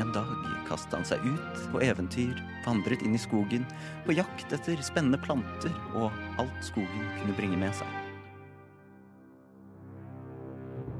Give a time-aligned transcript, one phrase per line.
[0.00, 3.66] en dag kastet han seg ut på eventyr, vandret inn i skogen,
[4.06, 6.10] på jakt etter spennende planter og
[6.40, 8.00] alt skogen kunne bringe med seg.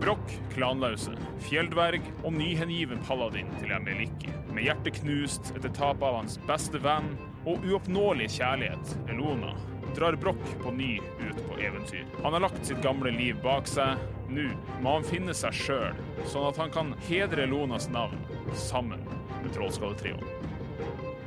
[0.03, 1.15] Brokk, klanlause,
[1.47, 4.33] fjelldverg og nyhengiven paladin til Emeliki.
[4.53, 7.15] Med hjertet knust etter tapet av hans beste venn
[7.49, 9.55] og uoppnåelige kjærlighet, Elona,
[9.95, 12.05] drar Brokk på ny ut på eventyr.
[12.25, 14.03] Han har lagt sitt gamle liv bak seg.
[14.35, 14.49] Nå
[14.83, 18.19] må han finne seg sjøl, sånn at han kan hedre Elonas navn
[18.59, 19.03] sammen
[19.43, 20.23] med Trollskalletrioen.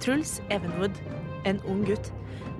[0.04, 0.98] Truls Evenwood,
[1.50, 2.12] en ung gutt,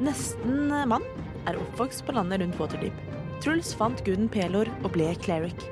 [0.02, 1.06] nesten mann,
[1.48, 3.02] er oppvokst på landet rundt Waterdeep.
[3.44, 5.68] Truls fant guden Pelor og ble cleric.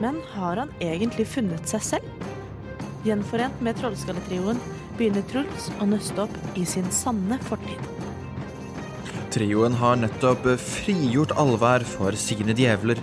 [0.00, 2.28] Men har han egentlig funnet seg selv?
[3.06, 4.60] Gjenforent med Trollskalletrioen
[4.98, 7.90] begynner Truls å nøste opp i sin sanne fortid.
[9.32, 13.00] Trioen har nettopp frigjort allvær for sine djevler.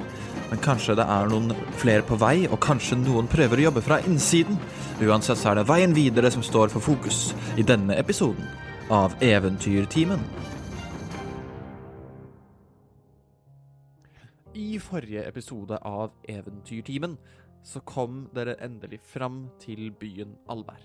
[0.49, 3.99] Men kanskje det er noen flere på vei, og kanskje noen prøver å jobbe fra
[4.05, 4.57] innsiden.
[4.99, 8.43] Uansett så er det veien videre som står for fokus i denne episoden
[8.91, 10.19] av Eventyrtimen.
[14.59, 17.15] I forrige episode av Eventyrtimen
[17.63, 20.83] så kom dere endelig fram til byen Alvær.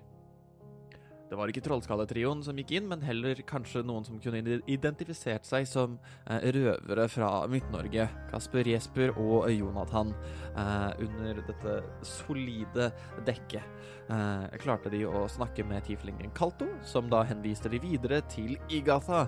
[1.25, 5.65] Det var ikke Trollskalletrioen som gikk inn, men heller kanskje noen som kunne identifisert seg
[5.69, 5.97] som
[6.29, 8.07] eh, røvere fra Midt-Norge.
[8.29, 10.13] Kasper Jesper og Jonathan.
[10.53, 12.91] Eh, under dette solide
[13.25, 13.65] dekket
[14.13, 19.25] eh, klarte de å snakke med tieflingen Kalto, som da henviste de videre til Igatha,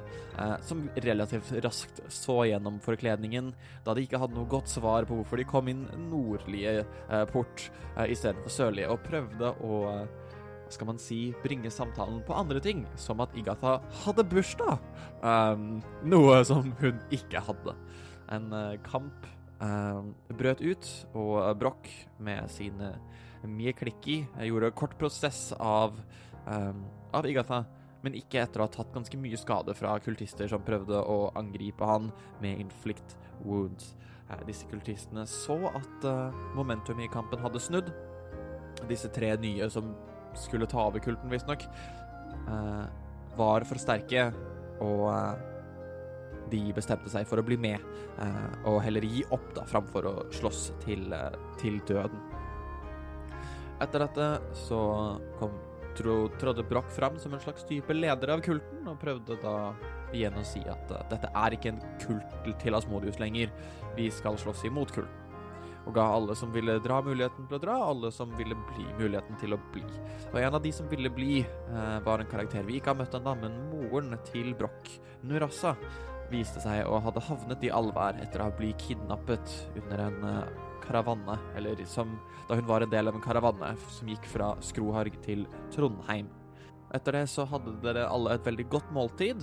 [0.67, 3.51] som relativt raskt så gjennom forkledningen,
[3.87, 6.85] da de ikke hadde noe godt svar på hvorfor de kom inn nordlige
[7.33, 7.69] port
[8.05, 9.81] istedenfor sørlige, og prøvde å
[10.73, 14.81] skal man si, bringe samtalen på andre ting, som at Igatha hadde bursdag.
[15.23, 17.77] Um, noe som hun ikke hadde.
[18.35, 19.29] En uh, kamp
[19.63, 22.95] um, brøt ut, og Broch med sine
[23.47, 25.99] mye Klikki gjorde kort prosess av,
[26.47, 26.83] um,
[27.15, 27.63] av Igatha,
[28.03, 31.87] men ikke etter å ha tatt ganske mye skade fra kultister som prøvde å angripe
[31.87, 32.11] han
[32.43, 33.95] med inflict wounds.
[34.27, 37.95] Uh, disse kultistene så at uh, momentum i kampen hadde snudd.
[38.91, 39.95] Disse tre nye som
[40.39, 41.67] skulle ta over kulten, visstnok,
[42.49, 42.87] uh,
[43.37, 44.29] var for sterke,
[44.85, 45.35] og uh,
[46.53, 47.83] de bestemte seg for å bli med,
[48.21, 51.09] uh, og heller gi opp da, framfor å slåss til,
[51.61, 52.21] til døden.
[53.83, 54.81] Etter dette så
[55.41, 55.59] kom
[55.97, 59.57] tro, trådde Broch fram som en slags type leder av kulten, og prøvde da
[60.15, 63.53] igjen å si at dette er ikke en kult til Asmodius lenger,
[63.97, 65.26] vi skal slåss imot kulten
[65.87, 69.39] og ga alle som ville dra, muligheten til å dra, alle som ville bli, muligheten
[69.41, 69.85] til å bli.
[70.33, 73.15] Og en av de som ville bli, eh, var en karakter vi ikke har møtt
[73.15, 75.77] ennå, men moren til Broch, Nurassa,
[76.31, 80.49] viste seg å hadde havnet i allvær etter å ha blitt kidnappet under en eh,
[80.87, 82.19] karavanne, eller som
[82.49, 86.29] da hun var en del av en karavanne som gikk fra Skroharg til Trondheim.
[86.95, 89.43] Etter det så hadde dere alle et veldig godt måltid,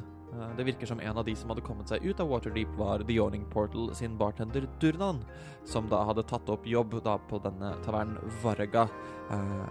[0.58, 3.16] det virker som en av de som hadde kommet seg ut av Waterdeep, var The
[3.18, 5.24] Yawning Portal sin bartender Durnan,
[5.66, 8.88] som da hadde tatt opp jobb da på denne tavernen Varga.
[9.32, 9.66] Eh,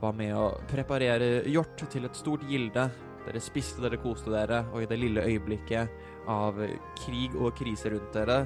[0.00, 2.88] var med å preparere hjort til et stort gilde.
[3.24, 6.58] Dere spiste, dere koste dere, og i det lille øyeblikket av
[7.00, 8.42] krig og krise rundt dere,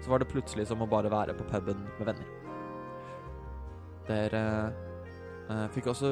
[0.00, 2.30] så var det plutselig som å bare være på puben med venner.
[4.06, 4.44] Dere
[5.74, 6.10] fikk også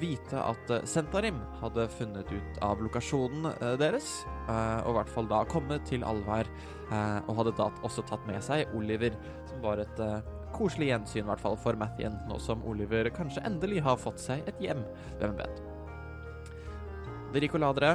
[0.00, 4.20] vite at uh, Sentarim hadde funnet ut av lokasjonen uh, deres,
[4.50, 6.48] og i hvert fall da kommet til Alvær,
[6.90, 9.14] og hadde da også tatt med seg Oliver,
[9.46, 10.00] som var et
[10.50, 14.42] koselig gjensyn, i hvert fall for Mathien, nå som Oliver kanskje endelig har fått seg
[14.50, 14.82] et hjem,
[15.20, 15.62] hvem vet.
[17.30, 17.92] Dere Ricoladere,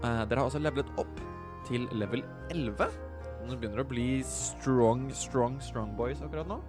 [0.00, 0.24] dere.
[0.30, 1.20] dere har også levelet opp
[1.68, 2.88] til level 11.
[3.44, 6.62] Nå begynner det å bli strong, strong, strong boys akkurat nå.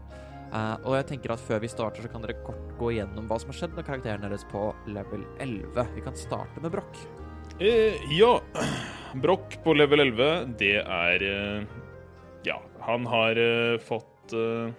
[0.56, 3.40] Uh, og jeg tenker at Før vi starter, så kan dere kort gå igjennom hva
[3.42, 5.90] som har skjedd med karakteren deres på level 11.
[5.98, 7.02] Vi kan starte med Broch.
[7.60, 8.38] Eh, ja.
[9.24, 11.68] Broch på level 11, det er eh,
[12.48, 14.74] Ja, han har eh, fått eh,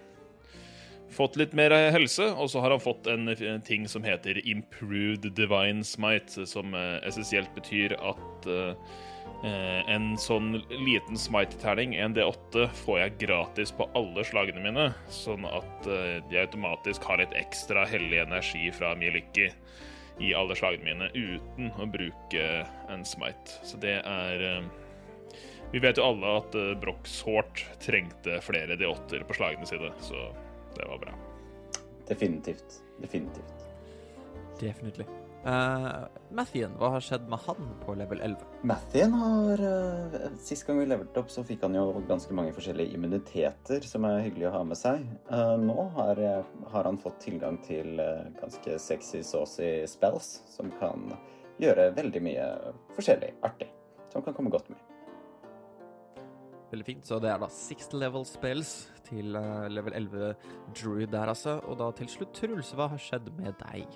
[1.17, 5.25] Fått litt mer helse, og så har han fått en, en ting som heter Improved
[5.39, 8.75] Divine Smite, som eh, essensielt betyr at Eh,
[9.45, 15.89] en sånn liten smite-terning, en D8, får jeg gratis på alle slagene mine, sånn at
[15.91, 19.51] eh, jeg automatisk har litt ekstra hellig energi fra Mieliki
[20.25, 22.49] i alle slagene mine uten å bruke
[22.93, 23.61] en smite.
[23.67, 24.67] Så det er eh,
[25.75, 30.31] Vi vet jo alle at eh, Broch sårt trengte flere D8-er på slagene sine, så
[30.77, 31.15] det var bra.
[32.09, 32.81] Definitivt.
[33.03, 33.71] Definitivt.
[34.61, 35.26] Definitely.
[35.47, 38.41] Uh, Mathien, hva har skjedd med han på level 11?
[38.67, 42.97] Mathien har uh, Sist gang vi levelte opp, så fikk han jo ganske mange forskjellige
[42.99, 45.05] immuniteter som er hyggelig å ha med seg.
[45.31, 46.19] Uh, nå har,
[46.73, 47.95] har, han fått tilgang til
[48.41, 51.15] ganske sexy, saucy spells som kan
[51.63, 52.49] gjøre veldig mye
[52.97, 53.71] forskjellig artig.
[54.11, 54.83] Som kan komme godt med.
[56.73, 57.07] Veldig fint.
[57.07, 58.75] Så det er da sixth level spells
[59.07, 59.39] til
[59.71, 60.35] level 11
[60.75, 61.61] druid der, altså.
[61.71, 63.87] Og da til slutt, Truls, hva har skjedd med deg?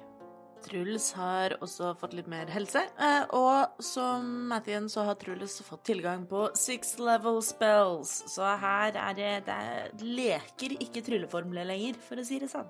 [0.65, 5.85] Truls har også fått litt mer helse, eh, og som Mathien så har Truls fått
[5.91, 12.21] tilgang på six level spells, så her er det, det leker ikke trylleformler lenger, for
[12.21, 12.69] å si det sånn.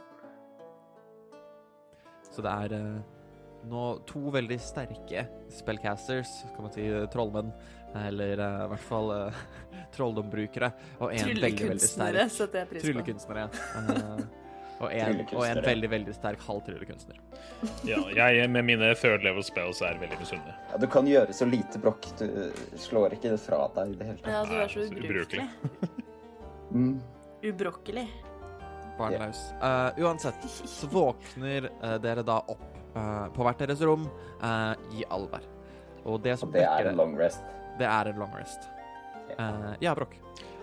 [2.30, 3.00] Så det er uh,
[3.70, 7.50] nå to veldig sterke spellcasters, kan man si trollmenn,
[8.06, 9.40] eller uh, i hvert fall uh,
[9.96, 10.70] trolldombrukere,
[11.00, 13.48] og en veldig, veldig sterk Tryllekunstnere.
[13.74, 14.39] Uh,
[14.80, 17.18] og en, og en veldig veldig sterk halvtryllekunstner.
[17.84, 20.54] ja, jeg med mine third level spells er veldig misunnelig.
[20.70, 22.08] Ja, du kan gjøre så lite brokk.
[22.16, 22.26] Du
[22.80, 24.32] slår ikke det fra deg i det hele tatt.
[24.32, 25.46] Ja, du er så ubrukelig.
[26.76, 26.94] mm.
[27.50, 28.06] Ubrokkelig.
[29.00, 29.42] Barnløs.
[29.62, 32.66] Uh, uansett, så våkner uh, dere da opp
[32.96, 34.08] uh, på hvert deres rom
[34.96, 35.44] i alver.
[36.08, 37.44] Og det som Og det er en long rest.
[37.76, 38.64] Det er en long rest.
[39.84, 40.16] ja, Brokk.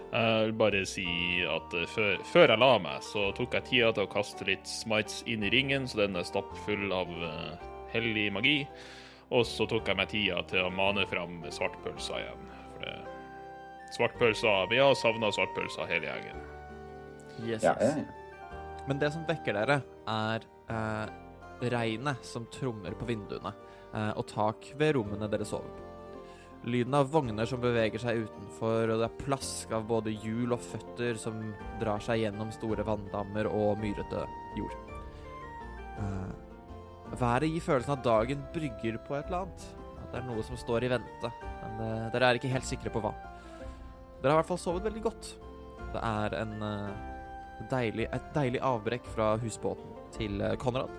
[0.08, 1.08] Jeg vil bare si
[1.44, 4.70] at eh, før, før, jeg la meg, så tok jeg tida til å kaste litt
[4.70, 8.58] smites inn i ringen, så den er stappfull av uh, hellig magi.
[9.36, 12.48] Og så tok jeg meg tida til å mane fram svartpølsa igjen.
[12.72, 12.96] For det
[13.88, 16.42] Svartpølsa Vi har savna svartpølsa hele gjengen.
[17.38, 17.64] Yes, yes.
[17.64, 18.52] Ja, ja.
[18.88, 21.08] Men det som vekker dere, er uh,
[21.72, 23.52] regnet som trommer på vinduene,
[23.94, 25.87] uh, og tak ved rommene dere sover på.
[26.66, 30.64] Lyden av vogner som beveger seg utenfor, og det er plask av både hjul og
[30.64, 31.38] føtter som
[31.82, 34.24] drar seg gjennom store vanndammer og myrete
[34.58, 34.76] jord.
[35.98, 39.68] Uh, været gir følelsen av dagen brygger på et eller annet.
[40.02, 42.94] At det er noe som står i vente, men uh, dere er ikke helt sikre
[42.94, 43.14] på hva.
[44.18, 45.34] Dere har i hvert fall sovet veldig godt.
[45.94, 50.92] Det er en, uh, deilig, et deilig avbrekk fra husbåten til Konrad.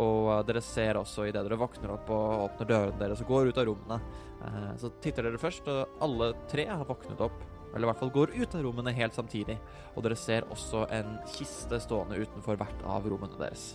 [0.00, 3.58] Og dere ser også idet dere våkner opp og åpner dørene deres og går ut
[3.60, 3.98] av rommene,
[4.42, 7.44] Eh, så titter dere først, og alle tre har våknet opp.
[7.72, 9.56] Eller i hvert fall går ut av rommene helt samtidig.
[9.94, 13.72] Og dere ser også en kiste stående utenfor hvert av rommene deres.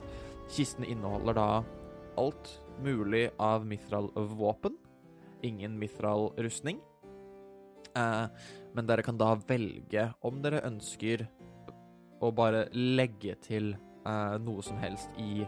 [0.54, 1.48] Kisten inneholder da
[2.20, 2.52] alt
[2.84, 4.78] mulig av Mithral-våpen.
[5.48, 6.81] Ingen Mithral-rustning.
[7.98, 8.28] Eh,
[8.75, 11.25] men dere kan da velge om dere ønsker
[12.22, 15.42] å bare legge til eh, noe som helst i,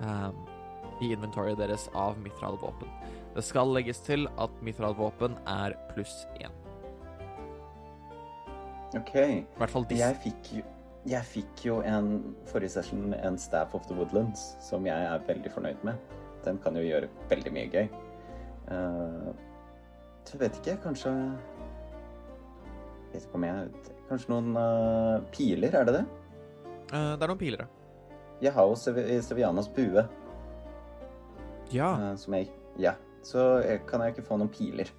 [0.00, 2.88] i inventoryet deres av Mithral-våpen.
[3.36, 6.54] Det skal legges til at mitralvåpen er pluss én.
[8.96, 9.12] OK.
[9.16, 10.06] I hvert fall disse.
[10.06, 10.64] Jeg fikk jo
[11.06, 12.08] jeg fikk jo en
[12.50, 16.00] forrige session en Staff of the Woodlands som jeg er veldig fornøyd med.
[16.42, 17.86] Den kan jo gjøre veldig mye gøy.
[18.66, 19.30] Uh,
[20.26, 21.12] så vet ikke, kanskje
[23.12, 23.68] Vet ikke om jeg
[24.08, 26.04] Kanskje noen uh, piler, er det det?
[26.90, 27.75] Uh, det er noen piler, ja.
[28.42, 30.06] Jeg har jo Sevianas bue.
[31.72, 32.14] Ja.
[32.16, 32.92] som jeg Ja
[33.26, 33.42] så
[33.88, 34.90] kan jeg ikke få noen piler.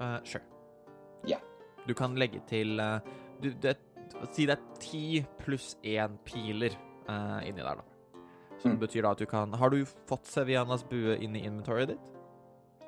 [0.00, 0.42] Uh, sure.
[1.28, 1.38] Ja.
[1.86, 2.98] Du kan legge til uh,
[3.42, 3.76] du, det,
[4.34, 5.04] Si det er ti
[5.40, 6.74] pluss én piler
[7.06, 8.18] uh, inni der, da.
[8.60, 8.80] Som mm.
[8.82, 9.78] betyr da at du kan Har du
[10.08, 12.10] fått Sevianas bue inn i inventoryet ditt?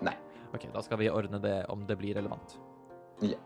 [0.04, 0.16] Nei.
[0.52, 2.58] OK, da skal vi ordne det om det blir relevant.
[3.24, 3.38] Ja.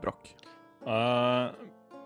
[0.00, 0.30] Brokk.
[0.86, 1.50] Uh,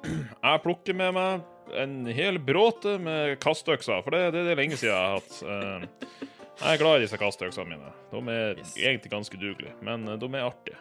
[0.49, 4.78] jeg plukker med meg en hel bråte med kastøkser, for det, det, det er lenge
[4.78, 5.40] siden jeg har hatt.
[5.42, 6.30] Uh,
[6.61, 7.92] jeg er glad i disse kastøksene mine.
[8.12, 8.75] De er yes.
[8.78, 10.78] egentlig ganske dugelige, men eh, de er artige.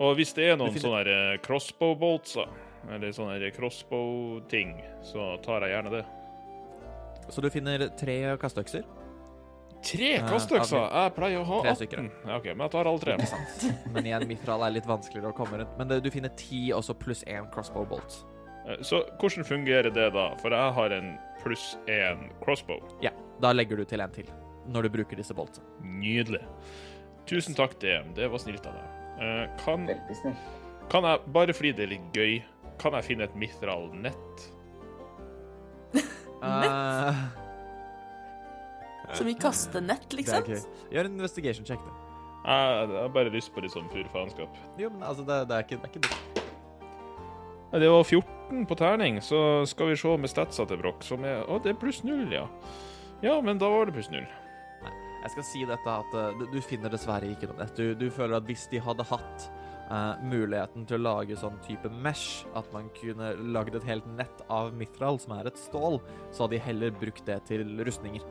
[0.00, 2.52] Og hvis det er noen sånne eh, crossbow-boltser,
[2.92, 6.04] eller sånne crossbow-ting, så tar jeg gjerne det.
[7.32, 8.86] Så du finner tre kastøkser?
[9.84, 10.80] Tre kastøkser?
[10.80, 12.08] Uh, jeg pleier å ha 18.
[12.24, 13.18] Ja, OK, men jeg tar alle tre.
[13.92, 15.76] men igjen, mitral er litt vanskeligere å komme rundt.
[15.76, 18.22] Men du finner ti også pluss én crossbow bolt.
[18.82, 20.26] Så hvordan fungerer det da?
[20.40, 22.82] For jeg har en pluss én crossbow.
[23.04, 24.28] Ja, da legger du til en til
[24.66, 25.66] når du bruker disse boltene.
[25.86, 26.42] Nydelig.
[27.30, 28.12] Tusen takk, DM.
[28.16, 28.92] Det var snilt av deg.
[29.16, 29.86] Uh, kan,
[30.90, 32.36] Kan jeg, bare fordi det er litt gøy,
[32.82, 34.44] kan jeg finne et Mithral nett?
[35.96, 36.02] nett?
[36.42, 37.22] Uh,
[39.16, 40.50] Som i kastenett, liksom?
[40.92, 42.02] Gjør en investigation check, da.
[42.46, 44.58] Jeg, jeg har bare lyst på litt sånn pur faenskap.
[44.78, 46.42] Jo, men altså, det, det er ikke, det er ikke dumt.
[47.76, 48.35] Det var 14
[48.68, 51.80] på terning, så skal vi se med statsa til Broch, som er Å, det er
[51.80, 52.46] pluss null, ja.
[53.24, 54.26] Ja, men da var det pluss null.
[55.26, 57.74] Jeg skal si dette at eh, du, du finner dessverre ikke noe nett.
[57.74, 59.48] Du, du føler at hvis de hadde hatt
[59.86, 64.40] Uh, muligheten til å lage sånn type mesh, at man kunne lagd et helt nett
[64.50, 66.00] av mitral, som er et stål,
[66.34, 68.24] så hadde de heller brukt det til rustninger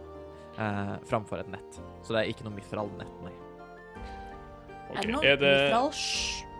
[0.59, 1.79] uh, framfor et nett.
[2.03, 3.31] Så det er ikke noe mitral-nett, nei.
[3.95, 4.99] Okay.
[4.99, 5.87] Er det noe Er det mitral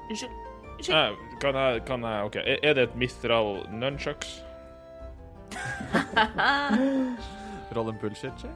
[0.06, 0.45] Unnskyld.
[0.78, 0.96] Unnskyld.
[0.96, 2.36] Eh, Kan jeg, kan jeg OK.
[2.36, 4.42] Er- Er det et Mithral nunchucks?
[7.76, 8.56] Roll en bullshit check.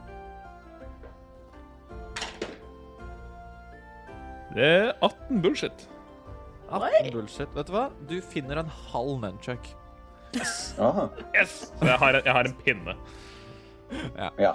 [4.54, 5.84] Det er 18 bullshit.
[6.70, 7.52] 18 bullshit.
[7.54, 7.84] Vet du hva?
[8.10, 9.68] Du finner en halv nunchuck.
[10.78, 11.06] Aha.
[11.34, 11.72] Yes!
[11.82, 12.94] Jeg har, en- jeg har en pinne.
[14.38, 14.52] Ja.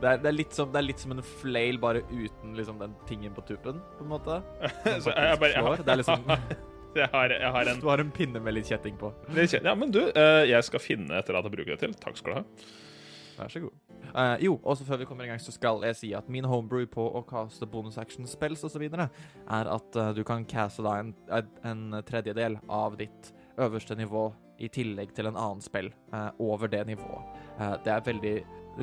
[0.00, 2.78] Det er, det, er litt som, det er litt som en flail, bare uten liksom
[2.80, 4.40] den tingen på tuppen, på en måte.
[5.04, 6.24] Så jeg, jeg bare jeg har, Det er liksom
[7.02, 9.12] jeg har, jeg har en Du har en pinne med litt kjetting på.
[9.34, 11.94] Ja, men du, eh, jeg skal finne et eller annet å bruke det til.
[12.00, 12.44] Takk skal du ha.
[13.34, 13.80] Vær så god.
[14.14, 16.86] Uh, jo, også før vi kommer i gang, så skal jeg si at min homebrew
[16.90, 18.84] på å caste bonus action spells osv.
[18.86, 21.14] er at uh, du kan caste da en,
[21.66, 24.28] en tredjedel av ditt øverste nivå
[24.62, 27.42] i tillegg til en annen spill uh, over det nivået.
[27.82, 28.36] Det er en veldig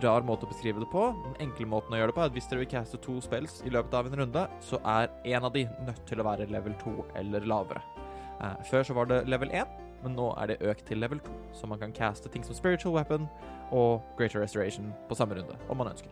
[0.03, 1.07] rar måte å beskrive det på.
[1.25, 3.59] Den enkle måten å gjøre det på er at hvis dere vil caste to spells
[3.67, 6.75] i løpet av en runde, så er en av de nødt til å være level
[6.83, 8.00] 2 eller lavere.
[8.41, 9.67] Eh, før så var det level 1,
[10.03, 12.95] men nå er det økt til level 2, så man kan caste ting som spiritual
[12.95, 13.27] weapon
[13.71, 16.09] og greater restoration på samme runde, om man ønsker.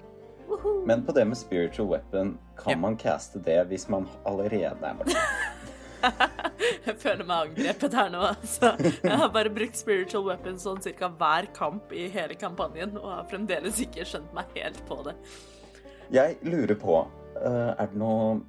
[0.86, 2.78] Men på det med spiritual weapon, kan Ja.
[2.78, 5.16] man caste det hvis man allerede er borte?
[6.86, 8.20] Jeg føler meg angrepet her nå.
[8.30, 8.70] Altså.
[9.04, 13.26] Jeg har bare brukt spiritual weapon sånn cirka hver kamp i hele kampanjen, og har
[13.30, 15.16] fremdeles ikke skjønt meg helt på det.
[16.12, 17.02] Jeg lurer på,
[17.44, 18.40] eh, er det noe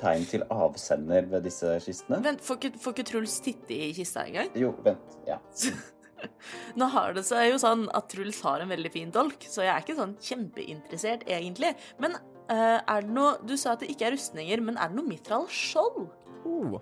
[0.00, 2.20] tegn til avsender ved disse kistene?
[2.24, 4.50] Vent, får ikke, får ikke Truls titte i kista engang?
[4.58, 5.18] Jo, vent.
[5.28, 5.40] Ja.
[6.80, 9.72] Nå har det seg jo sånn at Truls har en veldig fin dolk, så jeg
[9.74, 11.74] er ikke sånn kjempeinteressert egentlig.
[12.02, 14.98] Men uh, er det noe Du sa at det ikke er rustninger, men er det
[14.98, 16.08] noe mitral skjold?
[16.46, 16.78] Oh.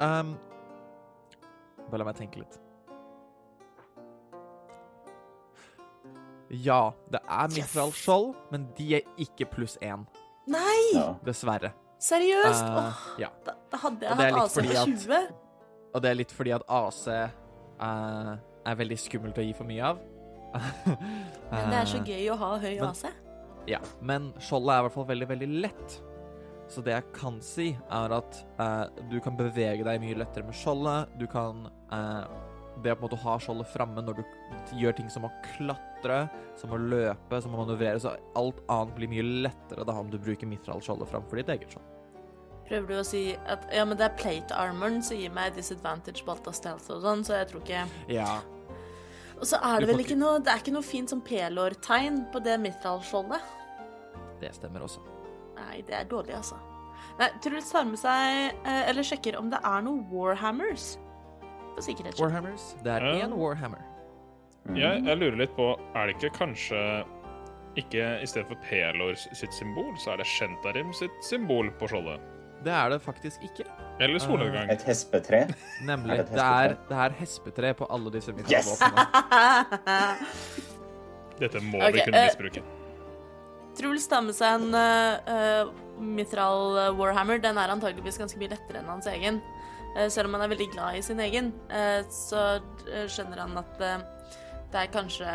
[0.00, 0.36] Um,
[1.90, 2.58] bare la meg tenke litt.
[6.52, 10.04] Ja, det er mitral skjold, men de er ikke pluss én,
[10.52, 10.92] Nei!
[10.92, 11.14] ja.
[11.24, 11.72] dessverre.
[12.02, 12.64] Seriøst?
[12.66, 13.28] Uh, Åh, ja.
[13.46, 15.20] da, da hadde jeg hatt AC på på at- 20.
[15.92, 18.32] Og det er litt fordi at AC uh,
[18.66, 20.00] er veldig skummelt å gi for mye av.
[21.52, 23.04] Men det er så Eh, gøy å ha høy men- AC.
[23.70, 25.92] Ja, men skjoldet er i hvert fall veldig, veldig lett.
[26.72, 30.56] Så det jeg kan si, er at uh, du kan bevege deg mye lettere med
[30.58, 31.12] skjoldet.
[31.20, 32.24] Du kan eh,
[32.82, 34.24] Det å på en måte ha skjoldet framme når du
[34.80, 36.24] gjør ting som å klatre,
[36.58, 40.16] som å løpe, som å manøvrere, så alt annet blir mye lettere da om du
[40.18, 41.91] bruker mitralskjoldet framfor ditt eget skjold.
[42.68, 46.22] Prøver du å si at ja, men det er plate armoren som gir meg disadvantage
[46.24, 48.40] på alt av stealth og sånn, så jeg tror ikke Ja.
[49.42, 52.42] Og så er det vel ikke noe Det er ikke noe fint som pelår-tegn på
[52.44, 53.42] det mitral-skjoldet.
[54.40, 55.02] Det stemmer også.
[55.58, 56.56] Nei, det er dårlig, altså.
[57.18, 60.96] Nei, Truls tar med seg eh, Eller sjekker om det er noen Warhammers.
[61.74, 62.20] For sikkerhet.
[62.20, 62.74] Warhammers.
[62.84, 63.26] Det er Ja.
[63.26, 63.82] én Warhammer.
[64.68, 64.76] Mm.
[64.78, 66.80] Jeg, jeg lurer litt på, er det ikke kanskje
[67.80, 72.20] ikke i stedet for Pelor sitt symbol, så er det Shentarim sitt symbol på skjoldet?
[72.62, 73.64] Det er det faktisk ikke.
[74.00, 74.70] Eller solnedgang?
[74.70, 75.46] Et hespetre?
[75.86, 76.12] Nemlig.
[76.12, 76.88] Er det et Det er, hespetre?
[76.88, 78.68] det er hespetre på alle disse Yes!
[81.42, 82.60] Dette må okay, vi kunne misbruke.
[82.62, 82.78] misbruke.
[83.78, 84.80] Truls tar med seg en uh,
[85.98, 87.38] mitral Mithral Warhammer.
[87.42, 89.36] Den er antageligvis ganske mye lettere enn hans egen.
[89.96, 92.40] Eh, selv om han er veldig glad i sin egen, eh, så
[92.88, 93.98] eh, skjønner han at eh,
[94.72, 95.28] det er kanskje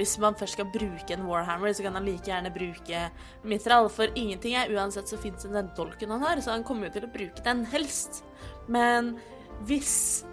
[0.00, 3.02] Hvis man først skal bruke en Warhammer, så kan han like gjerne bruke
[3.44, 3.90] Mitral.
[3.92, 6.94] For ingenting er uansett så fint som den dolken han har, så han kommer jo
[6.94, 8.22] til å bruke den helst.
[8.68, 9.18] Men
[9.68, 10.24] hvis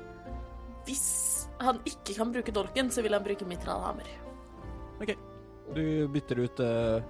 [0.87, 4.07] Hvis han ikke kan bruke dolken, så vil han bruke Mitralhammer.
[5.01, 5.11] OK.
[5.75, 7.01] Du bytter ut eh,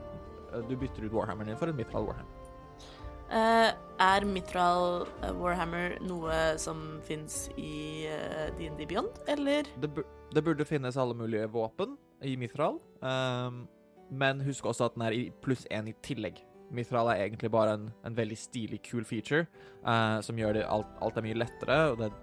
[0.65, 2.33] Du bytter ut Warhammeren din for en mitral Warhammer.
[3.27, 9.67] Uh, er Mitral uh, Warhammer noe som fins i uh, DND Beyond, eller?
[9.77, 13.67] Det burde finnes alle mulige våpen i Mithral, Um,
[14.09, 16.39] men husk også at den er i pluss én i tillegg.
[16.71, 19.45] Mithral er egentlig bare en, en veldig stilig, kul feature
[19.88, 22.17] uh, som gjør det alt, alt er mye lettere, og det er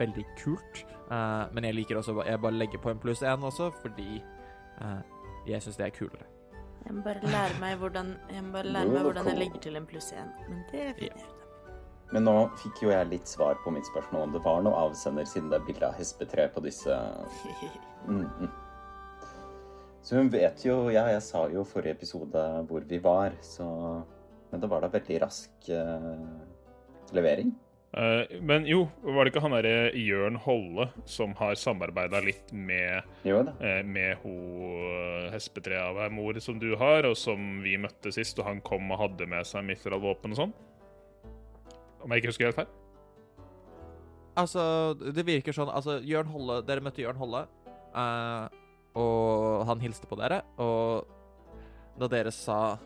[0.00, 0.82] veldig kult.
[1.10, 4.22] Uh, men jeg liker også Jeg bare legger på en pluss én også, fordi
[4.80, 5.00] uh,
[5.48, 6.26] jeg syns det er kulere.
[6.86, 9.76] Jeg må bare lære meg hvordan Jeg må bare lære meg hvordan jeg legger til
[9.76, 10.32] en pluss én.
[10.48, 11.36] Men det finner jeg ut av.
[12.12, 15.24] Men nå fikk jo jeg litt svar på mitt spørsmål om det var noe avsender,
[15.24, 16.96] siden det er bilde av hespetre på disse
[18.08, 18.48] mm, mm.
[20.02, 23.66] Så hun vet jo Ja, jeg sa jo forrige episode hvor vi var, så
[24.50, 27.52] Men det var da veldig rask uh, levering.
[27.94, 33.06] Uh, men jo, var det ikke han derre Jørn Holle som har samarbeida litt med,
[33.22, 33.54] Jo da.
[33.62, 34.34] Uh, med ho
[35.30, 38.90] hespetre av ei mor som du har, og som vi møtte sist, og han kom
[38.90, 40.56] og hadde med seg mithril-våpen og sånn?
[42.02, 42.70] Om jeg ikke husker helt feil?
[44.38, 44.62] Altså,
[44.98, 47.44] det virker sånn Altså, Jørn Holle Dere møtte Jørn Holle,
[47.98, 48.60] eh,
[48.98, 51.06] og han hilste på dere, og
[52.00, 52.78] da dere sa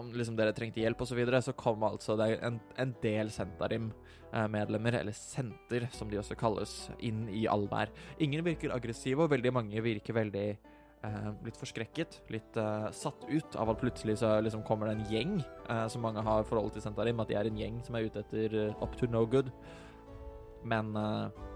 [0.00, 3.30] om liksom dere trengte hjelp osv., så, videre, så kom altså det en, en del
[3.34, 6.74] Sentarim-medlemmer, eller senter som de også kalles,
[7.04, 7.92] inn i Alvær.
[8.22, 13.60] Ingen virker aggressive, og veldig mange virker veldig eh, litt forskrekket, litt eh, satt ut
[13.60, 15.36] av at plutselig så liksom kommer det en gjeng,
[15.68, 18.24] eh, som mange har forhold til Sentarim, at de er en gjeng som er ute
[18.24, 19.52] etter eh, up to no good.
[20.64, 21.46] Men eh,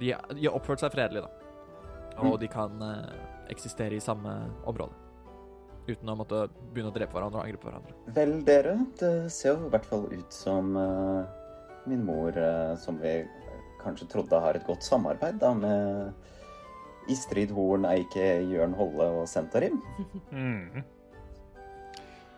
[0.00, 1.39] de, de har oppført seg fredelig, da.
[2.18, 2.40] Og Mm.
[2.40, 3.12] de kan eh,
[3.50, 4.32] eksistere i samme
[4.66, 4.92] område.
[5.88, 7.94] Uten å måtte begynne å drepe hverandre og angripe hverandre.
[8.14, 11.24] Vel, dere, det ser jo i hvert fall ut som uh,
[11.86, 13.24] min mor, uh, som vi
[13.82, 16.12] kanskje trodde har et godt samarbeid da med
[17.10, 19.80] Istrid Horn, Eike, Jørn Holle og Sentarim.
[20.30, 20.84] Mhm.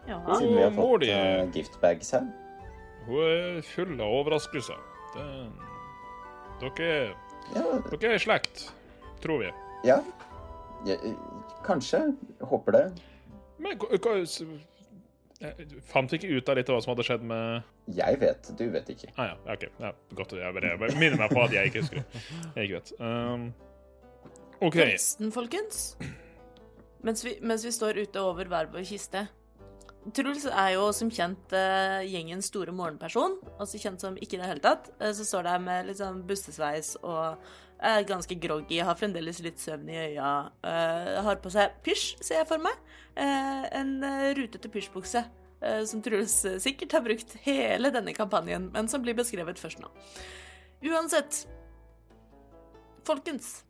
[0.09, 0.17] Ja.
[0.35, 2.25] Siden vi har fått uh, giftbags her.
[3.07, 4.79] Hun er full av overraskelser.
[5.15, 5.27] Det,
[6.63, 7.15] dere,
[7.55, 8.69] Ja, dere er i slekt,
[9.21, 9.51] tror vi.
[9.85, 9.99] Ja.
[10.87, 11.17] ja eh,
[11.67, 12.05] kanskje.
[12.41, 12.85] Håper det.
[13.63, 15.53] Men eh,
[15.91, 18.65] Fant vi ikke ut av litt av hva som hadde skjedd med Jeg vet, du
[18.75, 19.13] vet ikke.
[19.17, 19.69] Ah, ja, OK.
[19.83, 20.35] Ja, godt.
[20.39, 22.03] Jeg bare, jeg bare minner meg på at jeg ikke husker.
[22.57, 22.97] Jeg ikke vet.
[23.03, 23.53] Um,
[24.63, 24.79] OK.
[24.79, 25.85] Forresten, folkens.
[27.03, 29.27] Mens vi, mens vi står ute over hver vår kiste
[30.11, 34.49] Truls er jo som kjent uh, gjengens store morgenperson, også kjent som ikke i det
[34.51, 34.89] hele tatt.
[34.99, 37.39] Uh, så står der med litt sånn bustesveis og
[37.83, 40.31] er ganske groggy, har fremdeles litt søvn i øya.
[40.65, 42.79] Uh, har på seg pysj, ser jeg for meg.
[43.13, 45.25] Uh, en eh, rutete pysjbukse.
[45.63, 49.91] Uh, som Truls sikkert har brukt hele denne kampanjen, men som blir beskrevet først nå.
[50.91, 51.45] Uansett.
[53.07, 53.63] Folkens,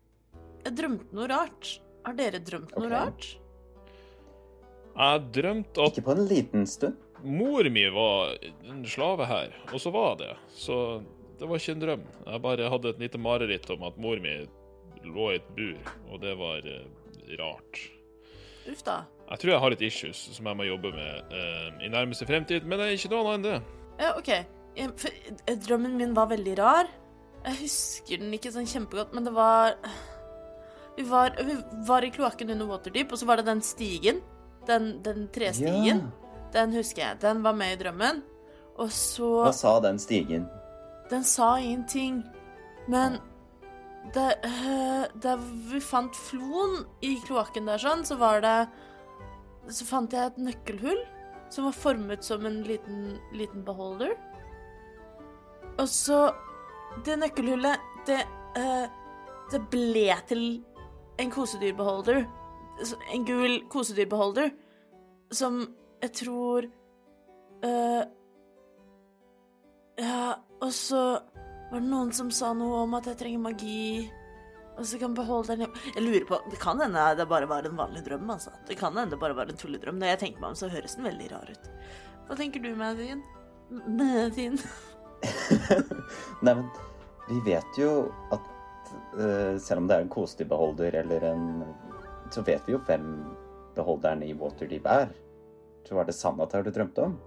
[0.63, 1.77] jeg drømte noe rart.
[2.03, 2.93] Har dere drømt noe okay.
[2.93, 3.29] rart?
[4.93, 6.99] Jeg drømte at Ikke på en liten stund.
[7.23, 8.35] mor mi var
[8.67, 10.33] en slave her, og så var det.
[10.51, 11.01] Så
[11.43, 12.03] det var ikke en drøm.
[12.23, 14.31] Jeg bare hadde et lite mareritt om at mor mi
[15.03, 16.85] lå i et bur, og det var eh,
[17.41, 17.81] rart.
[18.71, 19.01] Uff da.
[19.27, 22.63] Jeg tror jeg har litt issues som jeg må jobbe med eh, i nærmeste fremtid,
[22.63, 23.83] men det er ikke noe annet enn det.
[24.05, 24.31] Ja, OK.
[24.79, 26.93] Ja, For, eh, drømmen min var veldig rar.
[27.43, 29.75] Jeg husker den ikke sånn kjempegodt, men det var
[30.95, 34.23] Vi var, vi var i kloakken under Waterdeep, og så var det den stigen.
[34.69, 36.05] Den, den trestigen.
[36.55, 37.19] Den husker jeg.
[37.19, 38.23] Den var med i drømmen.
[38.79, 40.45] Og så Hva sa den stigen?
[41.13, 42.23] Den sa ingenting.
[42.89, 43.19] Men
[44.17, 45.35] øh, da
[45.69, 48.57] vi fant floen i kloakken der sånn, så var det
[49.69, 50.97] Så fant jeg et nøkkelhull
[51.53, 54.15] som var formet som en liten, liten beholder.
[55.77, 56.33] Og så
[57.05, 58.19] Det nøkkelhullet, det
[58.57, 58.87] øh,
[59.51, 60.63] Det ble til
[61.19, 62.25] en kosedyrbeholder.
[63.13, 64.49] En gul kosedyrbeholder
[65.31, 65.61] som
[66.01, 66.65] jeg tror
[67.65, 68.03] øh,
[69.99, 71.03] ja, og så
[71.71, 74.09] var det noen som sa noe om at jeg trenger magi.
[74.73, 77.77] Og så kan beholde den Jeg lurer på Det kan hende det bare var en
[77.77, 78.53] vanlig drøm, altså.
[78.67, 79.99] Det kan hende det bare var en tulledrøm.
[80.01, 81.69] Når jeg tenker meg om, så høres den veldig rar ut.
[82.27, 83.21] Hva tenker du, Madin?
[83.69, 84.57] Madin?
[86.45, 86.65] Nei, men
[87.29, 87.91] vi vet jo
[88.33, 88.49] at
[89.15, 91.45] uh, selv om det er en kosedyrbeholder eller en
[92.33, 93.05] Så vet vi jo hvem
[93.75, 95.13] beholderen i Waterdeep er.
[95.87, 97.17] Så var det sannhet du drømte om?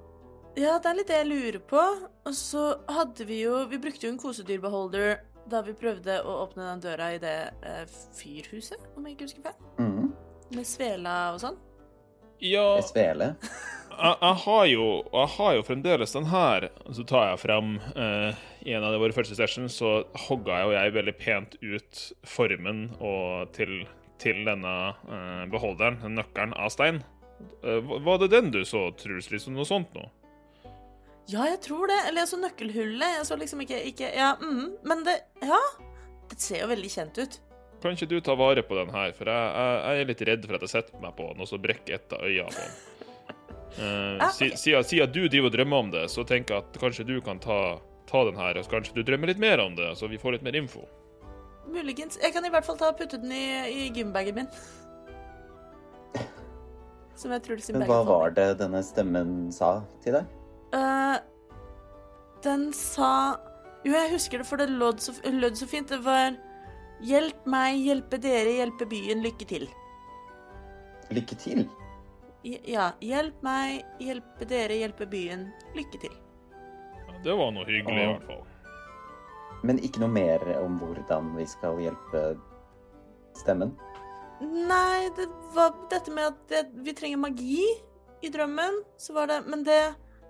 [0.56, 1.80] Ja, det er litt det jeg lurer på.
[2.26, 6.64] Og så hadde vi jo Vi brukte jo en kosedyrbeholder da vi prøvde å åpne
[6.72, 7.84] den døra i det eh,
[8.18, 9.60] fyrhuset, om jeg ikke husker feil.
[9.78, 10.08] Mm.
[10.56, 11.60] Med svela og sånn.
[12.42, 13.28] Ja, svele.
[13.92, 16.66] jeg, jeg, har jo, jeg har jo fremdeles den her.
[16.90, 20.76] Så tar jeg fram eh, I en av våre første sessions så hogga jeg og
[20.80, 23.84] jeg veldig pent ut formen og til,
[24.18, 27.04] til denne eh, beholderen, den nøkkelen av stein.
[27.62, 29.30] Eh, var det den du så, Truls?
[29.30, 30.10] Liksom noe sånt noe?
[31.28, 31.96] Ja, jeg tror det.
[32.08, 33.16] Eller jeg så nøkkelhullet.
[33.18, 35.58] Jeg så liksom ikke, ikke Ja, mm, men det Ja.
[36.30, 37.36] Det ser jo veldig kjent ut.
[37.82, 40.46] Kan ikke du ta vare på den her, for jeg, jeg, jeg er litt redd
[40.48, 42.76] for at jeg setter meg på den, og så brekker et av øynene på den.
[43.76, 44.56] Uh, Ah, si- ok.
[44.56, 47.36] Siden siden du driver og drømmer om det, så tenker jeg at kanskje du kan
[47.38, 47.76] ta,
[48.08, 50.38] ta den her, og så kanskje du drømmer litt mer om det, så vi får
[50.38, 50.86] litt mer info.
[51.68, 52.16] Muligens.
[52.22, 54.48] Jeg kan i hvert fall ta og putte den i, i gymbagen min.
[57.20, 60.32] Som jeg tror sin Men hva var det denne stemmen sa til deg?
[60.76, 61.16] Eh,
[62.44, 63.10] den sa
[63.86, 65.88] Jo, jeg husker det, for det lød så, lød så fint.
[65.88, 66.36] Det var
[67.04, 69.66] Hjelp meg, hjelpe dere, hjelpe byen, lykke til.
[71.12, 71.66] Lykke til.
[72.46, 76.14] Ja, hjelp meg, hjelpe dere, hjelpe byen, lykke til.
[76.96, 78.46] Ja, det var noe hyggelig, i hvert fall.
[79.66, 82.22] Men ikke noe mer om hvordan vi skal hjelpe
[83.36, 83.74] stemmen?
[84.40, 87.60] Nei, det var dette med at det, vi trenger magi
[88.24, 88.82] i drømmen.
[89.00, 89.82] Så var det Men det,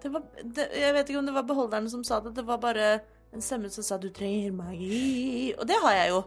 [0.06, 2.36] det var det, Jeg vet ikke om det var beholderne som sa det.
[2.36, 2.88] Det var bare
[3.34, 5.54] en stemme som sa 'du trenger magi'.
[5.58, 6.22] Og det har jeg jo.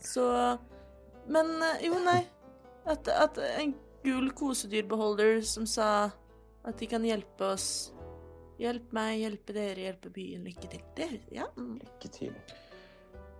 [0.00, 0.58] Så
[1.26, 2.26] Men eh, jo, nei.
[2.84, 3.74] At, at en
[4.04, 6.10] gul kosedyrbeholder som sa
[6.64, 7.94] at de kan hjelpe oss.
[8.60, 10.44] Hjelp meg, hjelpe dere, hjelpe byen.
[10.44, 10.82] Lykke til.
[10.96, 11.46] Det, ja.
[11.56, 11.78] mm.
[11.80, 12.34] Lykke til.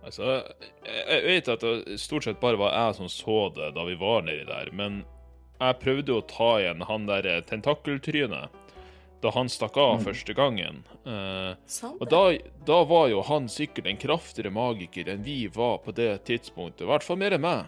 [0.05, 0.41] Altså,
[0.85, 3.95] jeg jeg vet at det stort sett bare var jeg som så det da vi
[3.97, 5.03] var nedi der, men
[5.59, 8.64] jeg prøvde å ta igjen han der tentakeltrynet
[9.25, 10.03] da han stakk av Mm.
[10.05, 10.83] første gangen.
[11.05, 11.55] Eh,
[11.89, 12.21] og da,
[12.67, 16.91] da var jo han sikkert en kraftigere magiker enn vi var på det tidspunktet, i
[16.91, 17.65] hvert fall mer enn meg.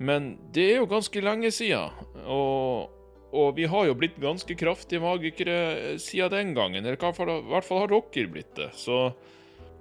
[0.00, 1.92] Men det er jo ganske lenge siden,
[2.24, 2.88] og,
[3.36, 7.02] og vi har jo blitt ganske kraftige magikere siden den gangen, eller i
[7.52, 8.70] hvert fall, har dere blitt det.
[8.80, 9.10] Så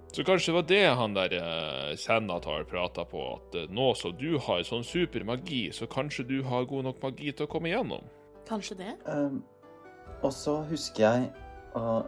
[0.09, 4.15] så kanskje det var det han der eh, Senatar prata på, at eh, nå som
[4.17, 7.69] du har sånn super magi, så kanskje du har god nok magi til å komme
[7.69, 8.07] igjennom.
[8.49, 8.95] Kanskje det?
[9.05, 9.43] Um,
[10.21, 11.29] og så husker jeg
[11.75, 12.03] uh,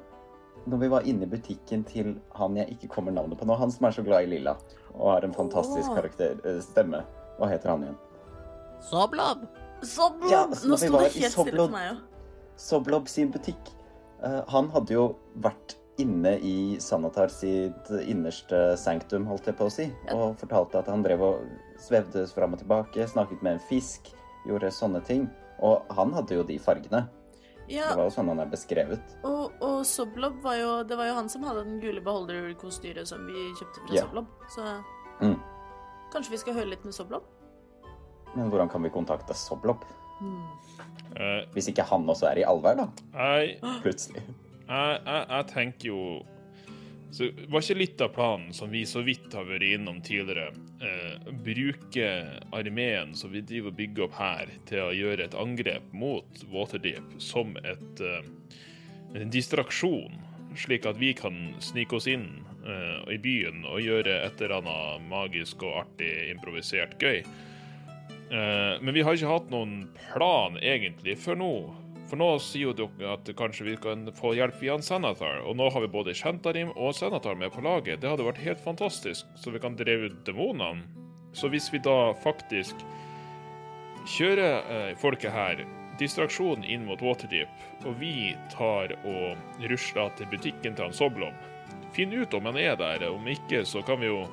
[0.69, 3.73] når vi var inne i butikken til han jeg ikke kommer navnet på nå, han
[3.73, 4.55] som er så glad i lilla
[4.93, 5.95] og har en fantastisk Åh.
[5.95, 6.99] karakter, eh, stemme.
[7.39, 7.99] Hva heter han igjen?
[8.83, 9.45] Soblob!
[9.81, 10.31] Soblob!
[10.31, 12.01] Ja, Nå sto det i helt stille for meg òg.
[12.59, 13.71] Soblob sin butikk.
[14.21, 15.05] Uh, han hadde jo
[15.41, 20.89] vært inne i Sanatar sitt innerste sanktum, holdt jeg på å si, og fortalte at
[20.91, 21.47] han drev og
[21.81, 24.11] svevde fram og tilbake, snakket med en fisk,
[24.49, 25.27] gjorde sånne ting.
[25.61, 27.05] Og han hadde jo de fargene.
[27.71, 29.13] Ja, Det var jo sånn han er beskrevet.
[29.23, 33.23] og, og Soblob var jo Det var jo han som hadde den gule beholderkostyret som
[33.27, 34.01] vi kjøpte fra Ja.
[34.07, 34.27] Soblob.
[34.49, 34.65] Så
[35.21, 35.37] Mm.
[36.11, 37.23] kanskje vi skal høre litt med Soblob?
[38.35, 39.83] Men hvordan kan vi kontakte Soblob?
[40.21, 40.47] Mm.
[41.53, 42.87] Hvis ikke han også er i allvær, da.
[43.13, 44.21] jeg, Plutselig.
[44.67, 46.21] jeg, jeg, jeg tenker jo
[47.11, 51.31] så Var ikke litt av planen, som vi så vidt har vært innom tidligere, eh,
[51.43, 52.07] bruke
[52.55, 57.19] armeen som vi driver og bygger opp her, til å gjøre et angrep mot Waterdeep
[57.19, 58.23] som et, eh,
[59.19, 60.21] en distraksjon,
[60.55, 65.07] slik at vi kan snike oss inn eh, i byen og gjøre et eller annet
[65.09, 67.23] magisk og artig improvisert gøy.
[68.31, 71.53] Eh, men vi har ikke hatt noen plan egentlig før nå.
[72.11, 75.55] For nå sier jo dere at kanskje vi kan få hjelp via en Senator, og
[75.55, 78.01] nå har vi både Kjentarim og Senator med på laget.
[78.01, 80.83] Det hadde vært helt fantastisk, så vi kan dreve ut demonene.
[81.31, 82.83] Så hvis vi da faktisk
[84.17, 85.63] kjører eh, folket her,
[86.03, 91.39] distraksjon inn mot Waterdeep, og vi tar og rusler til butikken til han Soblom,
[91.95, 93.07] finn ut om han er der.
[93.07, 94.25] Om ikke, så kan vi jo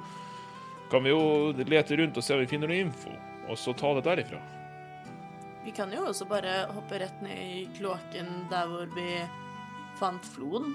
[0.91, 3.15] kan vi jo lete rundt og se om vi finner noe info,
[3.47, 4.43] og så ta det derifra.
[5.69, 9.11] Vi kan jo også bare hoppe rett ned i kloakken der hvor vi
[9.99, 10.71] fant floen.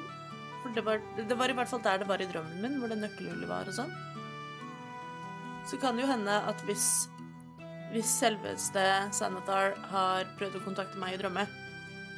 [0.61, 2.91] For det var, det var i hvert fall der det var i drømmen min, hvor
[2.91, 3.89] det nøkkelhullet var og sånn.
[5.65, 6.85] Så kan det jo hende at hvis,
[7.89, 8.83] hvis selveste
[9.17, 11.47] Sanatar har prøvd å kontakte meg i drømme,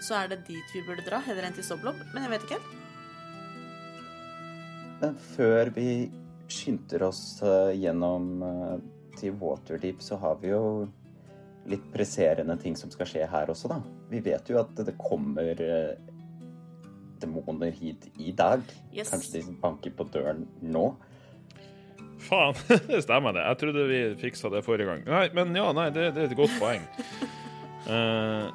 [0.04, 2.04] så er det dit vi burde dra, heller enn til Soblob.
[2.12, 2.76] Men jeg vet ikke helt.
[5.00, 5.90] Men før vi
[6.52, 8.78] skynder oss eh, gjennom eh,
[9.16, 10.64] til Waterdeep, så har vi jo
[11.69, 13.80] litt presserende ting som skal skje her også, da.
[14.12, 15.95] Vi vet jo at det kommer eh,
[17.21, 18.62] demoner hit i dag.
[18.93, 19.12] Yes.
[19.13, 20.88] Kanskje de banker på døren nå.
[22.25, 22.56] Faen,
[22.89, 23.45] det stemmer det.
[23.49, 25.06] Jeg trodde vi fiksa det forrige gang.
[25.10, 26.86] Nei, men ja, nei, det, det er et godt poeng.
[27.91, 28.49] uh,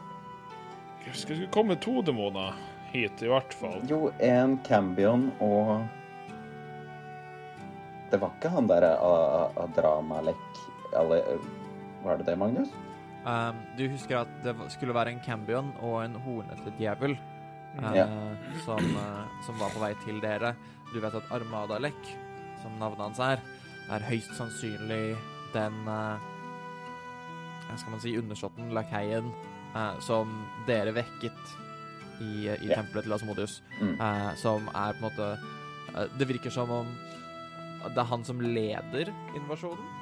[1.13, 2.55] skal det komme to demoner
[2.93, 3.81] hit, i hvert fall?
[3.91, 5.81] Jo, en Cambion og
[8.11, 10.63] Det var ikke han der A- Adramalek
[10.99, 11.21] alle,
[12.03, 12.73] Var det det, Magnus?
[13.21, 17.19] Um, du husker at det skulle være en cambion og en hornete djevel
[17.77, 18.07] uh, Ja.
[18.65, 20.55] som, uh, som var på vei til dere.
[20.95, 22.01] Du vet at Armadalek,
[22.63, 23.43] som navnet hans er,
[23.93, 25.17] er høyst sannsynlig
[25.53, 26.17] den uh,
[27.77, 29.29] skal man si undersåtten, lakeien,
[29.77, 30.33] uh, som
[30.67, 31.53] dere vekket
[32.21, 32.81] i, i Ja.
[32.81, 33.61] tempelet til Asmodius.
[33.81, 33.95] Mm.
[34.37, 36.87] som er på en måte Det virker som om
[37.89, 40.00] det er han som leder invasjonen.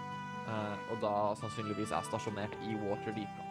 [0.49, 3.45] Eh, og da sannsynligvis er stasjonert i Waterdeep.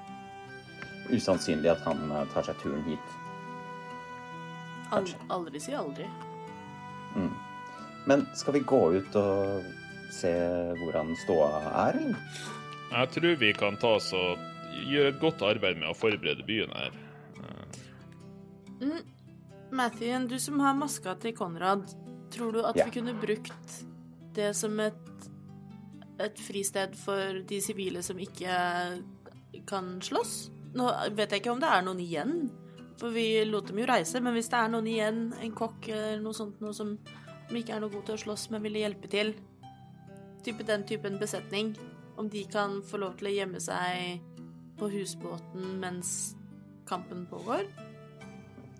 [1.13, 3.15] Usannsynlig at han eh, tar seg turen hit.
[4.91, 5.19] Kanskje.
[5.29, 6.05] aldri si aldri.
[7.15, 7.33] Mm.
[8.07, 9.65] Men skal vi gå ut og
[10.15, 10.31] se
[10.79, 11.49] hvordan ståa
[11.87, 12.43] er, eller?
[12.87, 14.39] Jeg tror vi kan ta oss og
[14.87, 16.95] gjøre et godt arbeid med å forberede byen her.
[18.79, 19.01] Mm.
[19.75, 21.89] Mathien, du som har maska til Konrad,
[22.31, 22.85] tror du at Ja.
[22.85, 23.83] vi kunne brukt
[24.33, 24.95] det som et,
[26.23, 28.55] et fristed for de sivile som ikke
[29.69, 30.37] kan slåss?
[30.77, 32.33] Nå vet jeg ikke om det er noen igjen,
[32.97, 36.21] for vi lot dem jo reise, men hvis det er noen igjen, en kokk eller
[36.23, 36.97] noe sånt, noe som
[37.47, 39.33] som ikke er noe god til å slåss, men ville hjelpe til.
[40.43, 41.75] Type den typen besetning.
[42.19, 44.23] Om de kan få lov til å gjemme seg
[44.77, 46.33] på husbåten mens
[46.89, 47.67] kampen pågår.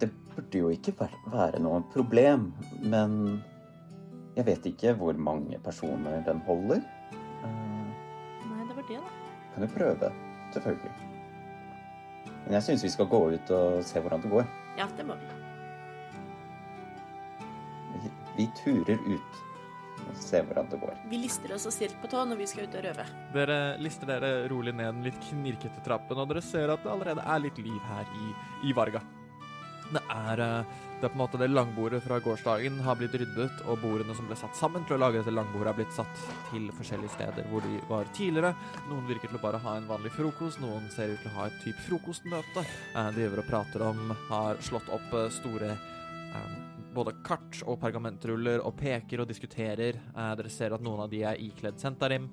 [0.01, 0.93] Det burde jo ikke
[1.31, 2.51] være noe problem,
[2.83, 3.39] men
[4.37, 6.83] jeg vet ikke hvor mange personer den holder.
[9.57, 10.07] Kan jo prøve,
[10.53, 10.91] selvfølgelig.
[12.43, 14.43] Men jeg syns vi skal gå ut og se hvordan det går.
[14.77, 15.29] Ja, det må vi.
[18.03, 19.39] Vi, vi turer ut
[20.03, 20.93] og ser hvordan det går.
[21.09, 23.07] Vi lister oss og stelt på tå når vi skal ut og røve.
[23.33, 27.25] Dere lister dere rolig ned den litt knirkete trappen, og dere ser at det allerede
[27.25, 28.29] er litt liv her i,
[28.69, 29.01] i Varga.
[29.87, 33.61] Det er, eh, det er på en måte det langbordet fra gårsdagen har blitt ryddet,
[33.69, 36.67] og bordene som ble satt sammen til å lage dette langbordet, har blitt satt til
[36.75, 38.55] forskjellige steder hvor de var tidligere.
[38.89, 41.45] Noen virker til å bare ha en vanlig frokost, noen ser ut til å ha
[41.47, 42.65] et type frokostmøte.
[42.65, 45.77] Eh, De driver og prater om, har slått opp eh, store
[46.93, 49.97] både kart og pergamentruller og peker og diskuterer.
[50.13, 52.27] Dere ser at noen av de er ikledd Sentarim.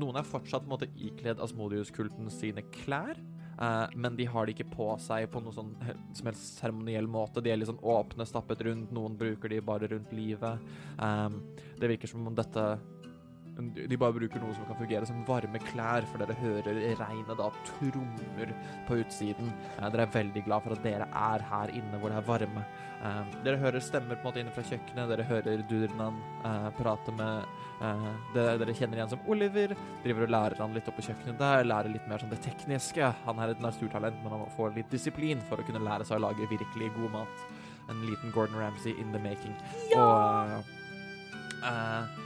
[0.00, 3.18] Noen er fortsatt på en måte ikledd Asmodius-kulten sine klær.
[3.60, 5.74] Eh, men de har det ikke på seg på noen sånn
[6.16, 7.42] som helst seremoniell måte.
[7.44, 8.94] De er litt sånn åpne, stappet rundt.
[8.94, 10.74] Noen bruker de bare rundt livet.
[10.98, 11.28] Eh,
[11.80, 12.66] det virker som om dette
[13.54, 17.50] de bare bruker noe som kan fungere som varme klær, for dere hører regnet da
[17.68, 18.54] trommer
[18.88, 19.52] på utsiden.
[19.78, 22.64] Eh, dere er veldig glad for at dere er her inne hvor det er varme.
[23.04, 26.18] Eh, dere hører stemmer på en måte inne fra kjøkkenet, dere hører Durnan
[26.50, 27.46] eh, prate med
[27.84, 29.76] eh, det dere kjenner igjen som Oliver.
[30.02, 33.12] Driver og lærer han litt opp på kjøkkenet der, lærer litt mer sånn det tekniske.
[33.28, 36.18] Han er et naturtalent, men han må få litt disiplin for å kunne lære seg
[36.18, 37.46] å lage virkelig god mat.
[37.92, 39.54] En liten Gordon Ramsay in the making.
[39.94, 40.76] Og eh,
[41.70, 42.23] eh,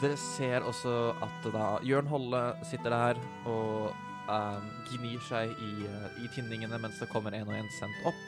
[0.00, 0.92] dere ser også
[1.24, 3.90] at da Jørn Holle sitter der og
[4.30, 8.20] eh, gnir seg i, uh, i tinningene mens det kommer en og en sendt opp.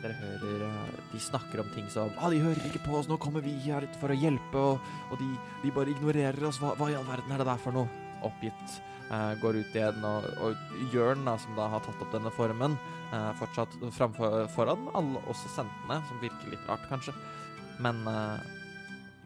[0.00, 3.18] Dere hører uh, de snakker om ting som ah, 'De hører ikke på oss, nå
[3.20, 5.28] kommer vi her for å hjelpe', og, og de,
[5.64, 6.60] de bare ignorerer oss.
[6.62, 7.90] Hva, hva i all verden er det der for noe?
[8.24, 8.80] Oppgitt.
[9.10, 12.76] eh, går ut igjen, og, og Jørn, da, som da har tatt opp denne formen,
[13.40, 17.10] fortsatt framfor, foran alle også sendtene, som virker litt rart, kanskje.
[17.82, 18.04] Men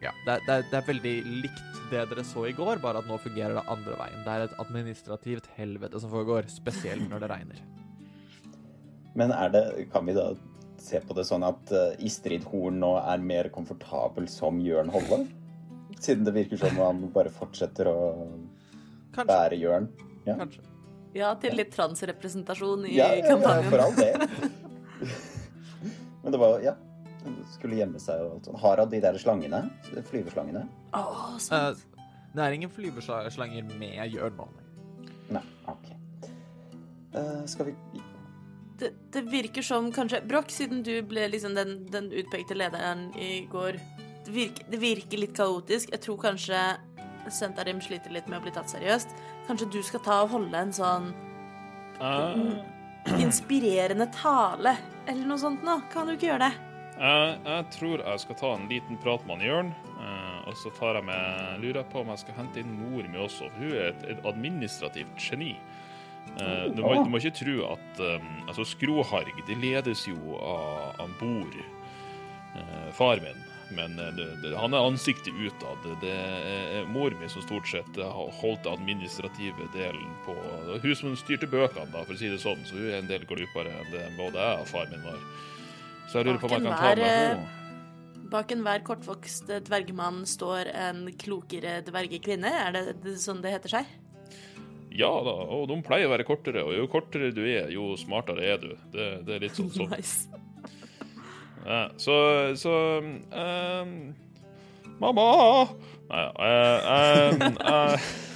[0.03, 3.01] ja, det er, det, er, det er veldig likt det dere så i går, bare
[3.01, 4.21] at nå fungerer det andre veien.
[4.25, 7.61] Det er et administrativt helvete som foregår, spesielt når det regner.
[9.15, 10.31] Men er det, kan vi da
[10.81, 15.23] se på det sånn at uh, Istrid Horn nå er mer komfortabel som Jørn Holle?
[15.95, 17.99] Siden det virker som han bare fortsetter å
[19.15, 19.29] Kanskje.
[19.31, 19.87] bære Jørn.
[20.27, 20.35] Ja.
[20.41, 20.65] Kanskje.
[21.15, 23.69] Ja, til litt transrepresentasjon i Ja, ja, ja, kampanjen.
[23.71, 24.25] for all del.
[26.25, 26.73] Men det var ja.
[27.53, 28.59] Skulle gjemme seg og alt sånt.
[28.61, 29.61] Har hun de der slangene?
[30.09, 30.65] Flyveslangene?
[30.95, 31.85] Eh, sant.
[32.35, 34.47] det er ingen flyveslanger med nå.
[35.35, 35.87] Nei, OK.
[37.15, 37.75] Eh, skal vi
[38.79, 43.47] Det, det virker som kanskje Broch, siden du ble liksom den, den utpekte lederen i
[43.51, 43.79] går
[44.25, 45.91] det virker, det virker litt kaotisk.
[45.93, 46.61] Jeg tror kanskje
[47.29, 49.13] Sentarim sliter litt med å bli tatt seriøst.
[49.47, 51.11] Kanskje du skal ta og holde en sånn
[52.01, 52.55] uh.
[53.21, 55.79] inspirerende tale eller noe sånt nå?
[55.93, 56.74] Kan du ikke gjøre det?
[56.99, 59.71] Jeg, jeg tror jeg skal ta en liten prat med han Jørn.
[59.99, 63.07] eh, og så tar jeg med, lurer jeg på om jeg skal hente inn mor
[63.09, 65.55] mi også, hun er et, et administrativt geni.
[66.35, 71.01] Eh, du, må, du må ikke tro at um, altså Skroharg det ledes jo av,
[71.03, 71.59] av Bor,
[72.55, 73.43] eh, far min.
[73.73, 75.79] Men det, det, han er ansiktet utad.
[75.81, 80.35] Det, det er mor mi som stort sett har holdt den administrative delen på
[80.83, 83.25] Hun som styrte bøkene, da, for å si det sånn, så hun er en del
[83.25, 85.17] glupere enn det både jeg og far min var.
[86.09, 87.51] Så jeg lurer på om jeg kan ta med henne.
[88.31, 92.49] Bak enhver kortvokst dvergemann står en klokere dvergekvinne.
[92.49, 93.93] Er det, det sånn det heter seg?
[94.95, 98.45] Ja da, og de pleier å være kortere, og jo kortere du er, jo smartere
[98.53, 98.69] er du.
[98.93, 99.91] Det, det er litt sånn sånn.
[99.91, 100.43] Nice.
[101.65, 102.15] Ja, så
[102.61, 102.73] så
[103.33, 104.13] ehm,
[105.01, 105.25] Mamma!
[106.07, 108.07] Nei, eh, ehm, eh,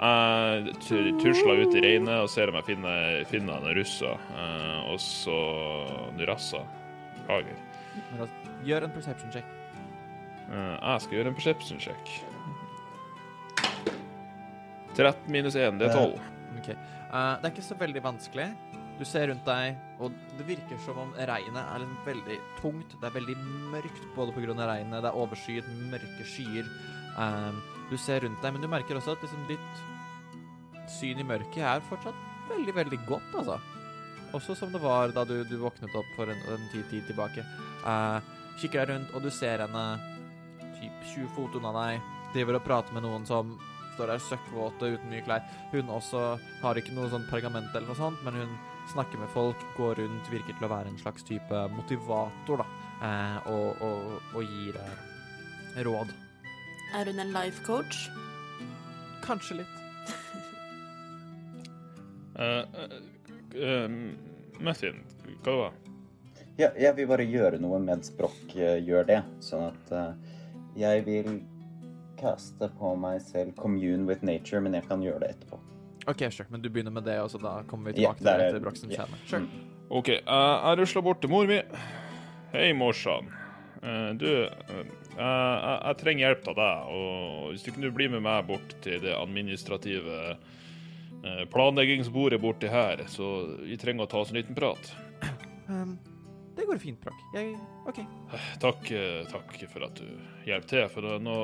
[0.00, 0.76] Jeg
[1.20, 4.22] tusler ut i regnet og ser om jeg finner, finner en russer.
[4.32, 5.38] eh, og så
[6.16, 6.62] Nurassa.
[7.18, 7.58] Beklager.
[8.64, 9.44] Gjør en perception check.
[10.48, 12.14] Eh, jeg skal gjøre en perception check.
[14.96, 16.16] 13 minus 1, det er 12.
[16.60, 16.70] Ok.
[17.10, 18.48] Uh, det er ikke så veldig vanskelig.
[19.00, 22.96] Du ser rundt deg, og det virker som om regnet er liksom veldig tungt.
[23.00, 23.36] Det er veldig
[23.72, 24.56] mørkt både pga.
[24.72, 26.66] regnet, det er overskyet, mørke skyer.
[27.20, 29.80] Eh, du ser rundt deg, men du merker også at liksom ditt
[30.90, 33.58] syn i mørket er fortsatt veldig, veldig godt, altså.
[34.36, 37.44] Også som det var da du, du våknet opp for en, en tid, tid tilbake.
[37.82, 38.22] Uh,
[38.60, 39.84] kikker deg rundt, og du ser henne
[40.78, 42.08] typ 20 fot unna deg.
[42.34, 43.56] Driver og prater med noen som
[43.96, 45.46] står der søkkvåte uten mye klær.
[45.74, 46.22] Hun også
[46.62, 48.54] har ikke noe sånn pergament eller noe sånt, men hun
[48.92, 52.68] snakker med folk, går rundt, virker til å være en slags type motivator, da.
[53.00, 56.14] Uh, og, og, og gir uh, råd.
[56.98, 58.08] Er hun en life coach?
[59.24, 59.76] Kanskje litt.
[62.40, 63.90] Eh,
[64.60, 65.92] hva var det?
[66.60, 69.20] Ja, jeg vil bare gjøre noe mens Broch gjør det.
[69.44, 70.12] Sånn at uh,
[70.76, 71.30] jeg vil
[72.20, 75.58] kaste på meg selv 'commune with nature', men jeg kan gjøre det etterpå.
[76.08, 76.46] OK, sure.
[76.50, 78.90] Men du begynner med det, og så da kommer vi Ja, tilbake til Broch det
[78.90, 79.04] er- ja.
[79.06, 79.18] kjenner.
[79.26, 79.40] Sure.
[79.40, 79.66] Mm.
[79.90, 81.60] OK, jeg, jeg rusla bort til mor mi.
[82.52, 83.28] Hei, morsan.
[83.82, 84.84] Uh, du, eh,
[85.16, 89.14] jeg trenger hjelp av deg, og hvis du kunne bli med meg bort til det
[89.16, 90.36] administrative
[91.24, 94.92] eh, planleggingsbordet borti her, så vi trenger å ta oss en liten prat.
[95.68, 95.98] Um,
[96.56, 97.20] det går fint, Prakk.
[97.34, 97.54] Jeg
[97.88, 98.00] OK.
[98.60, 100.08] Takk, eh, takk for at du
[100.48, 101.36] hjalp til, for nå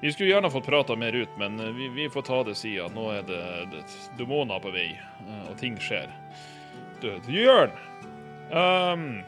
[0.00, 2.94] Vi skulle gjerne fått prata mer ut, men eh, vi, vi får ta det siden.
[2.96, 3.84] Nå er det, det
[4.18, 4.88] demoner på vei,
[5.50, 6.10] og ting skjer.
[7.00, 7.72] Du, Jørn!
[8.50, 9.22] Um,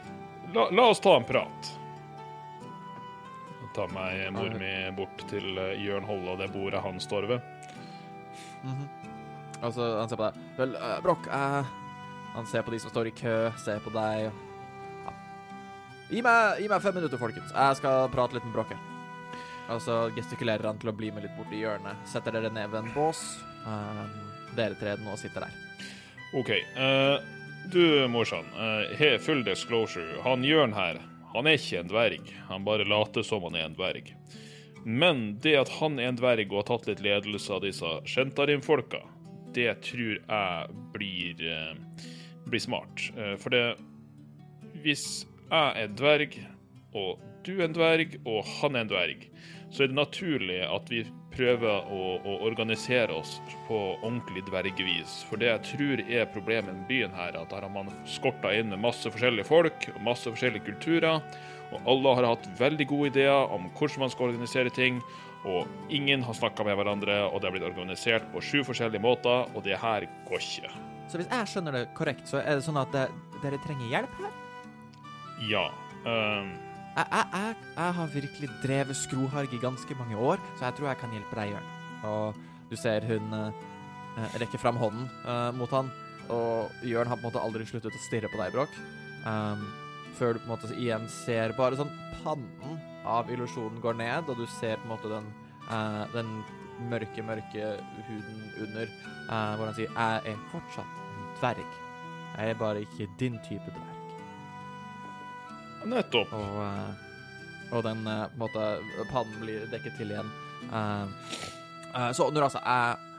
[0.53, 1.71] la, la oss ta en prat.
[3.73, 7.53] Ta meg mor mi bort til Jørn Holle og det bordet han står ved.
[8.63, 9.02] Mhm.
[9.63, 10.39] Og så han ser på deg.
[10.57, 11.63] Vel, uh, Broch, uh,
[12.35, 14.27] han ser på de som står i kø, ser på deg.
[15.05, 15.13] Ja.
[16.09, 17.53] Gi meg, gi meg fem minutter, folkens.
[17.53, 18.89] Jeg skal prate litt med her.
[19.71, 22.03] Og så gestikulerer han til å bli med litt borti hjørnet.
[22.09, 23.21] Setter dere ned ved en bås.
[23.63, 24.03] Uh,
[24.57, 25.61] dere tre nå sitter der.
[26.35, 26.51] OK.
[26.75, 27.15] Uh,
[27.71, 28.49] du, morsan.
[28.57, 30.19] Uh, full disclosure.
[30.25, 30.99] Han Jørn her,
[31.33, 32.33] han er ikke en dverg.
[32.49, 34.11] Han bare later som han er en dverg.
[34.83, 38.99] Men det at han er en dverg og har tatt litt ledelse av disse Shentarim-folka,
[39.55, 42.07] det tror jeg blir, eh,
[42.49, 43.11] blir smart.
[43.17, 43.77] Eh, for det
[44.83, 46.33] Hvis jeg er dverg,
[46.93, 49.27] og du er en dverg, og han er en dverg,
[49.71, 53.37] så er det naturlig at vi prøver å, å organisere oss
[53.67, 55.23] på ordentlig dvergevis.
[55.29, 58.69] For det jeg tror er problemet med byen her, at her har man skorta inn
[58.73, 61.23] med masse forskjellige folk og masse forskjellige kulturer.
[61.73, 65.01] Og alle har hatt veldig gode ideer om hvordan man skal organisere ting.
[65.43, 69.49] Og ingen har snakka med hverandre, og det har blitt organisert på sju forskjellige måter,
[69.51, 70.71] og det her går ikke.
[71.11, 73.07] Så hvis jeg skjønner det korrekt, så er det sånn at det,
[73.43, 74.37] dere trenger hjelp her?
[75.49, 75.65] Ja.
[76.07, 76.53] Um...
[76.93, 80.91] Jeg, jeg, jeg, jeg har virkelig drevet skroharg i ganske mange år, så jeg tror
[80.91, 81.69] jeg kan hjelpe deg, Jørn.
[82.07, 85.89] Og du ser hun uh, rekker fram hånden uh, mot han,
[86.31, 88.77] og Jørn har på en måte aldri sluttet å stirre på deg, Brokk.
[89.25, 89.67] Um,
[90.15, 94.37] før du på en måte igjen ser bare sånn pannen av illusjonen går ned, og
[94.37, 95.29] du ser på en måte den,
[95.69, 96.43] uh, den
[96.89, 97.71] mørke, mørke
[98.07, 98.91] huden under,
[99.29, 101.79] uh, hvor han sier 'Jeg er fortsatt en dverg'.
[102.37, 103.89] Jeg er bare ikke din type dverg.
[105.85, 106.33] nettopp.
[106.33, 108.67] Og, uh, og den uh, på en måte
[109.11, 110.29] pannen blir dekket til igjen.
[110.71, 111.07] Uh,
[112.13, 113.09] så når altså jeg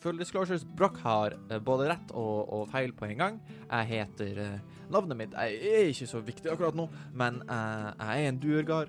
[0.00, 3.40] Full disclosures, Broch har både rett og, og feil på en gang.
[3.70, 5.50] Jeg heter Navnet mitt er,
[5.90, 8.86] ikke så viktig akkurat nå, men jeg er en duergar.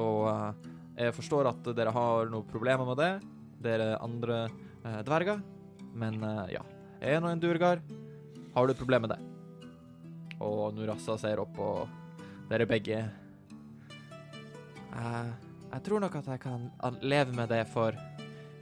[0.00, 0.70] Og eh,
[1.06, 3.12] jeg forstår at dere har noen problemer med det,
[3.64, 5.42] dere andre eh, dverger.
[5.94, 6.64] Men eh, ja,
[7.00, 7.82] jeg er nå en duergar.
[8.54, 10.38] Har du problemer med det?
[10.44, 11.86] Og Nurassa ser opp og
[12.50, 12.98] dere begge
[14.94, 15.30] jeg,
[15.74, 16.66] jeg tror nok at jeg kan
[17.02, 17.96] leve med det for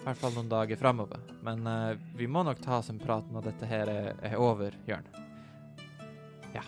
[0.02, 1.20] i hvert fall noen dager framover.
[1.46, 4.74] Men uh, vi må nok ta oss en prat når dette her er, er over,
[4.88, 5.04] Jørn.
[6.56, 6.64] Ja.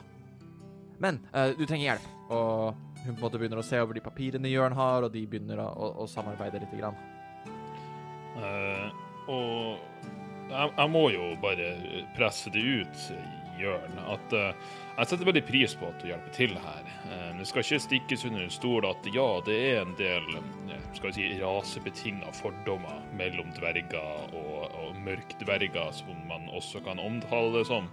[1.02, 2.06] Men uh, du trenger hjelp.
[2.34, 5.24] Og hun på en måte begynner å se over de papirene Jørn har, og de
[5.28, 6.74] begynner å, å, å samarbeide litt.
[6.74, 6.96] Grann.
[8.34, 8.88] Uh,
[9.30, 9.76] og
[10.50, 11.68] jeg, jeg må jo bare
[12.16, 13.04] presse det ut,
[13.60, 16.90] Jørn, at uh, jeg setter veldig pris på at du hjelper til her.
[17.06, 20.26] Uh, det skal ikke stikkes under en stol at ja, det er en del
[20.94, 27.66] skal si, rasebetinga fordommer mellom dverger og, og mørkdverger, som man også kan omtale det
[27.70, 27.90] som.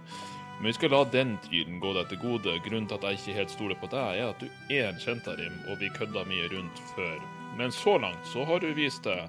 [0.62, 2.52] Men vi skal la den trylen gå deg til gode.
[2.62, 5.56] Grunnen til at jeg ikke helt stoler på deg, er at du er en kjentarim,
[5.66, 7.16] og vi kødda mye rundt før.
[7.58, 9.26] Men så langt så har du vist deg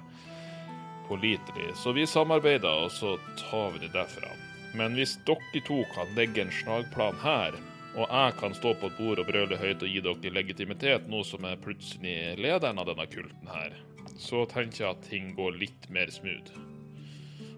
[1.08, 4.30] pålitelig, så vi samarbeider, og så tar vi det derfra.
[4.78, 7.58] Men hvis dere to kan legge en slagplan her,
[7.96, 11.24] og jeg kan stå på et bord og brøle høyt og gi dere legitimitet, nå
[11.26, 13.74] som jeg plutselig er lederen av denne kulten her,
[14.14, 16.54] så tenker jeg at ting går litt mer smooth.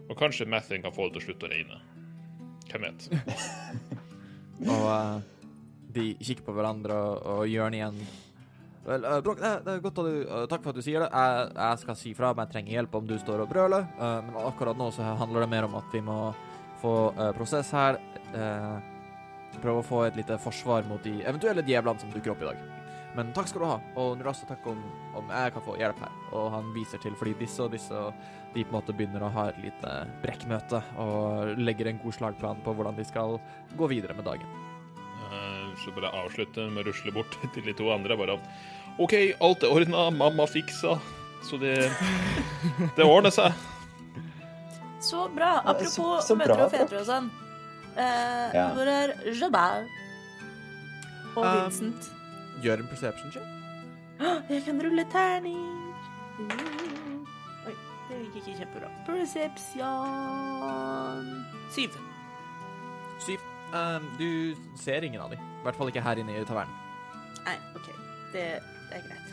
[0.09, 1.83] Og kanskje Mathin kan få det til å slutte å regne.
[2.71, 3.09] Hvem vet?
[4.73, 5.19] Og uh,
[5.97, 7.99] de kikker på hverandre, og, og Jørn igjen
[8.87, 11.05] Vel, uh, Brokk, det, det er godt at du uh, Takk for at du sier
[11.05, 11.09] det.
[11.13, 14.19] Jeg, jeg skal si fra om jeg trenger hjelp om du står og brøler, eh,
[14.29, 16.19] men akkurat nå så handler det mer om at vi må
[16.81, 17.99] få eh, prosess her.
[18.33, 18.93] eh,
[19.63, 22.76] prøve å få et lite forsvar mot de eventuelle djevlene som dukker opp i dag.
[23.17, 24.81] Men takk skal du ha, og vil også takk om,
[25.17, 26.13] om jeg kan få hjelp her.
[26.37, 28.13] Og han viser til fordi disse og disse og
[28.55, 29.93] de på en måte begynner å ha et lite
[30.23, 33.39] brekkmøte og legger en god slagplan på hvordan de skal
[33.77, 34.47] gå videre med dagen.
[35.31, 38.17] Eh, Så bare avslutte med å rusle bort til de to andre.
[38.17, 38.37] Bare
[38.99, 40.99] OK, alt er ordna, mamma fiksa.
[41.45, 41.91] Så det
[42.97, 43.53] Det ordner seg.
[45.01, 45.61] Så bra.
[45.65, 47.31] Apropos så- så mødre bra, og fedre og sånn.
[47.97, 48.69] Eh, Ja.
[48.75, 49.87] Hvor er Jabal
[51.37, 52.11] og Um, Vincent?
[52.65, 53.47] Gjør en perception check.
[54.53, 55.95] Jeg kan rulle terninger.
[57.67, 57.75] Oi,
[58.09, 58.89] det gikk ikke kjempebra.
[59.07, 61.25] Perception
[61.75, 61.91] Syv.
[63.27, 63.41] Syv.
[63.75, 64.29] Um, du
[64.79, 65.41] ser ingen av dem.
[65.41, 66.75] I hvert fall ikke her inne i tavernen.
[67.47, 67.89] Nei, OK.
[68.33, 68.45] Det,
[68.91, 69.29] det er greit.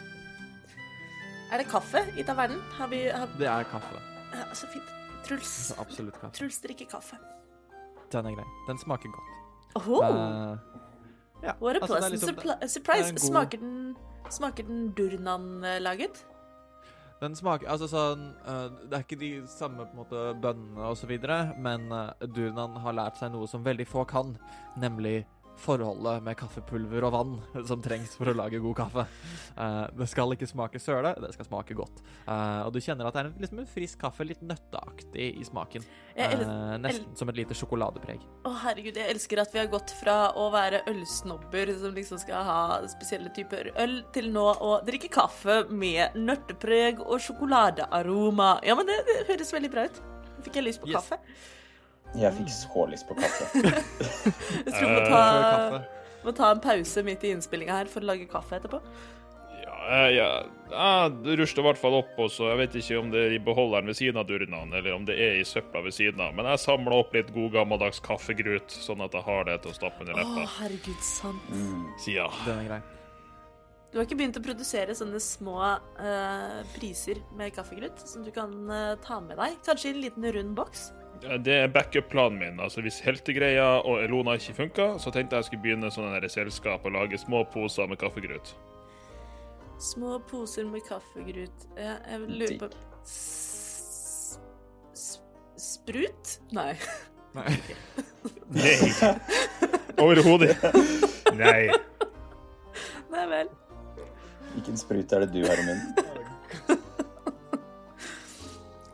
[1.54, 2.60] Er det kaffe i tavernen?
[2.80, 3.96] Har vi har, Det er kaffe.
[4.34, 4.90] ja, Så fint.
[5.24, 5.48] Truls.
[5.70, 6.34] Så absolutt kaffe.
[6.40, 7.16] Truls drikker kaffe.
[8.12, 8.48] Den er grei.
[8.68, 9.30] Den smaker godt.
[9.80, 9.96] Oho.
[10.04, 10.58] Eh,
[11.44, 13.12] ja, What a altså, pleasant liksom- surprise.
[13.12, 13.96] god- Smaker den,
[14.30, 16.24] smaker den Durnan-laget?
[17.22, 20.98] Den smaker Altså sånn uh, Det er ikke de samme på en måte bønnene og
[21.00, 24.36] så videre, men uh, Durnan har lært seg noe som veldig få kan,
[24.78, 25.26] nemlig
[25.62, 27.34] forholdet med kaffepulver og vann
[27.70, 29.06] som trengs for å lage god kaffe.
[29.58, 32.02] Uh, det skal ikke smake søle, det skal smake godt.
[32.28, 35.46] Uh, og du kjenner at det er en, liksom en frisk kaffe, litt nøtteaktig i
[35.48, 35.86] smaken.
[36.18, 38.24] Uh, nesten som et lite sjokoladepreg.
[38.48, 42.48] Å, herregud, jeg elsker at vi har gått fra å være ølsnobber som liksom skal
[42.48, 42.60] ha
[42.92, 48.58] spesielle typer øl, til nå å drikke kaffe med nøttepreg og sjokoladearoma.
[48.68, 50.02] Ja, men det, det høres veldig bra ut.
[50.44, 50.98] Fikk jeg lyst på Yes.
[51.00, 51.22] kaffe.
[52.20, 53.48] Jeg fikk så lyst på kaffe.
[54.68, 55.82] Jeg tror vi må Eh, ta,
[56.24, 58.80] må ta en pause midt i innspillinga her for å lage kaffe etterpå.
[59.64, 63.10] Ja, jeg, jeg, jeg rusler i hvert fall opp, og så jeg vet ikke om
[63.12, 65.96] det er i beholderen ved siden av durnaen, eller om det er i søpla ved
[65.96, 69.58] siden av, men jeg samler opp litt god gammeldags kaffegrut, sånn at jeg har det
[69.66, 70.48] til å stappe under Å, leppa.
[70.62, 71.52] herregud, sant.
[71.52, 71.86] Mm.
[72.14, 72.30] Ja.
[72.46, 72.82] Den er grei.
[73.94, 78.56] Du har ikke begynt å produsere sånne små uh, priser med kaffegrut som du kan
[78.72, 79.60] uh, ta med deg?
[79.68, 80.88] Kanskje i en liten rund boks?
[81.44, 82.60] Det er backup-planen min.
[82.60, 86.86] Altså, Hvis heltegreia og Elona ikke funka, så tenkte jeg jeg skulle begynne sånn selskap
[86.86, 88.54] og lage små poser med kaffegrut.
[89.80, 91.66] Små poser med kaffegrut.
[91.78, 92.70] Ja, jeg lurer på
[93.04, 94.38] S-
[94.94, 95.20] s-
[95.58, 96.38] Sprut?
[96.56, 96.74] Nei.
[97.34, 97.56] Nei.
[98.54, 98.78] Nei.
[99.98, 100.54] Overhodet
[101.34, 101.70] Nei.
[103.14, 103.50] Nei vel.
[104.54, 106.80] Hvilken sprut er det du har i munnen?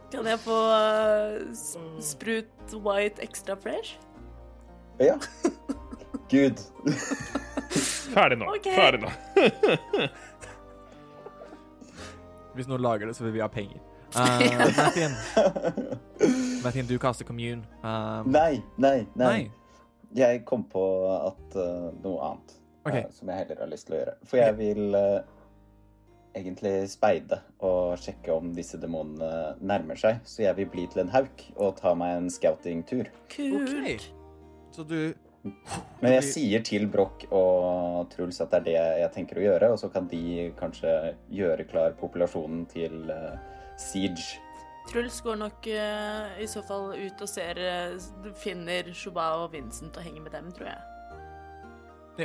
[0.09, 1.53] Kan jeg få uh,
[2.01, 3.99] sprut white extra fresh?
[4.99, 5.19] Ja.
[6.29, 6.59] Gud.
[8.13, 8.45] Ferdig nå.
[8.55, 8.75] Okay.
[8.75, 9.09] Ferdig nå.
[12.57, 13.79] Hvis noen lager det, så vil vi ha penger.
[14.09, 14.41] Uh,
[14.73, 15.11] Martin,
[16.63, 17.61] Martin, du kaster commune.
[17.83, 19.27] Um, Nei, nei, nei.
[19.27, 19.51] nei.
[20.17, 20.81] Jeg kom på
[21.13, 22.55] at uh, noe annet
[22.89, 23.03] okay.
[23.03, 24.15] uh, som jeg heller har lyst til å gjøre.
[24.25, 24.97] For jeg vil
[26.37, 30.21] egentlig speide og sjekke om disse demonene nærmer seg.
[30.27, 33.09] Så jeg vil bli til en hauk og ta meg en scouting-tur.
[33.33, 34.09] Kult.
[34.75, 35.13] Så du
[36.01, 39.71] Men jeg sier til Broch og Truls at det er det jeg tenker å gjøre,
[39.71, 43.39] og så kan de kanskje gjøre klar populasjonen til uh,
[43.79, 44.41] Siege.
[44.89, 49.95] Truls går nok uh, i så fall ut og ser uh, Finner Shuba og Vincent
[49.95, 50.81] og henger med dem, tror jeg.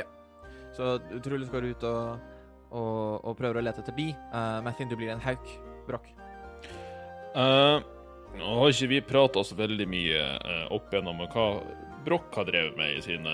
[0.01, 0.05] Ja.
[0.75, 2.31] Så Truls går ut og,
[2.75, 4.11] og, og prøver å lete etter de.
[4.33, 5.47] Uh, Mathin, du blir en hauk.
[5.85, 6.07] Brokk.
[7.35, 7.79] Eh,
[8.39, 11.47] nå har ikke vi prata så veldig mye uh, opp gjennom hva
[12.05, 13.33] Broch har drevet med i sine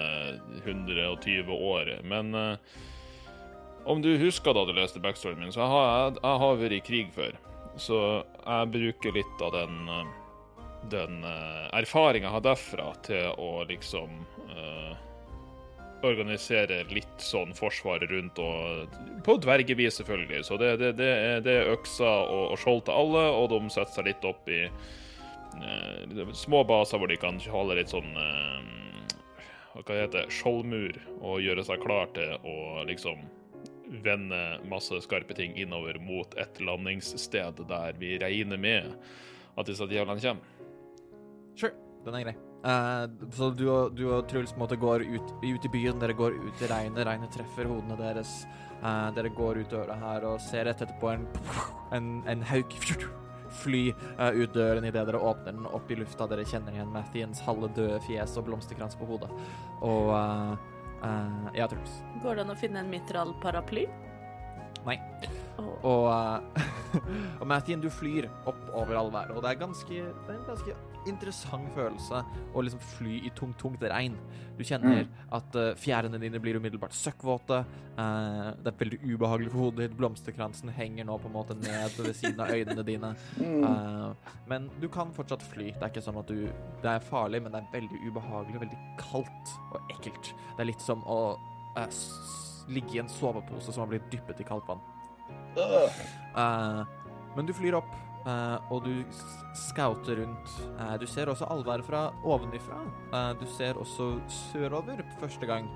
[0.63, 2.55] 120 år, men uh,
[3.85, 6.81] om du husker da du leste backstoryen min, så har jeg, jeg har vært i
[6.85, 7.37] krig før.
[7.81, 10.11] Så jeg bruker litt av den, eh,
[10.91, 14.21] den uh, erfaringa jeg har derfra, til å liksom
[16.01, 20.43] eh, organisere litt sånn forsvar rundt og På dvergevis, selvfølgelig.
[20.47, 21.11] Så det, det, det,
[21.45, 24.63] det er økser og, og skjold til alle, og de setter seg litt opp i
[24.65, 28.71] eh, små baser hvor de kan holde litt sånn eh,
[29.77, 30.25] Hva heter det?
[30.35, 33.21] Skjoldmur, og gjøre seg klar til å liksom
[34.03, 38.93] vende masse skarpe ting innover mot et landingssted der vi regner med
[39.57, 40.47] at disse djevlene kommer.
[41.59, 41.75] Sure,
[42.05, 42.39] den er grei.
[42.63, 46.01] Eh, så du og, du og Truls måte går ut, ut i byen.
[46.01, 47.05] Dere går ut i regnet.
[47.07, 48.41] Regnet treffer hodene deres.
[48.81, 51.27] Uh, dere går ut døra her og ser rett etterpå en,
[51.93, 52.73] en, en hauk
[53.61, 53.81] fly
[54.17, 56.25] uh, ut døren idet dere åpner den opp i lufta.
[56.31, 59.29] Dere kjenner igjen Mathiens halve døde fjes og blomsterkrans på hodet.
[59.85, 60.13] Og
[61.57, 61.93] Ja, Truls.
[62.21, 63.87] Går det an å finne en mitral-paraply?
[64.85, 64.97] Nei.
[65.57, 65.71] Oh.
[65.85, 66.61] Og,
[67.39, 69.97] og Mathien, du flyr opp over all været, og det er ganske,
[70.27, 70.75] det er ganske
[71.09, 72.21] interessant følelse
[72.53, 74.15] å liksom fly i tungt, tungt regn.
[74.57, 77.61] Du kjenner at uh, fjærene dine blir umiddelbart søkkvåte.
[77.97, 79.97] Uh, det er veldig ubehagelig for hodet ditt.
[79.97, 83.13] Blomsterkransen henger nå på en måte ned ved siden av øynene dine.
[83.39, 83.63] Mm.
[83.65, 85.71] Eh, men du kan fortsatt fly.
[85.71, 86.45] Det er ikke sånn at du
[86.81, 90.31] Det er farlig, men det er veldig ubehagelig og veldig kaldt og ekkelt.
[90.55, 91.19] Det er litt som å
[92.71, 94.81] ligge i en sovepose som har blitt dyppet i kaldt vann.
[97.35, 97.93] Men du flyr opp,
[98.25, 99.03] og du
[99.57, 100.53] scouter rundt.
[100.77, 102.81] Eh, du ser også Alvær fra ovenifra.
[103.13, 105.69] Eh, du ser også sørover første gang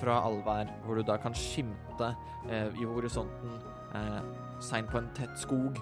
[0.00, 2.10] fra allvær hvor du da kan skimte
[2.50, 3.58] eh, i horisonten
[3.94, 4.20] eh,
[4.62, 5.78] segn på en tett skog,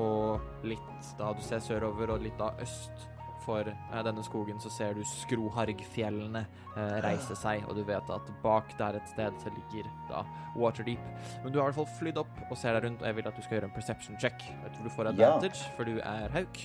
[0.00, 3.08] og litt da du ser sørover, og litt da øst
[3.44, 6.42] for eh, denne skogen, så ser du Skrohargfjellene
[6.76, 10.24] eh, reise seg, og du vet at bak der et sted så ligger da
[10.56, 11.00] Waterdeep.
[11.44, 13.28] Men du har i hvert fall flydd opp og ser deg rundt, og jeg vil
[13.30, 14.42] at du skal gjøre en perception check.
[14.48, 15.12] Jeg tror du får Ja.
[15.14, 16.62] advantage, for du er hauk.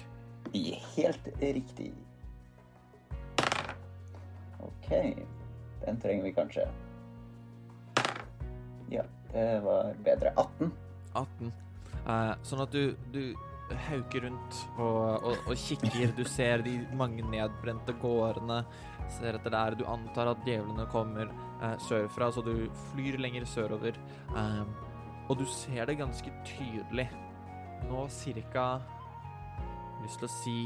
[0.95, 1.91] Helt riktig.
[4.59, 4.89] OK.
[5.85, 6.65] Den trenger vi kanskje.
[8.89, 9.03] Ja,
[9.33, 10.31] det var bedre.
[10.37, 10.71] 18.
[11.15, 11.51] 18.
[12.09, 13.21] Eh, sånn at du, du
[13.87, 16.13] hauker rundt og, og, og kikker.
[16.17, 18.61] Du ser de mange nedbrente gårdene.
[19.17, 19.77] Ser etter der.
[19.79, 23.97] Du antar at djevlene kommer eh, sørfra, så du flyr lenger sørover.
[24.35, 24.63] Eh,
[25.29, 27.09] og du ser det ganske tydelig.
[27.89, 28.79] Nå cirka
[29.99, 30.59] Lyst til å si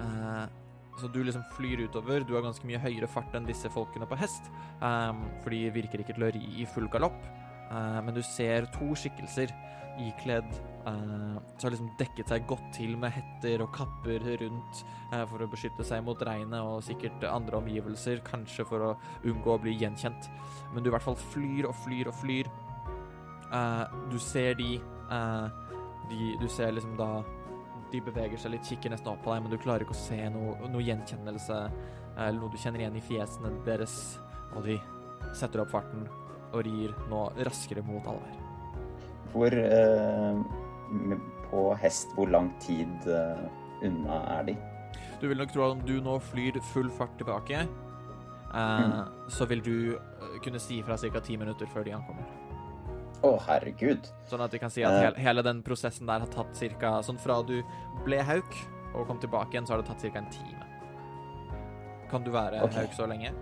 [0.00, 0.44] eh,
[1.00, 2.24] Så du liksom flyr utover.
[2.24, 4.48] Du har ganske mye høyere fart enn disse folkene på hest.
[4.80, 7.20] um, for de virker ikke til å ri i full galopp.
[7.70, 9.54] Eh, men du ser to skikkelser
[9.96, 10.48] ikledd
[10.86, 15.42] uh, som har liksom dekket seg godt til med hetter og kapper rundt uh, for
[15.42, 18.90] å beskytte seg mot regnet og sikkert andre omgivelser, kanskje for å
[19.24, 20.28] unngå å bli gjenkjent.
[20.74, 22.52] Men du i hvert fall flyr og flyr og flyr.
[23.46, 24.74] Uh, du ser de,
[26.10, 27.22] de Du ser liksom da
[27.92, 30.18] De beveger seg litt, kikker nesten opp på deg, men du klarer ikke å se
[30.34, 31.60] noe, noe gjenkjennelse
[32.16, 33.94] eller noe du kjenner igjen i fjesene deres,
[34.56, 34.80] og de
[35.36, 36.08] setter opp farten
[36.52, 38.36] og rir nå raskere mot Alver.
[39.32, 40.38] Hvor eh,
[41.50, 43.44] På hest, hvor lang tid eh,
[43.86, 44.56] unna er de?
[45.20, 48.96] Du vil nok tro at om du nå flyr full fart tilbake, eh,
[49.32, 51.20] så vil du eh, kunne si fra ca.
[51.20, 52.26] ti minutter før de ankommer.
[53.24, 54.06] Å, herregud.
[54.28, 55.02] Sånn at vi kan si at Eh.
[55.06, 56.98] hele, hele den prosessen der har tatt ca.
[57.02, 57.62] Sånn fra du
[58.04, 58.58] ble hauk
[58.94, 60.18] og kom tilbake igjen, så har det tatt ca.
[60.18, 60.62] en time.
[62.10, 62.84] Kan du være okay.
[62.84, 63.32] hauk så lenge?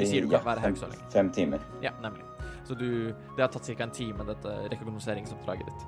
[0.00, 1.10] Vi sier du kan være fem, så lenge.
[1.12, 1.64] Fem timer.
[1.84, 2.24] Ja, nemlig.
[2.66, 3.82] Så du Det har tatt ca.
[3.82, 5.86] en time, dette rekognoseringsoppdraget ditt.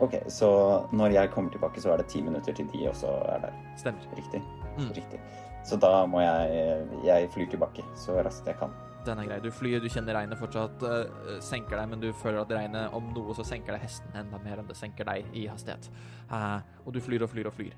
[0.00, 0.48] OK, så
[0.92, 3.54] når jeg kommer tilbake, så er det ti minutter til de også er der.
[3.80, 4.04] Stemmer.
[4.16, 4.42] Riktig?
[4.76, 4.90] Mm.
[4.92, 5.20] Riktig.
[5.64, 8.70] Så da må jeg Jeg flyr tilbake så raskt jeg kan.
[9.06, 9.40] Den er grei.
[9.40, 13.12] Du flyr, du kjenner regnet fortsatt uh, senker deg, men du føler at regnet om
[13.14, 15.88] noe så senker det hesten enda mer enn det senker deg i hastighet.
[16.30, 17.76] Uh, og du flyr og flyr og flyr.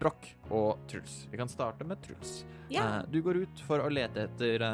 [0.00, 1.24] Brokk og Truls.
[1.30, 2.38] Vi kan starte med Truls.
[2.70, 4.64] Eh, du går ut for å lete etter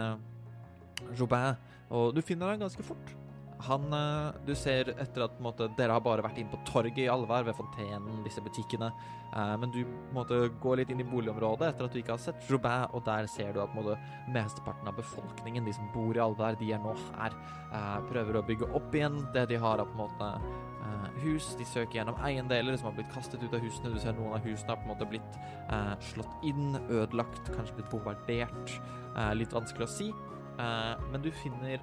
[1.18, 1.58] Jobin,
[1.92, 3.16] og du finner han ganske fort.
[3.68, 7.10] Han eh, Du ser etter at måte, dere har bare vært inn på torget i
[7.10, 8.90] Alvær, ved fontenen, disse butikkene.
[9.32, 9.82] Eh, men du
[10.14, 13.28] måte, går litt inn i boligområdet etter at du ikke har sett Jobin, og der
[13.30, 13.98] ser du at måte,
[14.34, 17.38] mesteparten av befolkningen, de som bor i Alvær, de er nå her.
[17.70, 20.61] Eh, prøver å bygge opp igjen det de har av på en måte eh,
[21.22, 21.52] hus.
[21.58, 23.92] De søker gjennom eiendeler som har blitt kastet ut av husene.
[23.94, 25.38] Du ser noen av husene har på en måte blitt
[25.68, 28.76] eh, slått inn, ødelagt, kanskje blitt bombardert.
[29.16, 30.10] Eh, litt vanskelig å si.
[30.58, 31.82] Eh, men du finner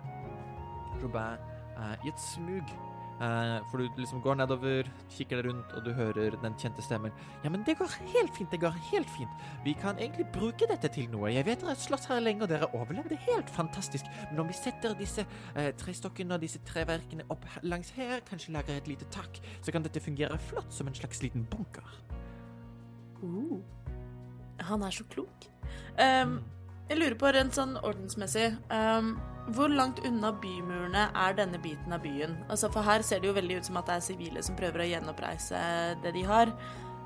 [1.01, 1.37] Robin
[1.77, 2.75] eh, i et smug.
[3.19, 7.11] Eh, for du liksom går nedover, kikker deg rundt, og du hører den kjente stemmen.
[7.43, 9.41] Ja, men det går helt fint, det går helt fint.
[9.65, 11.33] Vi kan egentlig bruke dette til noe.
[11.33, 14.07] Jeg vet dere har slåss her lenge, og dere overlevde helt fantastisk.
[14.29, 18.79] Men om vi setter disse eh, trestokkene og disse treverkene opp langs her, kanskje lager
[18.79, 21.91] et lite tak, så kan dette fungere flott som en slags liten bunker.
[23.19, 23.59] Uh.
[24.69, 25.47] Han er så klok.
[25.99, 26.39] Um,
[26.89, 29.13] jeg lurer på rent sånn ordensmessig um,
[29.55, 32.35] Hvor langt unna bymurene er denne biten av byen?
[32.49, 34.83] Altså, For her ser det jo veldig ut som at det er sivile som prøver
[34.83, 35.61] å gjenoppreise
[36.03, 36.51] det de har.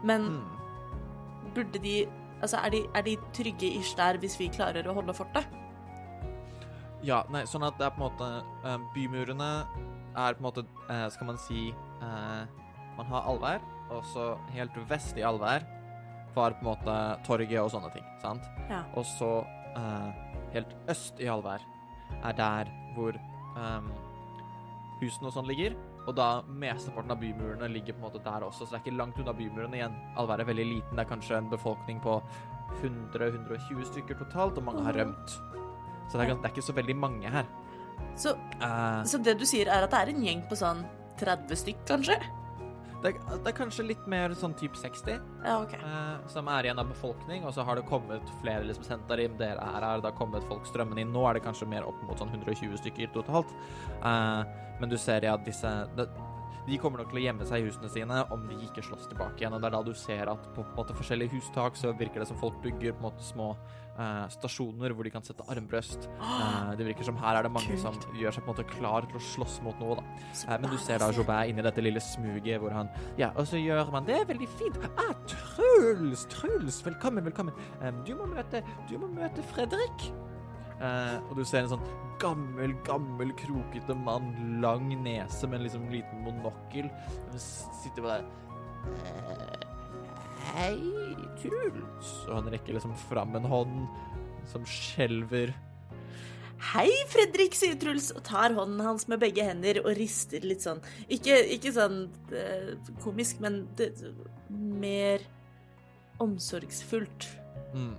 [0.03, 1.53] Men Mm.
[1.55, 2.07] burde de
[2.43, 5.45] Altså, er de, er de trygge ish der hvis vi klarer å holde fortet?
[7.03, 8.27] Ja, nei, sånn at det er på en måte
[8.67, 9.47] eh, Bymurene
[10.15, 12.43] er på en måte, eh, skal man si eh,
[12.97, 13.63] Man har allvær,
[13.95, 15.63] og så helt vest i allvær
[16.35, 16.93] var på en måte
[17.27, 18.43] torget og sånne ting, sant?
[18.67, 18.83] Ja.
[18.97, 19.45] Og så
[19.79, 20.09] eh,
[20.53, 21.63] helt øst i Alvær
[22.23, 23.15] er der hvor
[23.57, 23.89] um,
[25.01, 25.75] husene og sånn ligger.
[26.03, 28.97] Og da mesteparten av bymurene ligger på en måte der også, så det er ikke
[28.99, 29.95] langt unna bymurene igjen.
[30.19, 32.17] Alvær er veldig liten, det er kanskje en befolkning på
[32.81, 35.37] 100-120 stykker totalt, og mange har rømt.
[36.11, 37.47] Så det er, det er ikke så veldig mange her.
[38.19, 40.83] Så, uh, så det du sier, er at det er en gjeng på sånn
[41.21, 42.19] 30 stykk, kanskje?
[43.03, 45.79] Det, det er kanskje litt mer sånn type 60 Ja, okay.
[45.83, 49.59] eh, som er igjen av befolkning, og så har det kommet flere liksom, Sentarim, dere
[49.59, 51.11] er her, det har kommet folk strømmende inn.
[51.11, 53.51] Nå er det kanskje mer opp mot sånn 120 stykker totalt.
[53.99, 56.07] Eh, men du ser ja, disse det,
[56.63, 59.43] De kommer nok til å gjemme seg i husene sine om de ikke slåss tilbake
[59.43, 59.55] igjen.
[59.55, 62.23] Og det er da du ser at på, på en måte, forskjellige hustak så virker
[62.23, 63.51] det som folk bygger på en måte små
[63.99, 66.07] eh, stasjoner hvor de kan sette armbrøst.
[66.19, 67.83] Eh, det virker som her er det mange Kult.
[67.83, 70.03] som gjør seg på en måte klar til å slåss mot noe, da.
[70.47, 73.57] Eh, Men du ser da Jobert inni dette lille smuget hvor han Ja, og så
[73.61, 74.77] gjør man det veldig fint.
[74.97, 76.25] Ah, Truls!
[76.33, 76.81] Truls!
[76.85, 77.53] Velkommen, velkommen.
[78.05, 80.09] Du må møte Du må møte Fredrik.
[80.83, 81.85] Eh, og du ser en sånn
[82.19, 86.89] gammel, gammel, krokete mann, lang nese med en liksom liten monokkel.
[87.37, 88.25] Sitter bare
[89.03, 89.69] eh,
[90.51, 90.77] Hei,
[91.41, 92.09] Truls.
[92.27, 93.85] Og han rekker liksom fram en hånd
[94.51, 95.53] som skjelver.
[96.73, 100.79] Hei, Fredrik, sier Truls og tar hånden hans med begge hender og rister litt sånn.
[101.11, 102.69] Ikke, ikke sånn uh,
[103.03, 103.89] komisk, men det,
[104.53, 105.23] mer
[106.23, 107.27] omsorgsfullt.
[107.73, 107.95] Mm.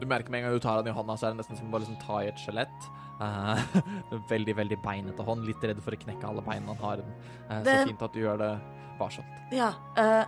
[0.00, 1.68] Du merker med en gang du tar han i hånda, så er det nesten som
[1.70, 2.88] å bare liksom ta i et skjelett.
[3.20, 3.60] Uh,
[4.32, 5.46] veldig, veldig beinete hånd.
[5.46, 7.02] Litt redd for å knekke alle beina han har.
[7.50, 8.52] Uh, Det- Så fint at du gjør det
[8.98, 9.36] varsomt.
[9.54, 10.24] Ja, eh,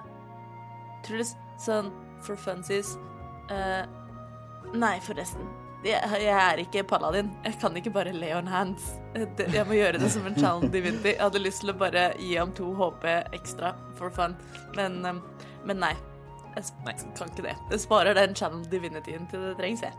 [1.05, 1.91] Truls, sånn
[2.23, 2.97] for funsies
[3.51, 3.83] uh,
[4.73, 5.49] Nei, forresten.
[5.85, 7.33] Jeg, jeg er ikke paladin.
[7.45, 8.85] Jeg kan ikke bare lay on hands.
[9.19, 11.11] Jeg må gjøre det som en challenge divinity.
[11.11, 14.37] Jeg hadde lyst til å bare gi ham to HP ekstra for fun,
[14.79, 15.19] men, eh,
[15.67, 15.93] men nei.
[16.55, 16.95] Jeg Nei.
[17.19, 17.57] kan ikke det.
[17.73, 19.93] Jeg sparer den challenge divinityen til det trengs, jeg.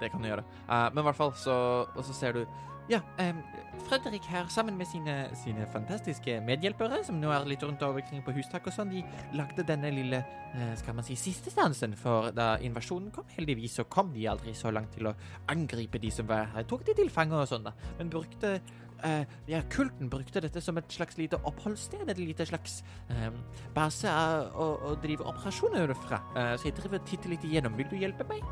[0.00, 0.46] Det kan du gjøre.
[0.64, 1.56] Uh, men i hvert fall så
[2.00, 2.44] så ser du
[2.90, 3.42] Ja, um,
[3.86, 8.34] Fredrik her sammen med sine, sine fantastiske medhjelpere, som nå er litt rundt omkring på
[8.34, 9.04] hustak og sånn, de
[9.38, 11.94] lagde denne lille eh, skal man si, siste stansen.
[11.98, 15.14] For da invasjonen kom, heldigvis, så kom de aldri så langt til å
[15.54, 16.66] angripe de som var her.
[16.70, 17.74] Tok de til fange og sånn, da.
[18.00, 18.58] Men brukte
[19.00, 23.30] Uh, ja, kulten brukte dette som et slags lite oppholdssted, et lite slags eh,
[23.72, 26.18] base å, å drive operasjoner fra.
[26.34, 27.78] Uh, så jeg driver og titter litt igjennom.
[27.80, 28.44] Vil du hjelpe meg?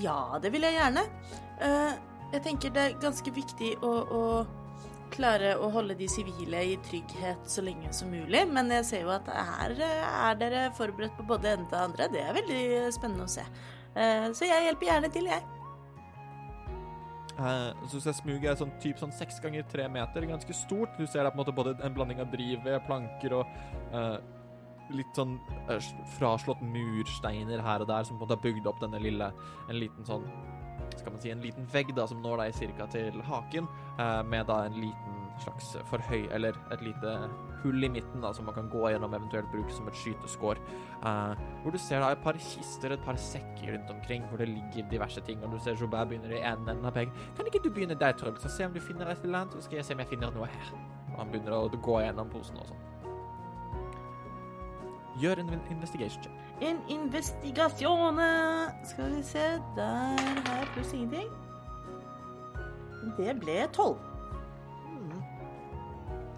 [0.00, 1.02] Ja, det vil jeg gjerne.
[1.60, 1.92] Eh,
[2.32, 4.22] jeg tenker det er ganske viktig å, å
[5.10, 9.14] klare å holde de sivile i trygghet så lenge som mulig, men jeg ser jo
[9.14, 12.10] at her eh, er dere forberedt på både ene og andre.
[12.12, 12.60] Det er veldig
[12.94, 13.46] spennende å se.
[13.94, 15.48] Eh, så jeg hjelper gjerne til, jeg.
[17.40, 20.92] Uh, så ser smuget er sånn type sånn seks ganger tre meter, ganske stort.
[20.98, 23.54] Du ser det er på en måte både en blanding av drivved, planker og
[23.94, 24.18] uh,
[24.92, 25.38] litt sånn
[25.70, 25.78] uh,
[26.18, 29.30] fraslått mursteiner her og der som på en måte har bygd opp denne lille
[29.70, 30.26] En liten sånn
[31.00, 34.46] Skal man si en liten vegg da som når deg cirka til haken, eh, med
[34.50, 37.14] da en liten slags forhøy Eller et lite
[37.62, 40.60] hull i midten da som man kan gå gjennom, eventuelt bruke som et skyteskår.
[41.08, 44.48] Eh, hvor du ser da et par kister, et par sekker rundt omkring hvor det
[44.48, 47.12] ligger diverse ting, og du ser Jobert begynner i enden enden av peggen.
[47.36, 49.62] Kan ikke du begynne der, Truls, og se om du finner et eller annet, så
[49.64, 50.72] skal jeg se om jeg finner noe her.
[51.12, 52.86] Og han begynner å gå gjennom posen og sånn.
[55.20, 56.49] Gjør en investigation check.
[56.60, 58.30] En investigasjone.
[58.84, 59.46] Skal vi se,
[59.76, 61.30] der har jeg pluss ingenting.
[63.16, 64.00] Det ble tolv.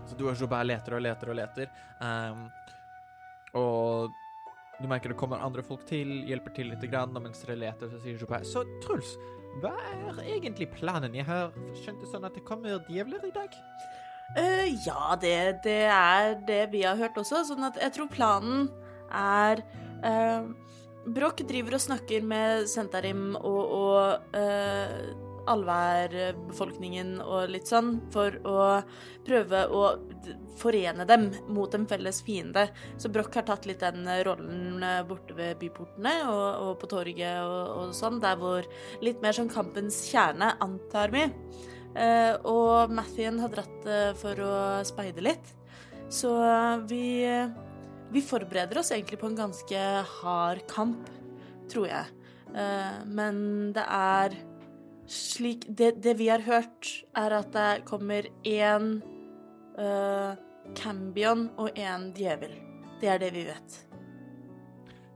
[0.06, 1.70] Så du og Jobert leter og leter og leter.
[2.02, 2.42] Um,
[3.58, 4.12] og
[4.82, 7.90] du merker det kommer andre folk til, hjelper til litt, grann, og mens dere leter,
[7.90, 9.14] så sier Jobert Så Truls,
[9.62, 11.14] hva er egentlig planen?
[11.16, 11.52] Jeg har
[11.82, 13.56] skjønt det sånn at det kommer djevler i dag?
[14.36, 17.42] Uh, ja, det, det er det vi har hørt også.
[17.48, 18.68] Sånn at jeg tror planen
[19.12, 19.60] er
[20.04, 20.50] uh,
[21.02, 28.58] Broch driver og snakker med Sentarim og, og uh, allværbefolkningen og litt sånn, for å
[29.26, 29.82] prøve å
[30.60, 32.68] forene dem mot en felles fiende.
[33.00, 37.42] Så Broch har tatt litt den rollen eh, borte ved byportene og, og på torget
[37.42, 38.68] og, og sånn, der hvor
[39.02, 41.26] litt mer sånn kampens kjerne, antar vi.
[41.92, 44.54] Uh, og Mathien har dratt uh, for å
[44.88, 45.50] speide litt.
[46.12, 46.30] Så
[46.88, 47.28] vi,
[48.12, 49.82] vi forbereder oss egentlig på en ganske
[50.20, 51.10] hard kamp,
[51.72, 52.06] tror jeg.
[52.52, 54.36] Eh, men det er
[55.12, 56.88] slik det, det vi har hørt,
[57.18, 58.94] er at det kommer én
[59.76, 60.32] uh,
[60.78, 62.54] Cambion og én djevel.
[63.00, 63.78] Det er det vi vet.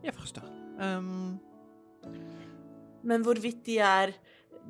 [0.04, 0.48] Jeg forstår.
[0.80, 1.38] Um...
[3.06, 4.12] Men hvorvidt de er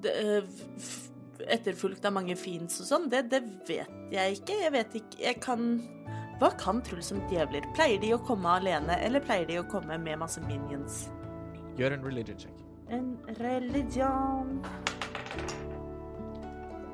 [0.04, 1.08] f-
[1.48, 4.58] etterfulgt av mange fiends og sånn, det, det vet jeg ikke.
[4.60, 5.66] Jeg vet ikke Jeg kan
[6.40, 7.64] Hva kan Truls som djevler?
[7.76, 11.06] Pleier de å komme alene, eller pleier de å komme med masse minions?
[11.76, 12.60] gjør en religion check.
[12.88, 14.60] En religion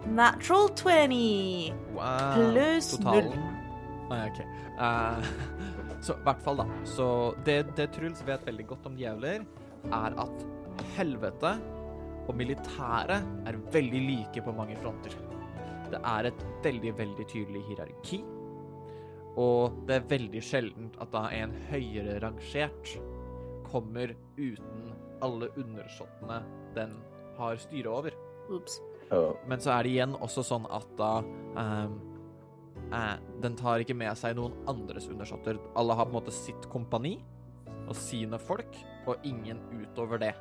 [0.03, 1.75] Natural 20.
[1.95, 2.33] Wow.
[2.35, 3.45] Pluss Totalen.
[4.11, 4.41] Nei, OK.
[4.81, 5.23] Uh,
[6.03, 6.67] så i hvert fall, da.
[6.89, 7.07] Så
[7.47, 9.47] det, det Truls vet veldig godt om djevler,
[9.87, 10.45] er at
[10.97, 11.55] helvete
[12.27, 15.15] og militæret er veldig like på mange fronter.
[15.93, 18.23] Det er et veldig, veldig tydelig hierarki.
[19.41, 22.97] Og det er veldig sjeldent at da en høyere rangert
[23.71, 24.91] kommer uten
[25.25, 26.43] alle undersåttene
[26.77, 26.93] den
[27.39, 28.17] har styre over.
[28.53, 28.81] Ops.
[29.47, 31.99] Men så er det igjen også sånn at da um,
[32.93, 35.61] eh, Den tar ikke med seg noen andres undersåtter.
[35.79, 37.19] Alle har på en måte sitt kompani
[37.83, 38.77] og sine folk,
[39.11, 40.33] og ingen utover det.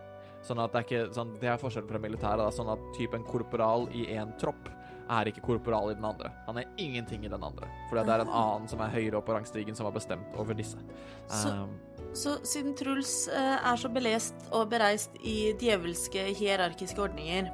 [0.45, 2.41] Sånn at det er ikke sånn, Det er forskjell fra militæret.
[2.41, 4.69] da, Sånn at typen korporal i én tropp
[5.09, 6.31] er ikke korporal i den andre.
[6.47, 7.67] Han er ingenting i den andre.
[7.89, 10.53] Fordi det er en annen som er høyere opp på rangstigen, som har bestemt over
[10.53, 10.77] disse.
[11.27, 11.79] Så- um,
[12.13, 17.47] Så siden Truls uh, er så belest og bereist i djevelske hierarkiske ordninger,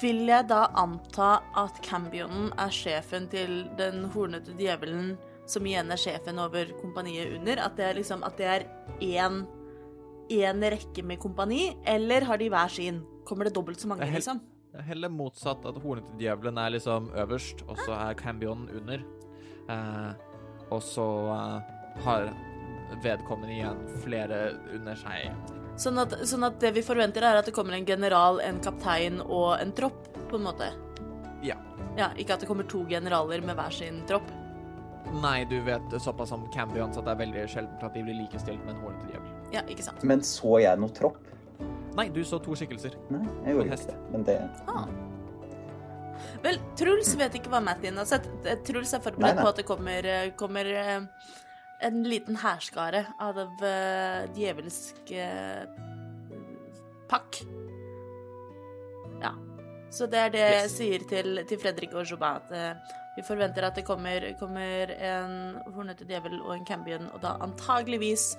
[0.00, 6.00] vil jeg da anta at Cambionen er sjefen til den hornete djevelen, som igjen er
[6.00, 7.60] sjefen over kompaniet under?
[7.66, 8.64] At det er liksom at det er
[9.00, 9.44] én
[10.32, 13.02] én rekke med kompani, eller har de hver sin?
[13.28, 14.40] Kommer det dobbelt så mange, liksom?
[14.74, 19.04] Det er heller motsatt, at hornete djevelen er liksom øverst, og så er Cambion under.
[19.70, 20.08] Eh,
[20.74, 21.68] og så eh,
[22.02, 22.26] har
[23.04, 24.40] vedkommende igjen flere
[24.74, 25.28] under seg.
[25.78, 29.20] Sånn at, sånn at det vi forventer, er at det kommer en general, en kaptein
[29.22, 30.72] og en tropp, på en måte?
[31.46, 31.54] Ja.
[31.94, 34.26] Ja, Ikke at det kommer to generaler med hver sin tropp?
[35.22, 38.66] Nei, du vet såpass om Cambions at det er veldig sjeldent at de blir likestilt
[38.66, 39.38] med en hornete djevel.
[39.54, 40.02] Ja, ikke sant?
[40.02, 41.22] Men så jeg noe tropp?
[41.94, 42.96] Nei, du så to skikkelser.
[43.14, 43.98] Nei, jeg gjorde ikke det.
[44.12, 44.38] Men det
[44.70, 44.86] Ah.
[46.44, 48.26] Vel, Truls vet ikke hva Mattin har sett.
[48.46, 51.00] Eh, Truls er forberedt på at det kommer, eh, kommer eh,
[51.84, 55.10] en liten hærskare av uh, djevelsk
[57.10, 57.40] pakk.
[59.20, 59.34] Ja.
[59.92, 63.76] Så det er det jeg sier til, til Fredrik og Joubin, at vi forventer at
[63.78, 65.34] det kommer, kommer en
[65.76, 68.32] hornete djevel og en cambion, og da antageligvis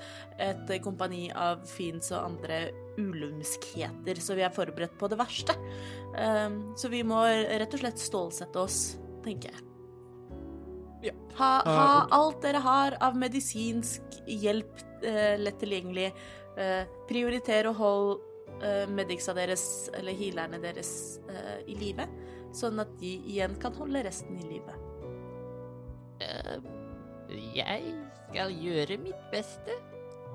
[0.43, 2.65] et kompani av fiends og andre
[2.99, 5.55] ulumskheter, så vi er forberedt på det verste.
[6.15, 8.81] Um, så vi må rett og slett stålsette oss,
[9.23, 9.63] tenker jeg.
[11.09, 11.15] Ja.
[11.37, 16.11] Ha, Eh, ha alt dere har av medisinsk hjelp uh, lett tilgjengelig.
[16.55, 18.15] Uh, prioriter og hold
[18.87, 21.19] medicsa deres, eller healerne deres,
[21.67, 22.05] i live,
[22.55, 24.77] sånn at de igjen kan holde resten i live.
[27.55, 27.93] Jeg
[28.29, 29.75] skal gjøre mitt beste.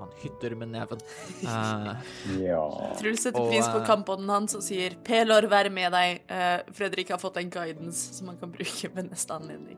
[0.01, 1.01] Han hytter med neven.
[1.43, 1.93] Uh,
[2.41, 2.63] Ja.
[2.97, 6.23] Truls setter pris på eh, kampånden hans og sier 'Pelor, vær med deg'.
[6.25, 9.77] Uh, Fredrik har fått en guidance som han kan bruke ved neste anledning.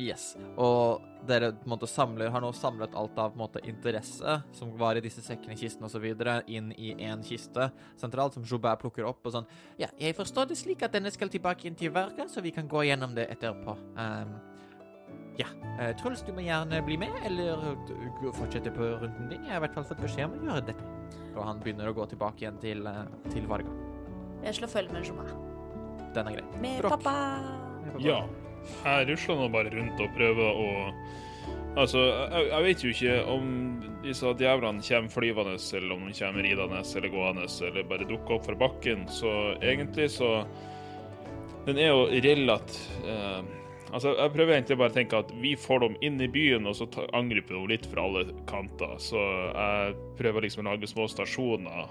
[0.00, 0.32] Yes.
[0.56, 4.38] Og dere på en måte samler, har nå samlet alt av på en måte, interesse
[4.56, 6.06] som var i disse sekkene, kistene osv.,
[6.50, 7.68] inn i én kiste
[8.00, 11.30] sentralt, som Joubert plukker opp og sånn Ja, jeg forstår det slik at denne skal
[11.32, 13.76] tilbake inn til Varga, så vi kan gå gjennom det etterpå.
[13.96, 14.34] Um,
[15.40, 15.48] ja.
[15.80, 17.62] Eh, Truls, du må gjerne bli med, eller
[18.36, 19.46] fortsette på runden din.
[19.46, 20.90] Jeg har i hvert fall fått beskjed om å gjøre dette.
[21.32, 23.72] Og han begynner å gå tilbake igjen til, eh, til Varga.
[24.42, 25.34] Jeg slår følge med Joubert.
[26.12, 26.60] Den er grei.
[26.60, 27.14] Med med pappa.
[27.98, 28.26] Ja.
[28.82, 30.70] Jeg rusler nå bare rundt og prøver å
[31.72, 33.46] Altså, jeg, jeg vet jo ikke om
[34.02, 38.44] disse djevlene kommer flyvende, eller om de kommer ridende eller gående, eller bare dukker opp
[38.44, 39.06] fra bakken.
[39.08, 39.32] Så
[39.64, 40.44] egentlig så
[41.64, 43.40] Den er jo relativt eh,
[43.92, 46.78] Altså, jeg prøver egentlig bare å tenke at vi får dem inn i byen, og
[46.78, 48.94] så angriper de litt fra alle kanter.
[48.96, 51.90] Så jeg prøver liksom å lage små stasjoner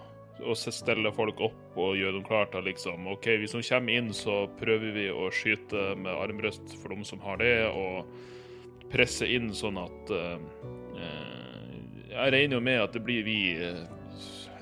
[0.58, 4.12] så stelle folk opp og gjøre dem klare til liksom OK, hvis de kommer inn,
[4.16, 8.10] så prøver vi å skyte med armbrøst for dem som har det, og
[8.92, 10.40] presse inn sånn at eh,
[12.12, 13.84] Jeg regner jo med at det blir vi eh,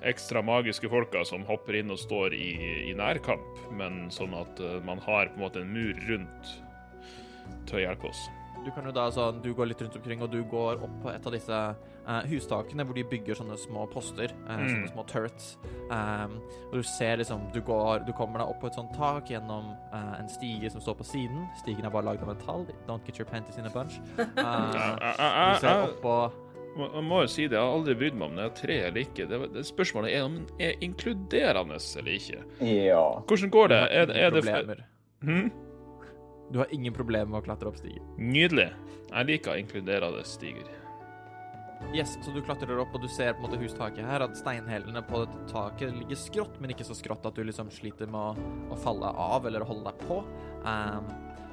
[0.05, 2.49] ekstra magiske folka som hopper inn og står i,
[2.91, 6.53] i nærkamp, men sånn at man har på en måte en mur rundt
[7.67, 8.27] til å hjelpe oss.
[8.69, 11.09] Du kan jo da sånn, du går litt rundt omkring, og du går opp på
[11.09, 11.59] et av disse
[12.05, 14.67] uh, hustakene hvor de bygger sånne små poster, uh, Mm.
[14.69, 15.47] sånne små turrets.
[15.89, 16.35] Um,
[16.69, 19.71] og du ser liksom, du går, du kommer deg opp på et sånt tak gjennom
[19.93, 21.47] uh, en stige som står på siden.
[21.63, 22.67] Stigen er bare lagd av metall.
[22.87, 23.97] Don't get your panties in a bunch.
[24.19, 26.15] Uh, du ser opp på
[26.77, 28.75] må- jeg må jo si det, jeg har aldri brydd meg om det er tre
[28.87, 29.25] eller ikke.
[29.27, 32.43] Det, det Spørsmålet er om den er inkluderende eller ikke.
[32.61, 33.01] ja.
[33.27, 33.79] Hvordan går det?
[33.89, 34.83] Er, er det problemer.
[35.25, 35.49] hm?
[36.49, 38.01] Du har ingen problemer med å klatre opp stiger.
[38.17, 38.71] Nydelig.
[39.09, 40.69] Jeg liker inkluderende stiger.
[41.95, 45.01] Yes, så du klatrer opp, og du ser på en måte hustaket her, at steinhellene
[45.07, 48.49] på dette taket ligger skrått, men ikke så skrått at du liksom sliter med å,
[48.75, 50.19] å falle av eller å holde deg på.
[50.65, 51.07] Um,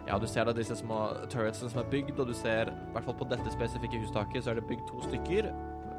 [0.08, 0.98] ja, du ser da disse små
[1.32, 4.52] turretsene som er bygd, og du ser, i hvert fall på dette spesifikke hustaket, så
[4.52, 5.52] er det bygd to stykker,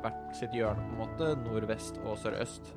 [0.03, 2.73] hvert sitt hjørne på en måte, nordvest og sørøst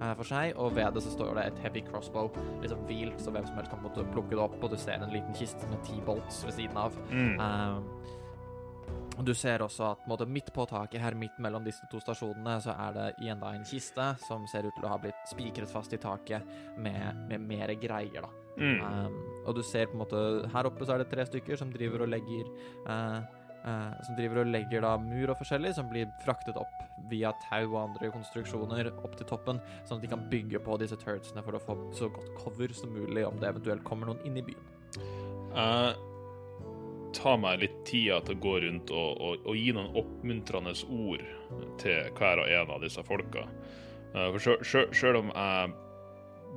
[0.00, 2.32] for seg, og ved det så står det et heavy crossbow,
[2.62, 5.14] liksom hvilt, så hvem som helst kan måte plukke det opp, og du ser en
[5.14, 6.98] liten kiste med ti bolts ved siden av.
[7.10, 7.40] Mm.
[7.40, 8.22] Um,
[9.22, 12.74] du ser også at måte, midt på taket her, midt mellom disse to stasjonene, så
[12.74, 15.94] er det igjen da en kiste som ser ut til å ha blitt spikret fast
[15.94, 16.42] i taket
[16.82, 18.32] med, med mer greier, da.
[18.58, 18.82] Mm.
[18.82, 19.14] Um,
[19.46, 20.18] og du ser på en måte
[20.52, 22.46] Her oppe så er det tre stykker som driver og legger
[22.86, 23.16] eh,
[23.64, 27.64] eh, Som driver og legger da mur og forskjellig, som blir fraktet opp via tau
[27.74, 31.56] og andre konstruksjoner opp til toppen, sånn at de kan bygge på disse turdsene for
[31.58, 34.72] å få så godt cover som mulig om det eventuelt kommer noen inn i byen.
[35.54, 35.96] Jeg
[37.14, 41.22] tar meg litt tida til å gå rundt og, og, og gi noen oppmuntrende ord
[41.82, 43.44] til hver og en av disse folka.
[44.14, 45.74] Uh, For sjø- sjø- sjøl om jeg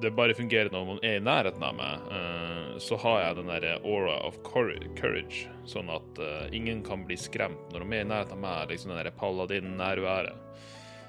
[0.02, 3.52] det bare fungerer når man er i nærheten av meg, eh, så har jeg den
[3.52, 8.10] der aura of courage, sånn at eh, ingen kan bli skremt når de er i
[8.12, 10.44] nærheten av meg, liksom den derre paladin-nærværet.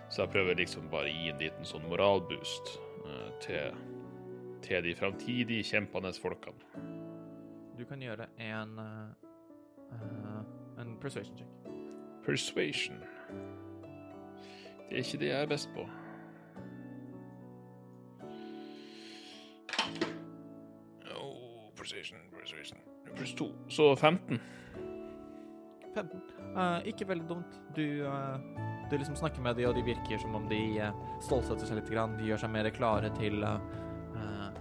[0.08, 2.74] Så jeg prøver liksom bare å gi en liten sånn moralboost
[3.04, 3.82] eh, til,
[4.64, 6.86] til de framtidige kjempende folkene.
[7.78, 9.28] Du kan gjøre en eh,
[10.78, 11.48] en persuasion check.
[12.24, 12.96] Persuasion.
[14.88, 15.84] Det er ikke det jeg er best på.
[21.88, 22.78] Persuasion, persuasion.
[23.16, 24.40] Pluss to, så 15.
[25.94, 26.20] 15.
[26.52, 27.54] Uh, ikke veldig dumt.
[27.76, 28.36] Du, uh,
[28.90, 30.92] du liksom snakker med dem, og de virker som om de uh,
[31.24, 31.88] stålsetter seg litt.
[31.88, 32.18] Grann.
[32.20, 33.56] De gjør seg mer klare til eh,
[34.20, 34.60] eh,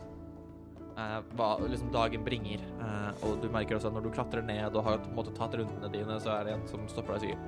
[0.95, 2.63] eh, hva liksom dagen bringer.
[2.63, 5.91] Eh, og du merker også at når du klatrer ned og har måte tatt rundene
[5.91, 7.39] dine, så er det en som stopper deg og sier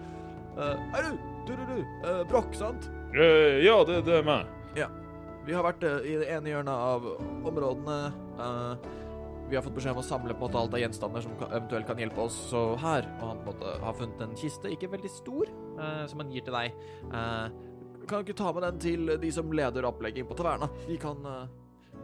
[0.59, 1.27] eh, Er du?
[1.47, 1.79] Du, du, du.
[2.03, 2.91] eh, Brokk, sant?
[3.15, 4.55] Eh, ja, det, det er meg.
[5.47, 7.05] Vi har vært eh, i det ene hjørnet av
[7.47, 7.95] områdene.
[9.49, 11.49] Vi har fått beskjed om å samle på en måte alt av gjenstander som kan,
[11.57, 12.37] eventuelt kan hjelpe oss.
[12.51, 16.03] Så her og han på en måte har funnet en kiste, ikke veldig stor, eh,
[16.11, 16.77] som han gir til deg.
[17.09, 17.57] Eh,
[18.09, 20.69] kan du ikke ta med den til de som leder opplegget på taverna?
[20.87, 21.49] De kan eh,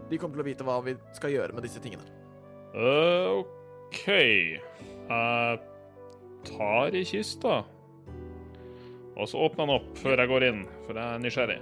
[0.09, 2.05] De kommer til å vite hva vi skal gjøre med disse tingene.
[2.75, 4.03] Uh, OK.
[4.05, 5.61] Jeg
[6.45, 7.63] tar i kista.
[9.15, 11.57] Og så åpner den opp før jeg går inn, for jeg er nysgjerrig.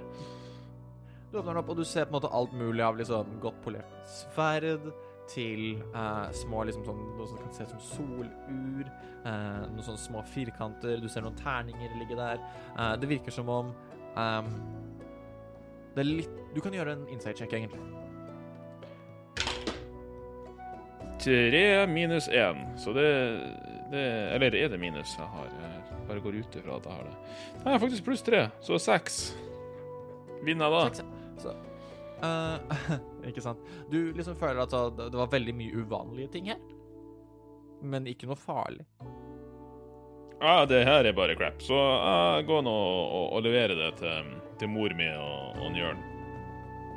[1.30, 3.62] Du åpner den opp, og du ser på en måte alt mulig av liksom godt
[3.64, 4.90] polert sverd
[5.30, 8.88] til eh, små liksom sånn noe som kan se ut som solur.
[9.24, 11.00] Eh, noen sånne små firkanter.
[11.02, 12.42] Du ser noen terninger ligge der.
[12.74, 13.72] Eh, det virker som om
[14.20, 14.50] ehm,
[15.94, 17.80] Det er litt Du kan gjøre en inside check, egentlig.
[21.24, 23.08] Tre minus én, så det,
[23.92, 24.02] det
[24.34, 25.52] Eller er det minus jeg har?
[25.54, 27.14] Jeg bare går ut ifra at jeg har det.
[27.14, 29.22] Nei, jeg har faktisk pluss tre, så seks.
[30.44, 30.82] Vinner jeg da?
[30.98, 31.22] Seks.
[31.44, 31.54] Så
[32.22, 32.94] eh,
[33.30, 33.60] Ikke sant.
[33.90, 36.62] Du liksom føler at det var veldig mye uvanlige ting her.
[37.84, 38.86] Men ikke noe farlig.
[40.40, 41.60] Ja, det her er bare crap.
[41.62, 46.02] Så jeg går nå og, og leverer det til, til mor mi og, og Jørn.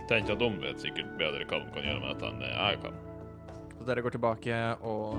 [0.08, 3.00] Tenker at de vet sikkert bedre hva de kan gjøre med dette enn jeg kan.
[3.78, 5.18] Så dere går tilbake, og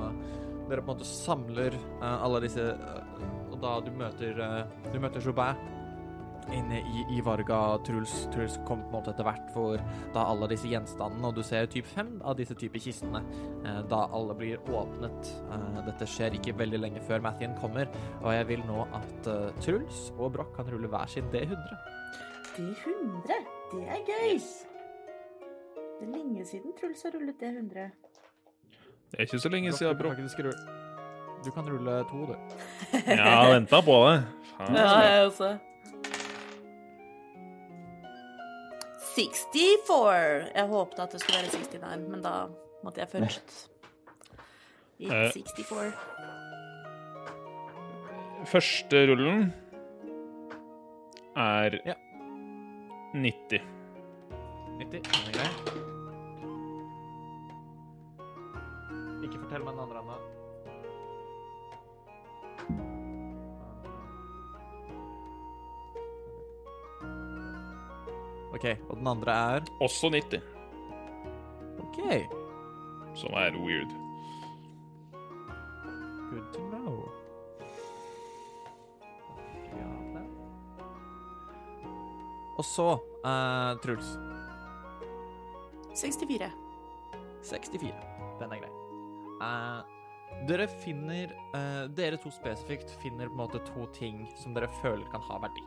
[0.68, 4.98] dere på en måte samler uh, alle disse uh, Og da du møter uh, Du
[5.00, 5.60] møter Joubert
[6.54, 7.78] inne i, i Varga.
[7.86, 9.80] Truls, Truls kom på en måte etter hvert for
[10.14, 13.20] da alle disse gjenstandene, og du ser typ fem av disse typer kistene
[13.64, 15.32] eh, da alle blir åpnet.
[15.52, 17.90] Eh, dette skjer ikke veldig lenge før Mathien kommer,
[18.22, 21.78] og jeg vil nå at eh, Truls og Broch kan rulle hver sin D100.
[22.56, 23.44] D100?
[23.72, 24.38] det er gøy.
[25.98, 27.88] Det er lenge siden Truls har rullet D100.
[29.08, 30.14] Det er ikke så lenge siden, du kan bro.
[30.16, 30.76] faktisk rulle-
[31.44, 32.34] Du kan rulle to, du.
[33.06, 34.16] Ja, venta på det.
[34.56, 34.74] Faen.
[34.74, 35.50] jeg også.
[39.18, 40.52] 64.
[40.54, 42.34] Jeg håpet at det skulle være 69, men da
[42.84, 43.56] måtte jeg først.
[45.00, 45.08] Eh.
[45.10, 45.92] Ikke 64.
[48.46, 49.48] Første rullen
[51.36, 51.94] er Ja.
[53.14, 53.60] 90.
[54.78, 55.02] 90.
[55.02, 55.50] Den er grei.
[59.24, 60.37] Ikke fortell meg den andre ennå.
[68.58, 70.42] OK, og den andre er Også 90,
[71.78, 71.98] OK.
[73.14, 73.92] som er weird.
[76.30, 77.08] Good to know.
[79.78, 80.22] Ja.
[82.58, 84.10] Og så, uh, Truls.
[85.94, 86.50] 64.
[87.42, 87.94] 64.
[88.40, 88.74] Den er grei.
[89.38, 89.98] Uh,
[90.48, 95.06] dere finner eh, Dere to spesifikt finner på en måte to ting som dere føler
[95.10, 95.64] kan ha verdi.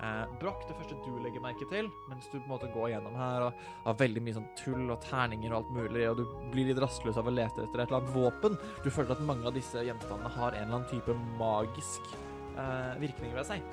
[0.00, 3.18] Uh, brakk det første du legger merke til, mens du på en måte går gjennom
[3.20, 6.70] her og har veldig mye sånn tull og terninger og alt mulig, og du blir
[6.70, 8.56] litt rastløs av å lete etter et eller annet våpen.
[8.80, 12.08] Du føler at mange av disse gjenstandene har en eller annen type magisk
[12.56, 13.68] eh, virkning ved seg.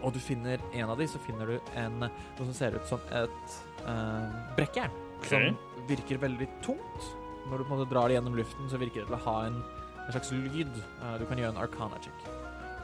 [0.00, 3.02] Og du finner en av de, så finner du en, noe som ser ut som
[3.14, 4.98] et eh, brekkjern.
[5.28, 5.50] Som
[5.90, 7.10] virker veldig tungt.
[7.46, 9.38] Når du på en måte drar det gjennom luften, så virker det til å ha
[9.48, 9.62] en,
[10.06, 10.74] en slags lyd.
[10.74, 12.30] Eh, du kan gjøre en arcana check.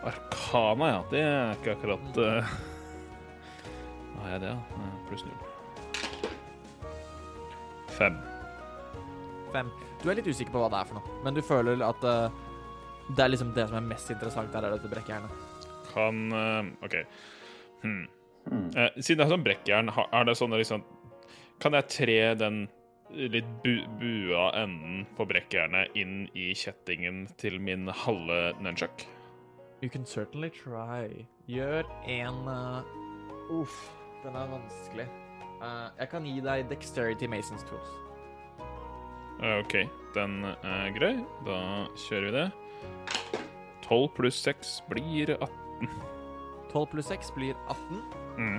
[0.04, 1.02] Arkana, ja.
[1.10, 2.56] Det er ikke akkurat uh...
[4.16, 4.88] Hva er det, da?
[5.08, 5.42] Pluss null.
[7.96, 8.16] Fem.
[9.52, 9.70] fem.
[10.02, 12.28] Du er litt usikker på hva det er for noe, men du føler at uh,
[13.08, 15.64] det er liksom det som er mest interessant der, er dette brekkjernet.
[15.92, 16.98] Kan uh, OK.
[17.82, 18.04] Hmm.
[18.46, 18.68] Hmm.
[18.78, 20.84] Eh, siden det er sånn brekkjern, er det sånn liksom
[21.58, 22.60] Kan jeg tre den
[23.10, 29.06] litt bu bua enden på brekkjernet inn i kjettingen til min halve nunchuck?
[29.86, 31.26] You can certainly try.
[31.46, 32.82] Gjør en uh,
[33.54, 33.74] Uff,
[34.24, 35.04] den er vanskelig.
[35.60, 37.92] Uh, jeg kan gi deg dexterity Masons tools.
[39.38, 39.76] Eh, OK,
[40.16, 41.12] den er grei.
[41.46, 41.60] Da
[42.08, 42.48] kjører vi det.
[43.86, 45.94] 12 pluss 6 blir 18.
[46.74, 48.02] 12 pluss 6 blir 18.
[48.42, 48.58] Mm.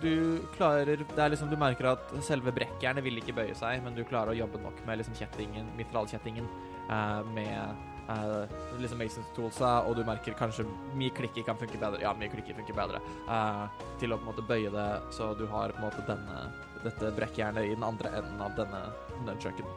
[0.00, 3.92] Du klarer Det er liksom Du merker at selve brekkjernet vil ikke bøye seg, men
[3.92, 6.48] du klarer å jobbe nok med liksom kjettingen, mitralkjettingen,
[6.88, 10.66] uh, med eh, liksom Masons toolsa, og du merker kanskje
[10.98, 12.02] mye klikker kan funke bedre.
[12.02, 13.02] Ja, mye klikker funker bedre.
[13.28, 13.66] Uh,
[14.00, 16.44] til å på en måte bøye det, så du har på en måte denne
[16.82, 18.80] dette brekkjernet i den andre enden av denne
[19.26, 19.68] nunchucken.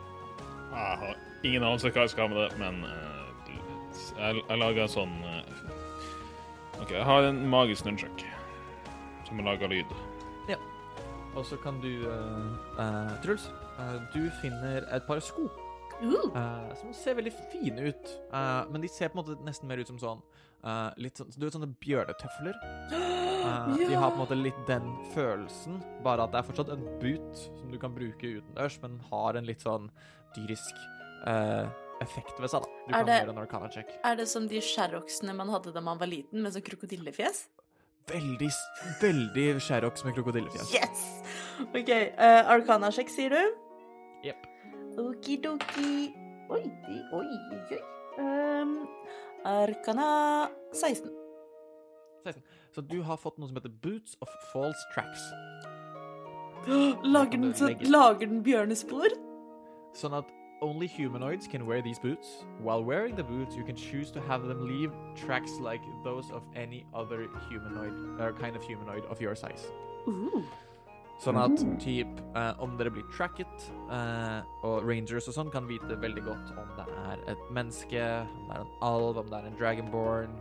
[0.71, 3.25] Jeg har ingen anelse hva jeg skal ha med det, men uh,
[4.17, 5.53] jeg, jeg lager en sånn eh,
[6.81, 8.23] OK, jeg har en magisk nunchuck
[9.25, 9.93] som lager lyd.
[10.51, 10.57] Ja.
[11.35, 13.47] Og så kan du, eh, eh, Truls,
[13.79, 15.47] eh, du finner et par sko
[16.03, 19.79] Uh, som ser veldig fine ut, uh, men de ser på en måte nesten mer
[19.79, 20.19] ut som sånn
[20.65, 22.57] uh, litt sånn, Du vet sånne bjørnetøfler?
[23.45, 26.81] Eh, De har på en måte litt den følelsen, bare at det er fortsatt en
[26.97, 29.85] boot som du kan bruke utendørs, men har en litt sånn
[30.33, 30.79] dyrisk
[32.01, 32.71] effekt ved seg, da.
[32.87, 33.91] Du Er kan det- gjøre en arcana check.
[34.03, 37.43] Er det som de sherroxene man hadde da man var liten, med sånn krokodillefjes?
[38.09, 38.49] Veldig,
[39.01, 40.73] veldig Sherrox med krokodillefjes.
[40.73, 41.05] Yes!
[41.69, 41.89] OK.
[42.17, 43.55] Uh, Arcana sjekk, sier du?
[44.25, 44.45] Jepp.
[44.97, 46.13] Okidoki
[46.49, 47.25] Oi, oi, oi,
[47.71, 47.79] oi.
[48.21, 48.87] Um,
[49.43, 51.09] Arcana 16.
[52.23, 52.43] 16.
[52.71, 55.23] Så du har fått noe som heter Boots of False Tracks.
[57.15, 59.13] Lager den, så, lager den bjørnespor?
[59.97, 60.29] Sånn at
[60.61, 62.45] only humanoids can wear these boots.
[62.61, 66.43] While wearing the boots, you can choose to have them leave tracks like those of
[66.55, 69.65] any other humanoid, or kind of humanoid of your size.
[70.07, 70.41] Uh.
[71.23, 75.95] Sånn at typ, eh, om dere blir tracket, eh, og rangers og sånn kan vite
[76.01, 78.01] veldig godt om det er et menneske,
[78.35, 80.35] om det er en alv, om det er en dragonborn,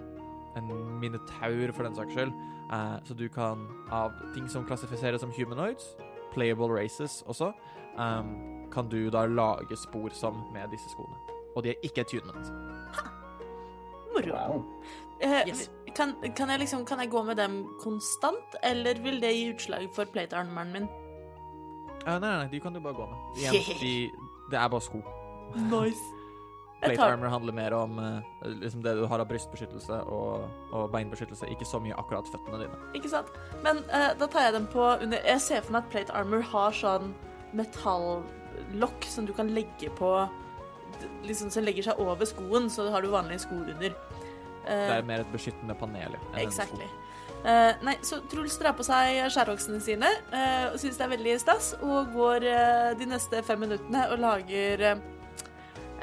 [0.56, 0.68] en
[1.00, 2.34] minotaur for den saks skyld.
[2.72, 5.94] Eh, så du kan, av ting som klassifiseres som humanoids,
[6.34, 7.52] playable races også,
[7.96, 11.14] ehm, kan du da lage spor som med disse skoene.
[11.54, 12.50] Og de er ikke attunement.
[14.12, 14.32] Moro.
[14.32, 14.64] Wow.
[15.20, 15.68] Eh, Yes.
[15.96, 19.88] Kan, kan, jeg liksom, kan jeg gå med dem konstant, eller vil det gi utslag
[19.94, 20.90] for plate-armoren min?
[22.04, 23.40] Uh, nei, nei, nei, de kan du bare gå med.
[23.40, 23.94] Igjen, de,
[24.50, 25.00] det er bare sko.
[25.54, 26.04] Nice.
[26.84, 30.42] Jeg Plate tar, armor handler mer om uh, liksom det du har av brystbeskyttelse og,
[30.76, 32.80] og beinbeskyttelse, ikke så mye akkurat føttene dine.
[32.98, 33.30] ikke sant?
[33.64, 36.44] Men uh, da tar jeg dem på under Jeg ser for meg at plate armor
[36.50, 37.14] har sånn
[37.56, 40.16] metallokk som du kan legge på
[41.24, 43.96] Liksom som legger seg over skoen, så har du vanlige sko under.
[44.66, 46.16] Eh, Det er mer et beskyttende panel.
[46.34, 46.40] ja.
[46.42, 46.86] Exactly.
[47.44, 51.34] Uh, nei, så Truls drar på seg skjærvoksene sine uh, og syns det er veldig
[51.42, 55.02] stas, og går uh, de neste fem minuttene og lager eh,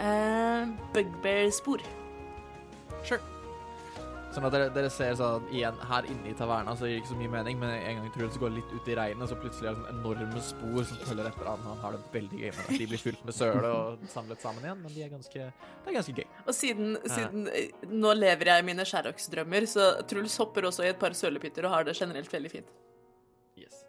[0.05, 1.82] eh, bugbear-spor.
[3.01, 3.22] Sure.
[4.32, 7.09] Sånn at dere, dere ser sånn igjen her inne i taverna, så gir det ikke
[7.09, 9.75] så mye mening, men en gang Truls går litt ut i regnet, så plutselig er
[9.75, 11.65] det sånn enorme spor som følger etter han.
[11.67, 12.77] Han har det veldig gøy med det.
[12.79, 15.97] De blir fylt med søle og samlet sammen igjen, men de er ganske, det er
[15.97, 16.29] ganske gøy.
[16.45, 21.01] Og siden, siden eh, nå lever jeg mine skjærvoksdrømmer, så Truls hopper også i et
[21.01, 22.71] par sølepytter og har det generelt veldig fint.
[23.59, 23.84] Yes.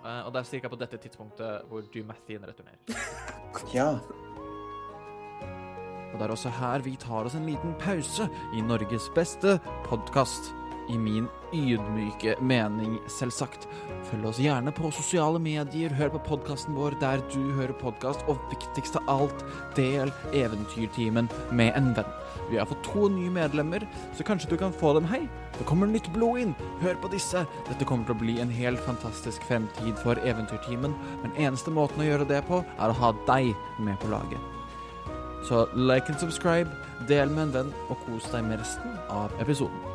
[0.00, 0.72] Uh, og det er ca.
[0.72, 2.80] på dette tidspunktet hvor Dumathien returnerer.
[3.76, 3.92] Ja.
[6.12, 9.58] Og det er også her vi tar oss en liten pause i Norges beste
[9.88, 10.54] podkast.
[10.90, 13.68] I min ydmyke mening, selvsagt.
[14.08, 18.40] Følg oss gjerne på sosiale medier, hør på podkasten vår der du hører podkast, og
[18.50, 19.44] viktigst av alt,
[19.78, 22.10] del Eventyrtimen med en venn.
[22.50, 23.86] Vi har fått to nye medlemmer,
[24.18, 25.22] så kanskje du kan få dem hei.
[25.58, 27.46] Det kommer nytt blod inn, hør på disse.
[27.70, 32.08] Dette kommer til å bli en helt fantastisk fremtid for Eventyrtimen, men eneste måten å
[32.10, 34.59] gjøre det på, er å ha deg med på laget.
[35.48, 36.68] Så like and subscribe,
[37.08, 39.90] del med en venn, og kos deg med resten av episoden.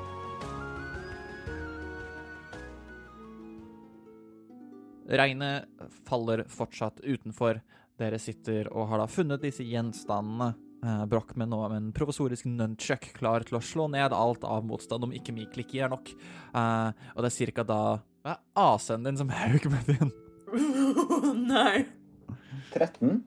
[5.05, 5.69] Regnet
[6.09, 7.61] faller fortsatt utenfor.
[7.95, 10.55] Dere sitter og har da funnet disse gjenstandene.
[10.85, 14.65] Brokk Broch med nå med en provisorisk nunchuck klar til å slå ned alt av
[14.67, 16.11] motstand om ikke mi klikker er nok.
[16.53, 17.79] Uh, og det er cirka da
[18.25, 20.11] er AC-en din som hauker med din?
[21.49, 21.85] Nei.
[22.73, 23.23] 13.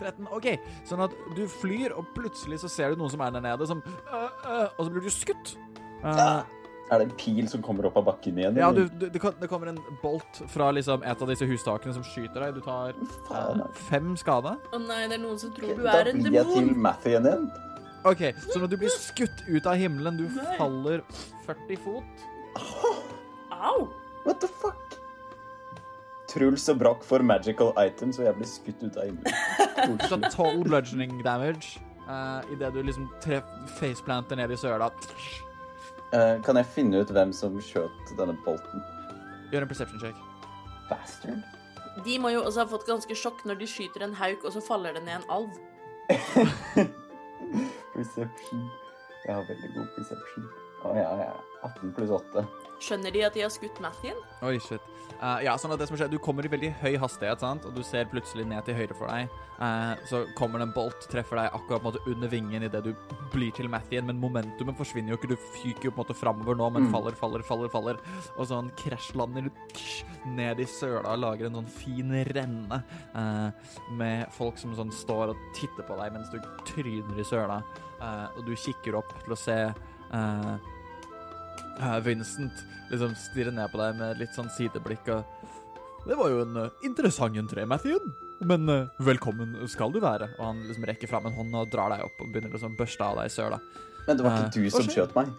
[0.00, 0.46] 13, ok,
[0.88, 3.82] sånn at du flyr, og plutselig så ser du noen som er der nede, som
[3.86, 5.56] øh, øh, Og så blir du skutt.
[6.04, 6.44] Uh,
[6.92, 8.58] Er det en pil som kommer opp av bakken igjen?
[8.60, 11.96] Ja, du, du, det, kom- det kommer en bolt fra liksom et av disse hustakene
[11.96, 12.54] som skyter deg.
[12.54, 14.52] Du tar eh, fem skade.
[14.70, 16.28] Å nei, det er noen som tror du er en demon.
[16.28, 16.76] Da blir jeg til.
[16.86, 17.48] Mathien igjen.
[18.06, 18.22] OK,
[18.52, 20.52] så når du blir skutt ut av himmelen, du Nei.
[20.60, 21.02] faller
[21.48, 22.26] 40 fot
[23.50, 23.88] Au!
[24.22, 24.94] What the fuck?
[26.36, 29.96] Truls og Broch får magical items, og jeg blir skutt ut av himmelen.
[29.96, 33.08] Du har 12 bludgeoning damage uh, idet du liksom
[33.78, 34.90] faceplanter ned i søla.
[36.12, 38.84] Uh, kan jeg finne ut hvem som skjøt denne bolten?
[39.52, 40.20] Gjør en perception check.
[40.90, 41.40] Bastard.
[42.04, 44.60] De må jo også ha fått ganske sjokk når de skyter en hauk, og så
[44.60, 45.56] faller det ned en alv.
[47.96, 48.68] Perception.
[49.24, 50.44] Jeg har veldig god perception.
[50.84, 51.32] Å ja, ja.
[51.66, 52.44] 18 pluss 8.
[52.82, 54.18] Skjønner de at de har skutt Mathien?
[54.44, 54.80] Oi, shit.
[55.16, 57.64] Uh, ja, sånn at det som skjer, Du kommer i veldig høy hastighet, sant?
[57.64, 59.30] og du ser plutselig ned til høyre for deg.
[59.56, 62.82] Uh, så kommer det en bolt, treffer deg akkurat på en måte under vingen idet
[62.84, 62.90] du
[63.32, 65.30] blir til Mathien, men momentumet forsvinner jo ikke.
[65.32, 66.92] Du fyker jo på en måte framover nå, men Mm.
[66.92, 67.96] faller, faller, faller, faller.
[68.36, 69.50] Og sånn krasjlander du
[70.36, 72.82] ned i søla og lager en sånn fin renne
[73.16, 73.50] uh,
[73.96, 77.62] med folk som sånn står og titter på deg mens du tryner i søla.
[77.96, 79.60] Eh, og du kikker opp til å se
[80.06, 80.56] Eh,
[82.06, 85.24] Vincent liksom stirrer ned på deg med litt sånn sideblikk og
[86.06, 87.98] Det var jo en eh, interessant entré, Matthew.
[88.46, 90.28] Men eh, velkommen skal du være.
[90.38, 93.02] Og han liksom rekker fram en hånd og drar deg opp og begynner liksom børste
[93.02, 93.58] av deg søla.
[94.06, 95.32] Men det var Eh, ikke du som skjøt meg.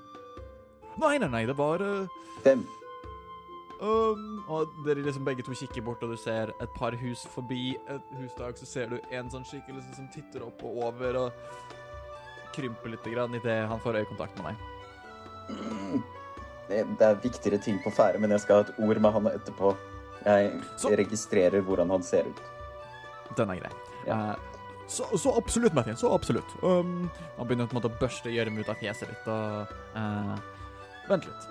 [1.00, 2.10] Nei, nei, nei, det var uh,
[2.44, 2.66] Hvem?
[3.80, 7.78] um, Og dere liksom begge to kikker bort, og du ser et par hus forbi
[7.88, 11.32] et hustak, så ser du en sånn skikkelse som titter opp og over og
[12.58, 16.17] krymper litt grann idet han får øyekontakt med deg.
[16.68, 16.96] Mm.
[17.00, 19.76] Det er viktigere ting på ferde, men jeg skal ha et ord med han etterpå.
[20.26, 22.42] Jeg Så- registrerer hvordan han ser ut.
[23.36, 23.72] Den er grei.
[24.08, 24.16] Ja.
[24.16, 24.36] Uh,
[24.88, 25.96] så, så absolutt, Martin.
[25.96, 26.48] Så absolutt.
[26.64, 30.38] Um, han begynner på en måte å børste gjørme ut av fjeset ditt og uh,
[31.08, 31.48] Vent litt.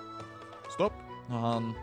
[0.72, 0.92] Stopp.
[1.30, 1.74] Og han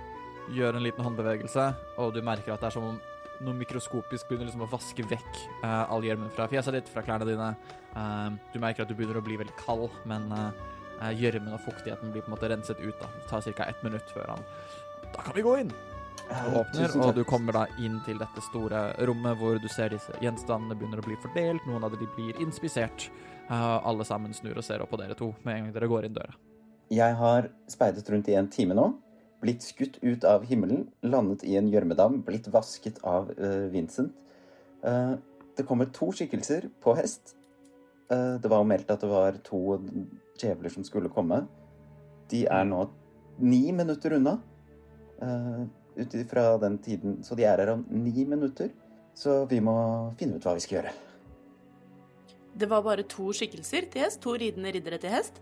[0.53, 2.99] gjør en liten håndbevegelse, og du merker at det er som om
[3.43, 7.25] noe mikroskopisk begynner liksom å vaske vekk uh, all gjørmen fra fjeset ditt, fra klærne
[7.27, 7.55] dine.
[7.95, 10.61] Eh, du merker at du begynner å bli veldig kald, men eh,
[11.01, 12.95] gjørmen og fuktigheten blir på en måte renset ut.
[12.99, 13.09] da.
[13.15, 13.65] Det tar ca.
[13.69, 14.45] ett minutt før han
[15.13, 15.73] Da kan vi gå inn!
[16.23, 20.13] Du åpner, og du kommer da inn til dette store rommet hvor du ser disse
[20.23, 21.65] gjenstandene begynner å bli fordelt.
[21.67, 23.09] Noen av dem blir inspisert.
[23.49, 26.07] Eh, alle sammen snur og ser opp på dere to med en gang dere går
[26.07, 26.37] inn døra.
[26.93, 28.87] Jeg har speidet rundt i en time nå.
[29.43, 34.15] Blitt skutt ut av himmelen, landet i en gjørmedam, blitt vasket av eh, Vincent.
[34.87, 35.15] Eh,
[35.57, 37.35] det kommer to skikkelser på hest.
[38.13, 39.79] Eh, det var meldt at det var to
[40.39, 41.43] djevler som skulle komme.
[42.31, 42.85] De er nå
[43.43, 44.37] ni minutter unna.
[45.23, 45.63] Uh,
[45.95, 48.69] Ut ifra den tiden Så de er her om ni minutter.
[49.13, 49.75] Så vi må
[50.17, 50.93] finne ut hva vi skal gjøre.
[52.53, 54.21] Det var bare to skikkelser til hest.
[54.25, 55.41] To ridende riddere til hest.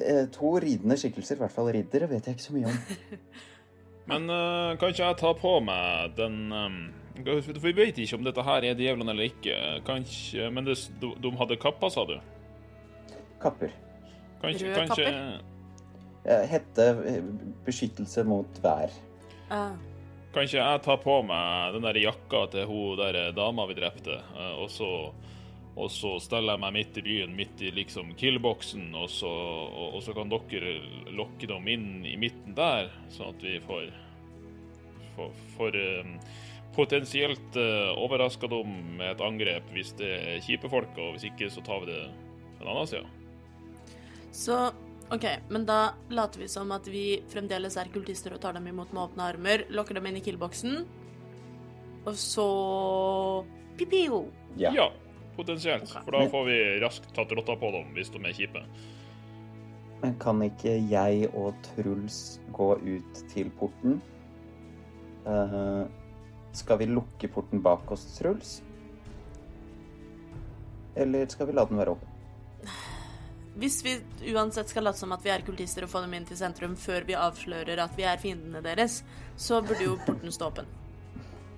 [0.00, 3.20] Eh, to ridende skikkelser, i hvert fall riddere, vet jeg ikke så mye om.
[4.10, 6.76] Men eh, kan ikke jeg ta på meg den um,
[7.24, 9.56] For vi vet ikke om dette her er djevlene eller ikke.
[9.86, 12.16] Kanskje, men det, de, de hadde kapper, sa du?
[13.42, 13.72] Kapper.
[14.42, 15.52] Kanskje, Røde kanskje kapper?
[16.50, 17.22] Hette eh,
[17.66, 18.90] beskyttelse mot vær.
[19.54, 19.76] Ah.
[20.34, 24.54] Kanskje jeg tar på meg den der jakka til hun der dama vi drepte, eh,
[24.60, 24.90] og så
[25.76, 29.98] og så steller jeg meg midt i byen, midt i liksom kill-boksen, og, så- og,
[29.98, 30.70] og så kan dere
[31.12, 33.90] lokke dem inn i midten der, sånn at vi får
[35.16, 36.08] For, for eh,
[36.76, 41.48] potensielt uh, overraska dem med et angrep hvis det er kjipe folk, og hvis ikke
[41.52, 42.02] så tar vi det
[42.58, 43.06] på en annen side.
[44.36, 44.58] Så
[45.12, 45.24] OK,
[45.54, 49.04] men da later vi som at vi fremdeles er kultister og tar dem imot med
[49.04, 50.80] åpne armer, lokker dem inn i killboksen,
[52.06, 52.46] og så
[53.76, 54.26] Pipio.
[54.56, 54.72] Ja.
[54.74, 54.90] Ja,
[55.36, 55.88] potensielt.
[55.90, 56.02] Okay.
[56.04, 58.62] For da får vi raskt tatt rotta på dem hvis de er kjipe.
[60.02, 64.00] Men kan ikke jeg og Truls gå ut til porten?
[65.26, 65.84] Eh,
[66.56, 68.62] skal vi lukke porten bak oss, Truls?
[70.96, 72.08] Eller skal vi la den være åpen?
[73.56, 73.94] Hvis vi
[74.34, 77.06] uansett skal late som at vi er kultister og få dem inn til sentrum før
[77.08, 79.02] vi avslører at vi er fiendene deres,
[79.36, 80.68] så burde jo porten stå åpen.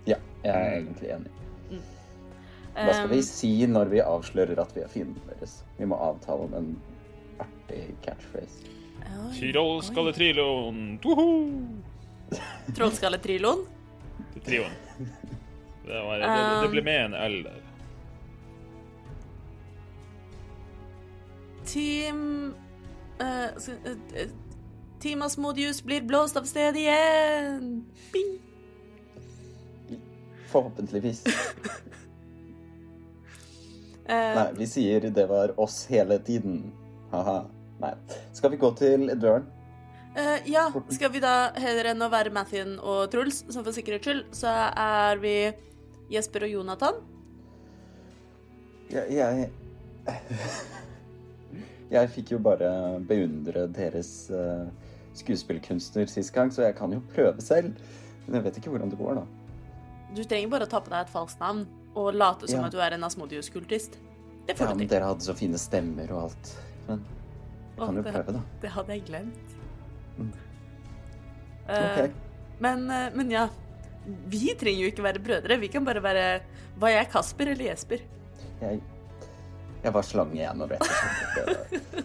[0.06, 1.32] Ja, jeg er egentlig enig.
[2.78, 5.64] Hva skal vi Um, si når vi avslører at vi er fiendene deres?
[5.78, 6.68] Vi må avtale om en
[7.42, 8.76] artig catchphrase.
[9.08, 9.32] oi,
[12.76, 13.66] Trollskalletriloen!
[14.34, 14.76] Til trioen.
[15.88, 16.28] Det, var, det,
[16.62, 17.64] det ble med en L der.
[21.68, 22.20] Team
[23.20, 23.48] uh, eh,
[24.14, 24.28] eh,
[25.00, 27.84] Team Asmodius blir blåst av sted igjen!
[28.12, 28.38] Bing!
[30.48, 31.24] Forhåpentligvis.
[34.09, 36.62] Eh, Nei, vi sier det var oss hele tiden.
[37.10, 37.42] Ha-ha.
[37.82, 37.90] Nei.
[38.32, 39.44] Skal vi gå til døren?
[40.18, 44.08] Eh, ja, skal vi da heller enn å være Mathien og Truls, som for sikkerhets
[44.08, 45.34] skyld, så er vi
[46.10, 46.98] Jesper og Jonathan.
[48.90, 49.50] Jeg, jeg
[51.88, 52.68] Jeg fikk jo bare
[53.08, 54.66] beundre deres uh,
[55.16, 57.78] skuespillkunstner sist gang, så jeg kan jo prøve selv.
[58.26, 59.24] Men jeg vet ikke hvordan det går, da.
[60.16, 61.62] Du trenger bare å ta på deg et falskt navn
[61.94, 62.66] og late som Ja.
[62.68, 63.96] at du er en Asmodius-kultist.
[64.48, 64.90] Det får men du til.
[64.92, 66.52] dere hadde så fine stemmer og alt.
[66.88, 68.42] Men jeg kan Å, jo prøve, da.
[68.60, 69.57] Det hadde jeg glemt.
[70.18, 70.32] Mm.
[71.68, 72.10] Eh,
[72.58, 73.48] men, eh, men ja,
[74.26, 75.58] vi trenger jo ikke være brødre.
[75.60, 76.28] Vi kan bare være
[76.78, 78.04] Var jeg Kasper eller Jesper?
[78.60, 78.80] Jeg,
[79.82, 80.94] jeg var slange igjen rett og
[81.34, 82.04] slett.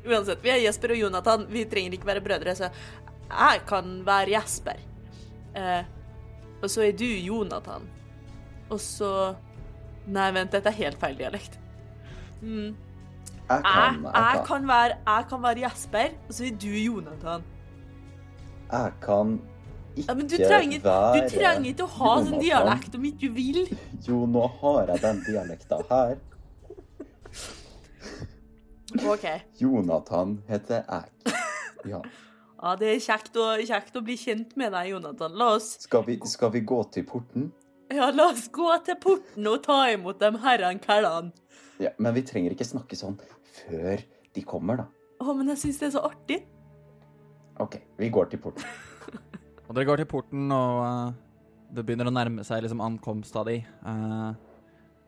[0.00, 1.46] Uansett, vi er Jesper og Jonathan.
[1.52, 2.70] Vi trenger ikke være brødre, så
[3.30, 4.80] jeg kan være Jesper.
[5.54, 5.82] Eh,
[6.60, 7.86] og så er du Jonathan.
[8.70, 9.12] Og så
[10.10, 11.58] Nei, vent, dette er helt feil dialekt.
[12.40, 12.72] Mm.
[13.50, 17.42] Jeg kan, jeg, jeg kan, være, jeg kan være Jesper, og så er du Jonathan.
[18.72, 19.32] jeg kan
[19.96, 22.44] ikke Ja, men du trenger, være du trenger ikke å ha sånn Jonathan.
[22.46, 23.62] dialekt om ikke du vil.
[24.06, 26.14] Jo, nå har jeg den dialekta her.
[29.06, 29.26] OK.
[29.60, 31.34] Jonathan heter jeg.
[31.90, 32.00] Ja.
[32.60, 35.32] Ja, det er kjekt å, kjekt å bli kjent med deg, Jonathan.
[35.40, 37.50] La oss, Skal vi, skal vi gå til porten?
[37.90, 41.32] ja, la oss gå til porten og ta imot de herrene kallene.
[41.80, 43.16] Ja, men vi trenger ikke snakke sånn
[43.54, 44.04] før
[44.34, 44.86] de kommer, da.
[45.20, 46.38] Å, men jeg syns det er så artig.
[47.60, 48.64] OK, vi går til porten.
[49.68, 51.10] Og dere går til porten, og uh,
[51.70, 53.60] det begynner å nærme seg liksom ankomst av de.
[53.62, 54.30] Eh,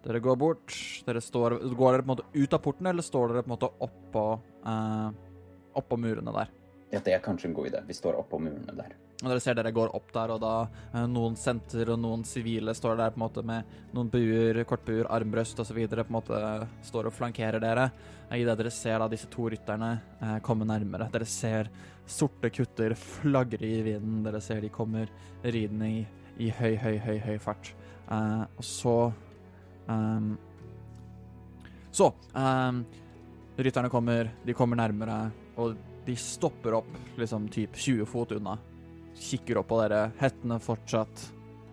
[0.05, 0.77] dere går bort.
[1.03, 3.55] Dere står, går dere på en måte ut av porten, eller står dere på en
[3.57, 4.23] måte oppå,
[4.63, 5.09] uh,
[5.81, 6.53] oppå murene der?
[6.93, 7.83] Ja, det er kanskje en god idé.
[7.89, 8.95] Vi står oppå murene der.
[9.23, 12.75] Og dere ser dere går opp der, og da eh, noen senter og noen sivile
[12.75, 15.79] står der på en måte med noen buer, kortbuer, armbrøst osv.
[15.87, 16.41] på en måte
[16.89, 17.87] står og flankerer dere.
[18.29, 21.07] Eh, Idet dere ser da disse to rytterne eh, komme nærmere.
[21.15, 21.71] Dere ser
[22.03, 24.25] sorte kutter flagre i vinden.
[24.27, 25.07] Dere ser de kommer
[25.45, 26.03] ridende i,
[26.43, 27.71] i høy, høy, høy, høy fart.
[28.11, 28.97] Eh, og så
[29.87, 30.35] um,
[31.93, 32.83] Så um,
[33.55, 35.31] Rytterne kommer, de kommer nærmere,
[35.61, 35.77] og
[36.07, 36.91] de stopper opp
[37.21, 38.57] liksom typ 20 fot unna
[39.23, 40.09] kikker opp på dere.
[40.21, 41.31] Hettene fortsatt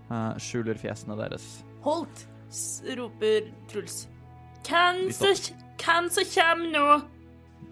[0.09, 1.43] Uh, skjuler fjesene deres.
[1.85, 2.23] Holdt,
[2.97, 4.07] roper Truls.
[4.65, 6.85] Hvem som kommer nå?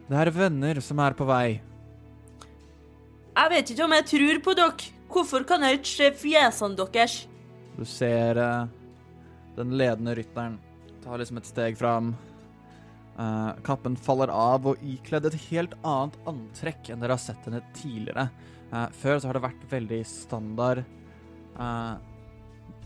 [0.07, 1.57] Det er venner som er på vei.
[3.37, 4.93] Jeg vet ikke om jeg tror på dere.
[5.07, 7.17] Hvorfor kan jeg ikke se fjesene deres?
[7.73, 8.69] Du ser uh,
[9.57, 10.59] den ledende rytteren
[11.01, 12.13] tar liksom et steg fram.
[13.17, 17.63] Uh, kappen faller av og ikledd et helt annet antrekk enn dere har sett henne
[17.79, 18.27] tidligere.
[18.71, 20.83] Eh, før så har det vært veldig standard
[21.55, 21.95] uh,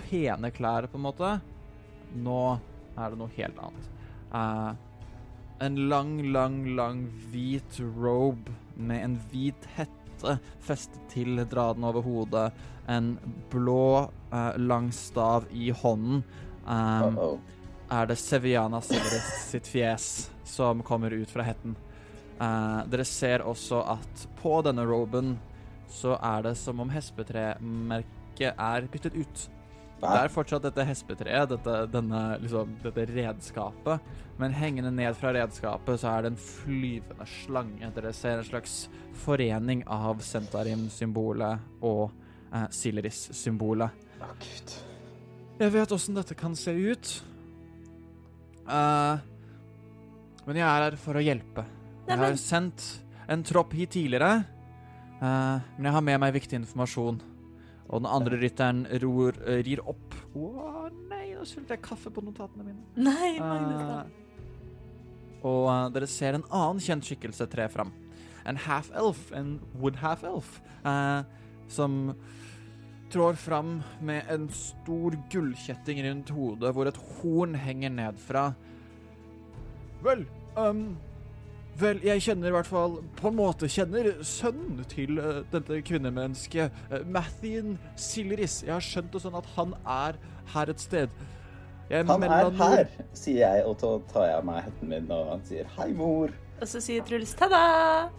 [0.03, 1.31] pene klær, på en måte.
[2.21, 2.43] Nå
[2.93, 3.89] er det noe helt annet.
[4.31, 4.71] Uh,
[5.61, 12.47] en lang, lang, lang hvit robe med en hvit hette festet til draden over hodet.
[12.89, 13.15] En
[13.49, 14.09] blå,
[14.57, 16.23] lang stav i hånden.
[16.65, 17.37] Um, Uh-oh.
[17.89, 20.07] er det Seviana Silveris sitt fjes
[20.45, 21.73] som kommer ut fra hetten.
[22.37, 25.35] Dere ser også at på denne roben
[25.91, 29.47] så er det som om hespetremerket er byttet ut.
[30.01, 34.07] Det er fortsatt dette hespetreet, dette, denne, liksom, dette redskapet,
[34.41, 37.91] men hengende ned fra redskapet så er det en flyvende slange.
[37.93, 38.77] Dere ser en slags
[39.21, 42.07] forening av Sentarim-symbolet og
[42.49, 44.07] eh, Sileris-symbolet.
[44.17, 44.73] Å, gud.
[45.61, 47.13] Jeg vet åssen dette kan se ut.
[48.65, 49.21] Eh,
[50.47, 51.67] men jeg er her for å hjelpe.
[52.09, 52.87] Jeg har sendt
[53.29, 54.41] en tropp hit tidligere,
[55.21, 57.21] eh, men jeg har med meg viktig informasjon.
[57.91, 60.15] Og den andre rytteren ror, uh, rir opp.
[60.31, 62.85] Å nei, nå sulter jeg kaffe på notatene mine.
[62.95, 63.81] Nei, Magnus.
[63.83, 67.91] Eh, og uh, dere ser en annen kjent skikkelse tre fram.
[68.47, 70.55] En half-elf, en wood half-elf,
[70.87, 71.19] eh,
[71.69, 72.15] som
[73.11, 78.47] trår fram med en stor gullkjetting rundt hodet, hvor et horn henger ned fra.
[80.01, 80.23] Vel,
[80.57, 80.95] um,
[81.79, 86.71] vel, jeg kjenner i hvert fall På en måte kjenner sønnen til uh, dette kvinnemennesket,
[86.91, 88.61] uh, Mathien Silris.
[88.65, 90.19] Jeg har skjønt det sånn at han er
[90.53, 91.09] her et sted.
[91.91, 95.31] Jeg Han er her, sier jeg, og så tar jeg av meg hetten min, og
[95.33, 96.31] han sier hei, mor.
[96.61, 98.09] Og så sier Truls ta-da!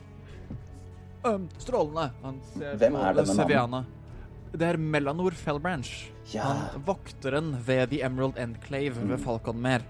[1.24, 2.11] Um, strålende.
[2.24, 3.37] Han ser Hvem er denne mannen?
[3.39, 3.85] Seviana.
[4.53, 5.93] Det er Melanor Fellbranch.
[6.35, 6.45] Ja.
[6.51, 9.23] Han vokteren ved The Emerald Enclave ved Mm.
[9.24, 9.85] Falconmer.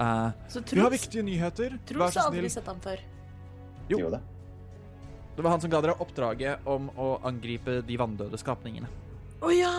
[0.00, 1.74] Uh, Så vi har viktige nyheter.
[1.76, 3.00] Vær Truls har aldri sett ham før.
[3.90, 3.98] Jo.
[4.00, 4.20] Jo det.
[5.36, 8.88] Det var han som ga dere oppdraget om å angripe de vanndøde skapningene.
[9.40, 9.72] Å ja!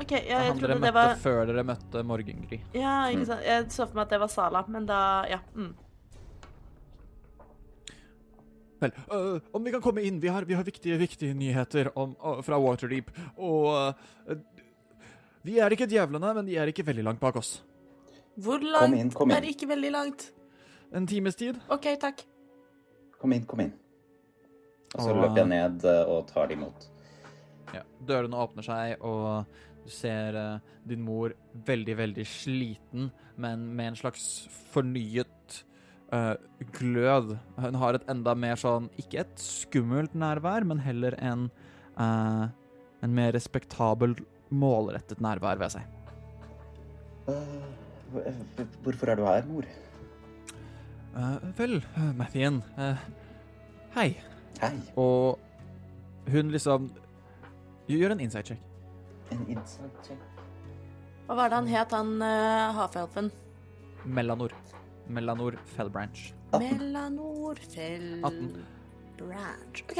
[0.00, 2.60] OK, ja, Det var han dere møtte før dere møtte Morgengry.
[2.72, 3.16] Ja, Mm.
[3.16, 3.42] ikke sant.
[3.44, 5.38] Jeg så for meg at det var Sala, men da Ja.
[5.56, 5.74] Mm.
[8.82, 10.18] Vel, uh, om vi kan komme inn.
[10.20, 13.12] Vi har, vi har viktige, viktige nyheter om, uh, fra Waterdeep.
[13.38, 14.34] Og uh,
[15.46, 17.60] vi er ikke djevlene, men de er ikke veldig langt bak oss.
[18.40, 19.36] Hvor Kom langt inn, kom inn.
[19.36, 20.30] er ikke veldig langt?
[20.92, 21.58] En times tid.
[21.72, 22.22] OK, takk.
[23.20, 23.72] Kom inn, kom inn.
[24.94, 26.88] Og så Og- løper jeg ned eh, og tar det imot.
[27.72, 29.46] Ja, Dørene åpner seg, og
[29.84, 31.32] du ser uh, din mor
[31.66, 33.10] veldig, veldig sliten,
[33.40, 35.62] men med en slags fornyet
[36.12, 36.34] uh,
[36.76, 37.38] glød.
[37.58, 41.48] Hun har et enda mer sånn Ikke et skummelt nærvær, men heller en
[41.96, 42.48] uh,
[43.02, 44.14] En mer respektabel,
[44.52, 45.82] målrettet nærvær, ved seg.
[47.26, 47.81] si.
[48.26, 49.64] Eh, hvor- hvorfor er du her, mor?
[51.16, 52.96] Uh, vel, uh, Mathien Uh,
[53.94, 54.16] Hei.
[54.60, 54.70] Hei.
[54.96, 55.38] Og
[56.32, 56.90] hun liksom
[57.88, 58.60] Gjør en inside check.
[59.32, 60.18] En inside check.
[61.26, 63.30] Hva var det han het, han uh, havfelfen?
[64.04, 64.52] Melanor.
[65.08, 66.32] Melanor Fellbranch.
[66.52, 66.78] 18.
[66.78, 69.82] Melanor Fellbranch.
[69.82, 69.98] OK.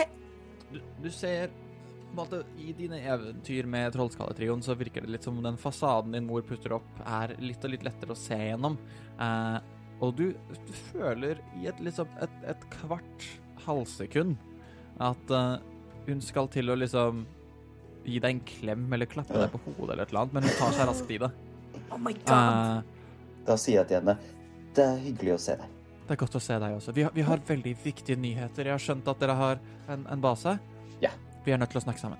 [0.72, 1.50] du, du ser
[2.16, 6.26] måte, I dine eventyr med Trollskalletrioen så virker det litt som om den fasaden din
[6.28, 8.76] mor putter opp, er litt og litt lettere å se gjennom.
[9.20, 9.58] Eh,
[10.02, 10.24] og du,
[10.66, 13.26] du føler i et, liksom, et, et kvart
[13.66, 14.36] halvsekund
[15.02, 15.52] at eh,
[16.08, 17.24] hun skal til å liksom
[18.02, 20.56] gi deg en klem eller klappe deg på hodet eller et eller annet, men hun
[20.58, 21.30] tar seg raskt i det.
[21.92, 22.32] Oh my god.
[22.34, 24.16] Eh, Da sier jeg til henne
[24.72, 25.72] det er hyggelig å se deg.
[26.06, 26.92] det er godt å se deg også.
[26.96, 28.66] Vi har, vi har veldig viktige nyheter.
[28.70, 29.58] Jeg har skjønt at dere har
[29.92, 30.54] en, en base.
[31.44, 32.18] Vi er nødt til å snakke sammen.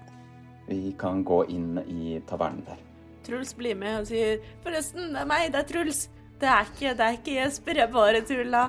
[0.67, 2.81] Vi kan gå inn i tavernen der.
[3.23, 6.09] Truls blir med og sier Forresten, det er meg, det er Truls.
[6.43, 8.63] Det er ikke, det er ikke Jesper, jeg bare tulla.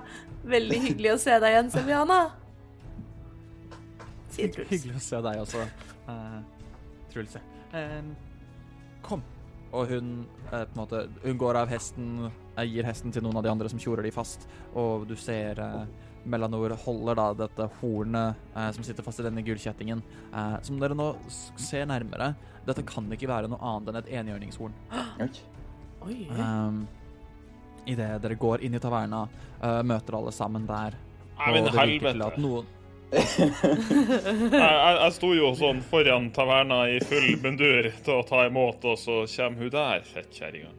[0.45, 2.19] Veldig hyggelig å se deg igjen, Seviana.
[4.35, 4.69] Sier Truls.
[4.69, 5.65] Hyggelig å se deg også,
[6.09, 6.38] uh,
[7.13, 7.38] Truls.
[7.73, 8.11] Uh,
[9.05, 9.25] kom.
[9.73, 10.13] Og hun,
[10.51, 12.27] uh, på en måte, hun går av hesten,
[12.69, 14.45] gir hesten til noen av de andre som tjorer de fast,
[14.77, 15.80] og du ser eh,
[16.23, 20.03] Melanor holder da dette hornet eh, som sitter fast i denne gullkjettingen.
[20.31, 21.09] Eh, som dere nå
[21.59, 22.33] ser nærmere,
[22.67, 24.75] dette kan ikke være noe annet enn et enhjørningshorn.
[26.03, 26.19] Oi.
[26.35, 26.85] Um,
[27.87, 29.25] Idet dere går inn i taverna,
[29.59, 30.95] uh, møter alle sammen der.
[31.35, 32.39] Nei, men helvete.
[32.39, 32.69] noen
[33.13, 33.49] Jeg,
[34.53, 38.97] jeg, jeg sto jo sånn foran taverna i full mundur til å ta imot, og
[38.97, 40.71] så kommer hun der, fettkjerringa.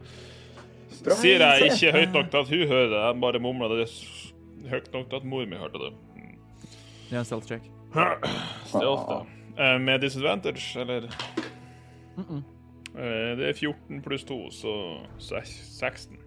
[1.15, 3.87] Sier jeg ikke høyt nok til at hun hører det, jeg bare mumler det
[4.69, 5.93] høyt nok til at mor mi hørte det.
[6.15, 7.15] Mm.
[7.17, 7.61] En stealth check.
[8.71, 9.19] Stealth, da.
[9.57, 11.01] Eh, Med disadvantage, eller?
[12.17, 12.43] Mm -mm.
[12.99, 16.17] Eh, Det er 14 pluss 2, så 16.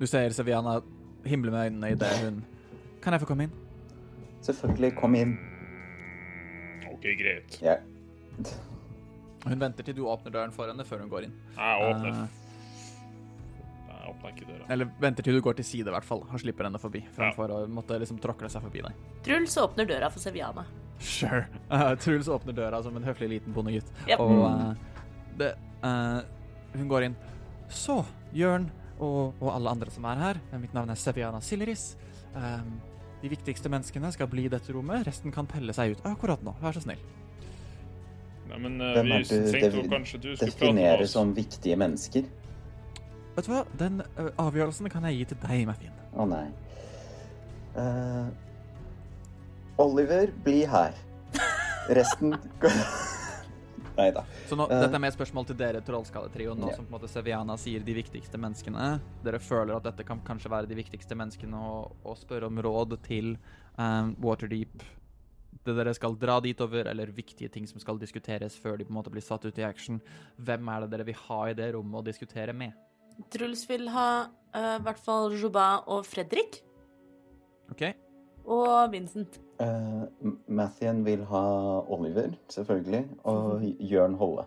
[0.00, 0.80] Du ser Seviana
[1.24, 2.44] himle med øynene idet hun
[3.02, 3.50] Kan jeg få komme inn?
[4.42, 5.38] Selvfølgelig, kom inn.
[6.92, 7.62] OK, greit.
[7.62, 7.74] Ja.
[9.46, 11.32] Hun venter til du åpner døren for henne før hun går inn.
[11.56, 12.28] Jeg åpner Eh,
[14.30, 14.64] Ikke døra.
[14.70, 17.02] eller venter til du går til side, i hvert fall, Han slipper henne forbi.
[17.18, 17.30] Ja.
[17.36, 18.92] Å måtte liksom tråkle seg forbi deg.
[19.26, 20.64] Truls åpner døra for Seviana.
[21.00, 21.46] Sure.
[21.70, 24.20] Uh, Truls åpner døra som en høflig liten bondegutt, Yep.
[24.20, 24.74] og eh,
[25.40, 25.54] det
[25.84, 26.20] uh,
[26.76, 27.16] Hun går inn.
[27.72, 28.02] Så,
[28.36, 28.68] Jørn
[29.00, 31.94] og, og alle andre som er her, mitt navn er Seviana Silleris.
[32.34, 32.76] Um,
[33.22, 36.52] de viktigste menneskene skal bli i dette rommet, resten kan pelle seg ut akkurat nå.
[36.60, 37.00] Vær så snill.
[38.50, 41.12] Nei, men eh, vi tenkte jo kanskje du skulle prate med Definere oss.
[41.14, 42.24] som viktige mennesker.
[43.40, 45.94] Vet du hva, den uh, avgjørelsen kan jeg gi til deg, Mathien.
[46.12, 46.42] Å nei.
[47.72, 48.28] Uh,
[49.80, 50.92] Oliver, bli her.
[51.96, 52.34] Resten
[53.96, 54.26] Nei da.
[54.48, 54.82] Så nå, Eh.
[54.84, 56.76] dette er mer spørsmål til dere, Trollskalletrioen, nå Ja.
[56.76, 58.90] som på en måte Seviana sier de viktigste menneskene.
[59.24, 62.98] Dere føler at dette kan kanskje være de viktigste menneskene å, å spørre om råd
[63.08, 63.38] til
[63.78, 64.84] um, Waterdeep.
[65.64, 68.92] Det dere skal dra dit over, eller viktige ting som skal diskuteres før de på
[68.92, 70.00] en måte blir satt ut i action.
[70.36, 72.76] Hvem er det dere vil ha i det rommet å diskutere med?
[73.32, 74.08] Truls vil ha
[74.54, 76.62] eh, i hvert fall Joba og Fredrik.
[77.70, 77.84] OK?
[78.50, 79.38] Og Vincent.
[79.60, 80.08] Uh,
[80.48, 81.44] Mathien vil ha
[81.92, 83.04] Oliver, selvfølgelig.
[83.28, 84.46] Og Jørn Holle.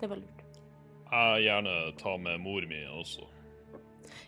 [0.00, 0.44] Det var lurt.
[1.06, 3.26] Jeg gjerne ta med mor mi også.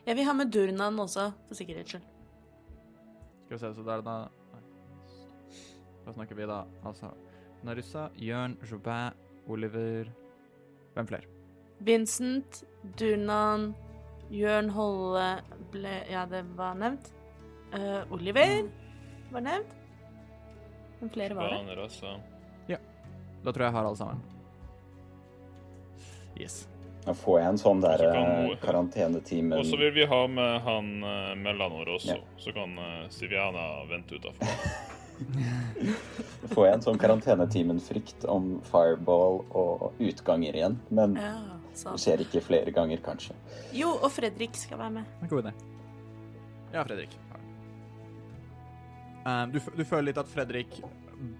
[0.07, 2.05] Jeg vil ha med Durnan også, for sikkerhets skyld.
[3.45, 4.19] Skal vi se, så der da.
[6.07, 7.11] Da snakker vi da altså
[7.65, 9.17] Narissa, Jørn, Jobin,
[9.49, 10.09] Oliver
[10.95, 11.23] Hvem flere?
[11.81, 12.65] Vincent,
[12.97, 13.75] Durnan,
[14.31, 15.29] Jørn Holle
[15.73, 17.13] ble Ja, det var nevnt.
[17.75, 18.69] Uh, Oliver
[19.33, 19.77] var nevnt.
[21.01, 21.79] Men flere var det.
[21.79, 22.17] Også.
[22.67, 22.81] Ja.
[23.45, 24.23] Da tror jeg jeg har alle sammen.
[26.39, 26.69] Yes.
[27.05, 29.59] Da får jeg en sånn der Så eh, karantenetime.
[29.63, 32.37] Og så vil vi ha med han uh, Mellanor også, Ja.
[32.39, 34.45] så kan uh, Siviana vente utafor.
[36.53, 40.79] Får jeg en sånn karantenetimen-frykt om fireball og utganger igjen.
[40.95, 42.03] Men Ja, det sant.
[42.03, 43.37] skjer ikke flere ganger, kanskje.
[43.77, 45.17] Jo, og Fredrik skal være med.
[45.31, 45.55] God idé.
[46.75, 47.15] Ja, Fredrik.
[49.25, 50.79] Um, du, du føler litt at Fredrik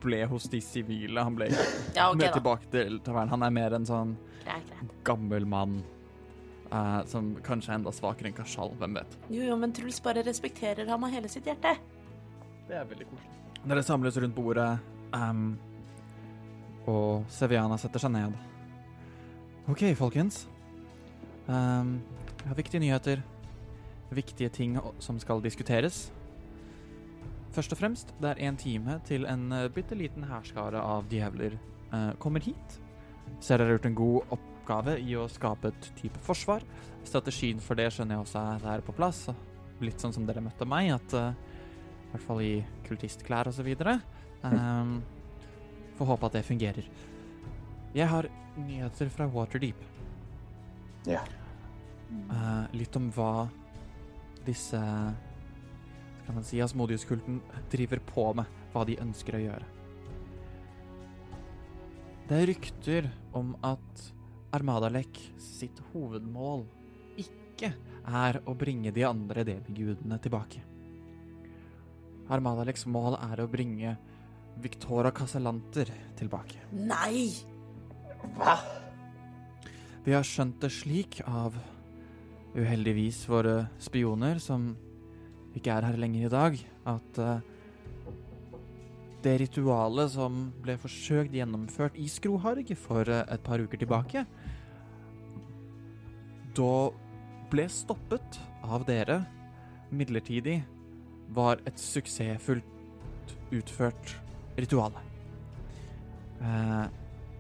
[0.03, 1.23] ble hos de sivile.
[1.25, 3.31] Han ble Ja, okay, med tilbake til tavernen.
[3.37, 4.99] Han er mer en sånn Greit, greit.
[5.07, 5.81] gammel mann
[6.69, 8.75] Uh, som kanskje er enda svakere enn Kashal.
[8.77, 9.15] Hvem vet?
[9.33, 11.71] Jo, jo, men Truls bare respekterer ham av hele sitt hjerte.
[12.69, 13.39] Det er veldig koselig.
[13.73, 14.67] Dere samles rundt bordet,
[15.17, 15.47] um,
[16.93, 18.37] og Seviana setter seg ned.
[19.69, 20.47] OK, folkens.
[21.45, 21.99] Um,
[22.41, 23.21] jeg har viktige nyheter.
[24.17, 26.07] Viktige ting som skal diskuteres.
[27.53, 31.59] Først og fremst, det er en time til en uh, bitte liten hærskare av djevler
[31.93, 32.79] uh, kommer hit.
[33.45, 36.65] Ser dere har gjort en god oppgave i å skape et type forsvar.
[37.05, 39.27] Strategien for det skjønner jeg også er, der på plass.
[39.85, 41.37] Litt sånn som dere møtte meg, at uh,
[42.07, 42.55] i hvert fall i
[42.89, 43.99] kultistklær og så videre.
[44.41, 45.03] Um,
[46.01, 46.89] får håpe at det fungerer.
[47.99, 49.79] Jeg har nyheter fra Waterdeep.
[51.09, 51.25] Ja.
[52.31, 53.49] Uh, litt om hva
[54.47, 57.41] disse skal man si, Asmodius-kulten
[57.73, 59.69] driver på med, hva de ønsker å gjøre.
[62.29, 64.07] Det er rykter om at
[64.55, 66.67] Armadalek sitt hovedmål
[67.19, 67.73] ikke
[68.05, 70.63] er å bringe de andre demigudene tilbake.
[72.29, 73.97] Armadaleks mål er å bringe
[74.61, 76.61] Victora Casalanter tilbake.
[76.77, 77.58] Nei!
[78.39, 78.57] Hva?
[80.07, 81.57] Vi har skjønt det slik av
[82.57, 84.73] uheldigvis våre spioner, som
[85.59, 86.59] ikke er her lenger i dag,
[86.89, 87.41] at uh,
[89.25, 94.25] det ritualet som ble forsøkt gjennomført i Skroharg for uh, et par uker tilbake,
[96.57, 96.73] da
[97.53, 99.23] ble stoppet av dere
[99.95, 100.61] midlertidig,
[101.37, 104.15] var et suksessfullt utført
[104.59, 104.95] ritual.
[106.41, 106.87] Eh,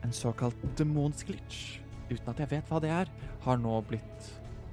[0.03, 3.11] en såkalt demonsglitch, uten at jeg vet hva det er,
[3.45, 4.29] har nå blitt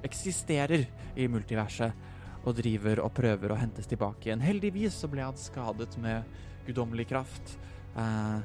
[0.06, 0.86] eksisterer
[1.18, 4.44] i multiverset og driver og prøver å hentes tilbake igjen.
[4.44, 6.26] Heldigvis så ble han skadet med
[6.66, 7.56] guddommelig kraft
[7.98, 8.38] eh,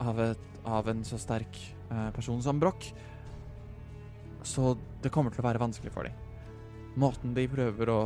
[0.00, 1.58] av, et, av en så sterk
[1.90, 2.88] eh, person som Broch.
[4.46, 6.16] Så det kommer til å være vanskelig for dem.
[6.96, 8.00] Måten de prøver å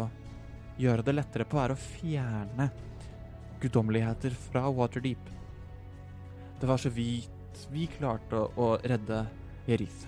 [0.80, 2.70] gjøre det lettere på, er å fjerne
[3.62, 5.30] guddommeligheter fra Waterdeep.
[6.60, 7.39] Det var så vidt
[7.70, 9.24] vi klarte å, redde
[9.68, 10.06] Jerith.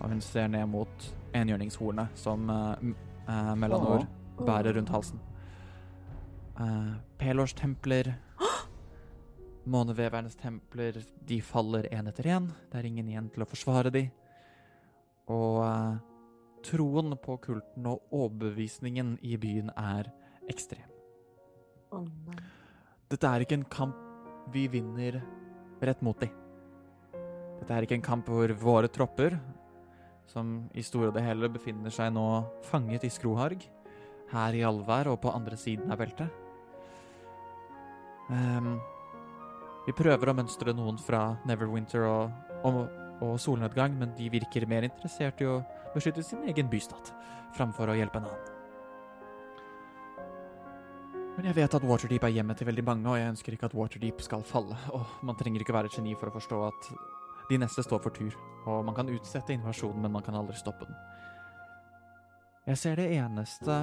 [0.00, 1.06] Og hun ser ned mot
[1.36, 4.06] enhjørningshornet som uh, Melanor
[4.40, 5.20] bærer rundt halsen.
[6.60, 8.12] Uh, Pelors templer
[9.70, 10.98] Månevevernes templer,
[11.28, 12.50] de faller én etter én.
[12.70, 14.06] Det er ingen igjen til å forsvare de.
[15.30, 15.98] Og uh,
[16.66, 20.10] troen på kulten og overbevisningen i byen er
[20.50, 20.88] ekstrem.
[21.94, 22.06] Oh.
[23.10, 24.06] Dette er ikke en kamp
[24.54, 25.20] vi vinner
[25.82, 26.28] rett mot de.
[27.60, 29.36] Dette er ikke en kamp hvor våre tropper,
[30.30, 32.24] som i store og det hele befinner seg nå
[32.70, 33.64] fanget i Skroharg,
[34.30, 36.30] her i Alvær og på andre siden av beltet.
[38.30, 38.78] Um,
[39.88, 42.30] vi prøver å mønstre noen fra Neverwinter og,
[42.68, 42.80] og,
[43.26, 45.58] og solnedgang, men de virker mer interessert i å
[45.96, 47.12] beskytte sin egen bystat,
[47.58, 48.56] framfor å hjelpe en annen.
[51.36, 53.74] Men jeg vet at Waterdeep er hjemmet til veldig mange, og jeg ønsker ikke at
[53.78, 54.76] Waterdeep skal falle.
[54.92, 56.88] Og man trenger ikke være et geni for å forstå at
[57.50, 58.36] de neste står for tur,
[58.70, 60.98] og man kan utsette invasjonen, men man kan aldri stoppe den.
[62.68, 63.76] Jeg ser det eneste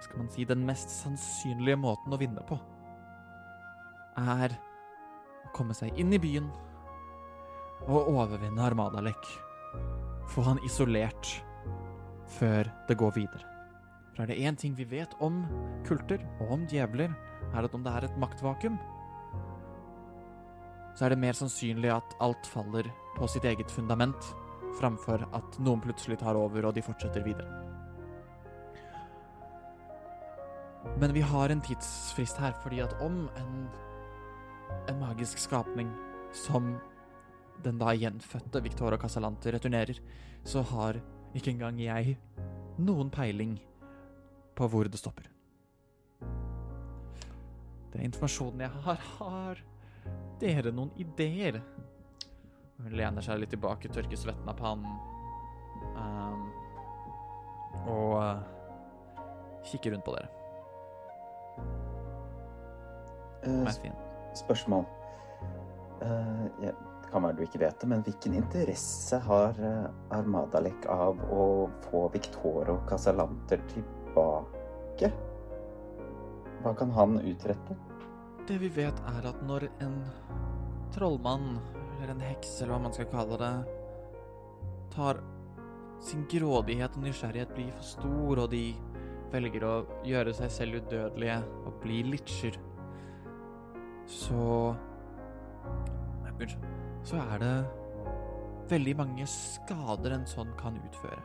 [0.00, 2.56] Skal man si den mest sannsynlige måten å vinne på,
[4.16, 4.54] er
[5.44, 6.46] å komme seg inn i byen
[7.84, 9.28] og overvinne Armadalek.
[10.32, 11.34] Få han isolert
[12.38, 13.44] før det går videre.
[14.14, 15.42] For er det én ting vi vet om
[15.84, 17.12] kulter og om djevler,
[17.52, 18.80] er at om det er et maktvakuum,
[21.00, 22.84] så er det mer sannsynlig at alt faller
[23.16, 24.26] på sitt eget fundament,
[24.76, 27.48] framfor at noen plutselig tar over og de fortsetter videre.
[31.00, 33.64] Men vi har en tidsfrist her, fordi at om en,
[34.92, 35.88] en magisk skapning
[36.36, 36.74] som
[37.64, 39.96] den da gjenfødte Victoria Casalanter returnerer,
[40.44, 41.00] så har
[41.32, 42.18] ikke engang jeg
[42.76, 43.56] noen peiling
[44.52, 45.32] på hvor det stopper.
[47.88, 49.12] Det er informasjonen jeg har.
[49.16, 49.66] Har
[50.40, 51.60] dere noen ideer?
[52.80, 55.08] Hun lener seg litt tilbake, tørker svetten av pannen.
[55.96, 56.46] Um,
[57.90, 59.24] og uh,
[59.68, 60.30] kikker rundt på dere.
[63.44, 63.68] Uh,
[64.38, 64.86] spørsmål.
[66.00, 69.60] Uh, ja, det kan være du ikke vet det, men hvilken interesse har
[70.14, 71.44] Armadalek av å
[71.90, 75.12] få Victoro Casalanter tilbake?
[76.60, 77.76] Hva kan han utrette?
[78.50, 79.92] Det vi vet, er at når en
[80.90, 81.60] trollmann,
[82.00, 83.52] eller en heks, eller hva man skal kalle det,
[84.90, 85.20] tar
[86.02, 88.64] sin grådighet og nysgjerrighet blir for stor, og de
[89.30, 92.58] velger å gjøre seg selv udødelige og bli litcher,
[94.10, 94.74] så
[96.40, 96.68] Unnskyld.
[97.04, 97.54] Så er det
[98.70, 101.20] veldig mange skader en sånn kan utføre.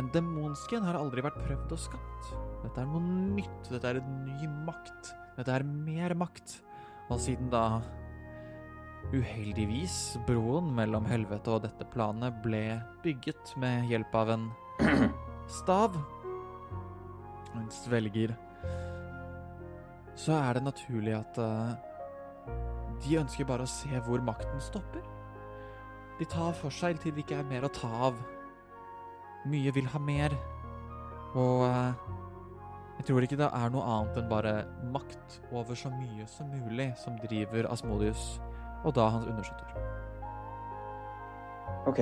[0.00, 2.32] En demonsken har aldri vært prøvd og skapt.
[2.64, 3.02] Dette er noe
[3.36, 5.14] nytt, dette er en ny makt.
[5.36, 6.58] Dette er mer makt.
[7.12, 7.82] Og siden da
[9.12, 14.46] uheldigvis broen mellom helvete og dette planet ble bygget med hjelp av en
[15.60, 15.98] stav
[17.54, 18.34] en svelger,
[20.16, 21.74] så er det naturlig at uh,
[23.04, 25.02] de ønsker bare å se hvor makten stopper.
[26.18, 28.18] De tar for seg til det ikke er mer å ta av.
[29.50, 30.34] Mye vil ha mer,
[31.34, 32.04] og eh,
[32.98, 34.54] jeg tror ikke det er noe annet enn bare
[34.94, 38.38] makt over så mye som mulig som driver Asmodius,
[38.84, 39.74] og da hans undersåtter.
[41.90, 42.00] OK.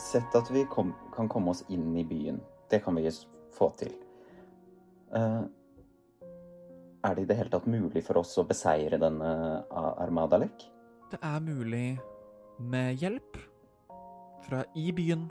[0.00, 2.40] Sett at vi kom, kan komme oss inn i byen.
[2.70, 3.10] Det kan vi
[3.56, 3.92] få til.
[5.10, 5.42] Uh,
[7.02, 9.30] er det i det hele tatt mulig for oss å beseire denne
[9.72, 10.66] A- Armadalek?
[11.10, 11.98] Det er mulig
[12.60, 13.38] med hjelp
[14.46, 15.26] fra i byen,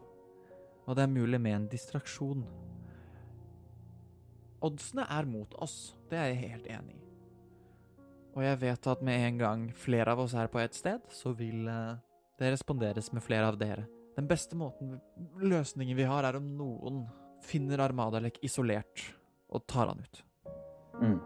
[0.87, 2.43] og det er mulig med en distraksjon.
[4.65, 7.05] Oddsene er mot oss, det er jeg helt enig i.
[8.37, 11.31] Og jeg vet at med en gang flere av oss er på et sted, så
[11.35, 11.95] vil eh,
[12.39, 13.87] det responderes med flere av dere.
[14.15, 14.97] Den beste måten,
[15.39, 17.05] løsningen vi har, er om noen
[17.45, 19.05] finner Armadalek isolert
[19.49, 20.21] og tar han ut.
[20.99, 21.19] Mm.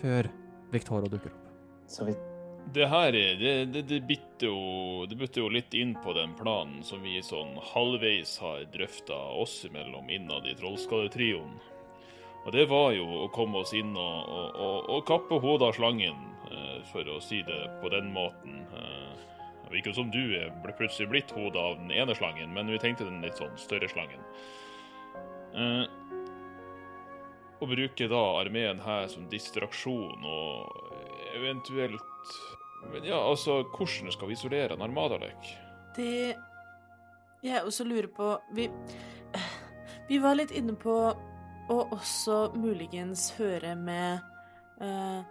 [0.00, 0.28] Før
[0.72, 1.48] Victoria dukker opp.
[1.90, 2.26] Så vidt
[2.72, 6.34] Det her er- det, det, det bytter jo Det bytter jo litt inn på den
[6.38, 11.56] planen som vi sånn halvveis har drøfta oss imellom innad i Trollskadetrioen.
[12.46, 15.76] Og det var jo å komme oss inn og, og, og, og kappe hodet av
[15.76, 18.62] slangen, eh, for å si det på den måten.
[18.72, 19.26] Eh,
[19.66, 20.22] det virker jo som du
[20.64, 23.90] ble plutselig blitt hodet av den ene slangen, men vi tenkte den litt sånn større
[23.92, 24.24] slangen.
[25.54, 25.84] Eh,
[27.60, 30.86] å bruke da armeen her som distraksjon og
[31.36, 32.06] eventuelt
[32.94, 35.50] Men ja, altså, hvordan skal vi isolere en armadalek?
[35.96, 36.32] Det
[37.44, 38.70] jeg også lurer på Vi,
[40.08, 40.94] vi var litt inne på
[41.70, 44.20] å også muligens høre med
[44.82, 45.22] uh,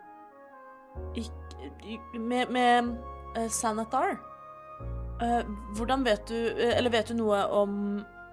[1.20, 2.94] ikk- Med, med
[3.36, 4.16] uh, Sanatar.
[5.20, 5.44] Uh,
[5.76, 7.74] hvordan vet du Eller vet du noe om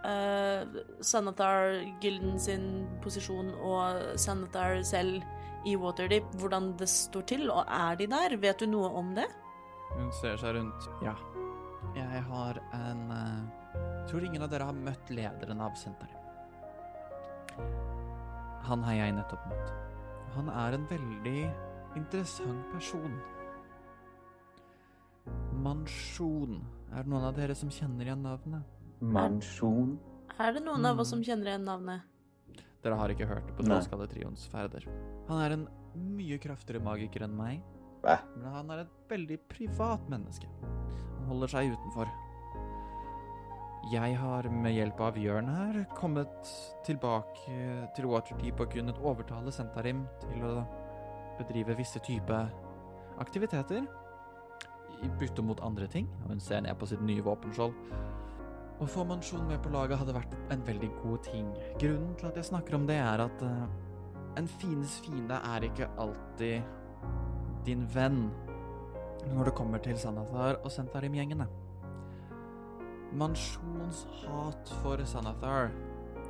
[0.06, 0.60] uh,
[1.02, 5.24] Sanatar-gilden sin posisjon og Sanatar selv
[5.66, 6.30] i Waterdeep?
[6.38, 8.36] Hvordan det står til, og er de der?
[8.38, 9.26] Vet du noe om det?
[9.96, 10.86] Hun ser seg rundt.
[11.02, 11.16] Ja.
[11.96, 16.22] Jeg har en uh, Tror ingen av dere har møtt lederen av senteret.
[18.66, 19.72] Han har jeg nettopp møtt.
[20.36, 21.40] Han er en veldig
[21.96, 23.14] interessant person.
[25.62, 26.60] Mansjon.
[26.94, 28.66] Er det noen av dere som kjenner igjen navnet?
[29.02, 29.96] Mansjon
[30.40, 32.04] Er det noen av oss som kjenner igjen navnet?
[32.84, 33.64] Dere har ikke hørt det på.
[33.66, 34.84] Trollskalle-trioens ferder.
[35.28, 35.64] Han er en
[36.16, 37.62] mye kraftigere magiker enn meg,
[38.04, 38.18] Hva?
[38.36, 40.46] men han er et veldig privat menneske.
[40.62, 42.10] Han holder seg utenfor.
[43.86, 46.48] Jeg har med hjelp av Jørn her kommet
[46.82, 47.56] tilbake
[47.94, 50.64] til Waterdeep og kunnet overtale Sentarim til å
[51.38, 52.40] bedrive visse type
[53.22, 53.84] aktiviteter
[55.06, 57.76] i bytte mot andre ting, og hun ser ned på sitt nye våpenskjold.
[58.82, 61.52] Å få Mansjon med på laget hadde vært en veldig god ting.
[61.78, 63.68] Grunnen til at jeg snakker om det, er at uh,
[64.40, 66.66] en fiendes fiende er ikke alltid
[67.68, 68.26] din venn
[69.30, 71.46] når det kommer til Sanathar og Sentarim-gjengene.
[73.16, 75.70] Mansjons hat for Sanathar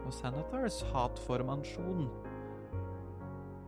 [0.07, 2.07] og Sanathars hat for Mansjon.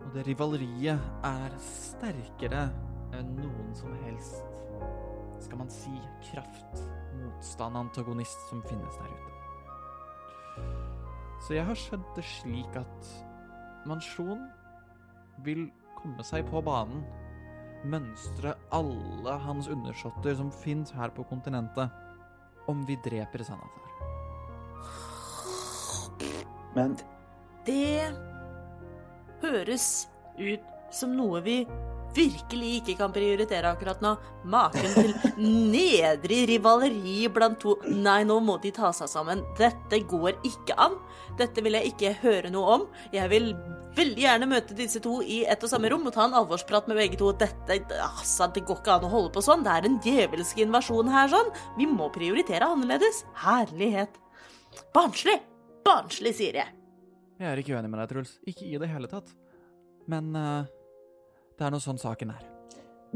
[0.05, 2.69] Og det rivaleriet er sterkere
[3.19, 4.39] enn noen som helst
[5.43, 5.95] skal man si
[6.29, 6.81] kraft,
[7.19, 9.35] motstand, antagonist som finnes der ute.
[11.43, 13.13] Så jeg har skjønt det slik at
[13.87, 14.47] Mansjon
[15.47, 15.69] vil
[15.99, 17.03] komme seg på banen,
[17.87, 21.91] mønstre alle hans undersåtter som fins her på kontinentet,
[22.69, 23.85] om vi dreper Sanathar.
[26.77, 26.97] Men
[27.67, 28.13] Det
[29.43, 30.09] høres
[30.39, 30.65] ut
[30.95, 31.63] som noe vi
[32.17, 34.15] virkelig ikke kan prioritere akkurat nå.
[34.49, 35.13] Maken til
[35.75, 39.45] nedrig rivaleri blant to Nei, nå må de ta seg sammen.
[39.59, 40.97] Dette går ikke an.
[41.39, 42.87] Dette vil jeg ikke høre noe om.
[43.15, 43.53] Jeg vil
[43.99, 46.99] veldig gjerne møte disse to i ett og samme rom og ta en alvorsprat med
[47.01, 47.31] begge to.
[47.39, 49.65] Dette Altså, det går ikke an å holde på sånn.
[49.67, 51.53] Det er en djevelsk invasjon her, sånn.
[51.79, 53.25] Vi må prioritere annerledes.
[53.45, 54.19] Herlighet.
[54.97, 55.39] Barnslig.
[55.87, 56.75] Barnslig, sier jeg.
[57.39, 58.37] Jeg er ikke uenig med deg, Truls.
[58.51, 59.33] Ikke i det hele tatt.
[60.11, 60.63] Men uh,
[61.59, 62.47] det er nå sånn saken er.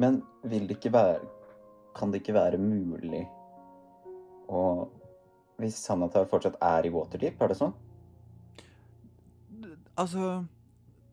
[0.00, 1.30] Men vil det ikke være
[1.92, 3.26] Kan det ikke være mulig
[4.48, 4.62] å
[5.60, 7.74] Hvis Sanatar fortsatt er i Waterdeep, er det sånn?
[10.00, 10.44] altså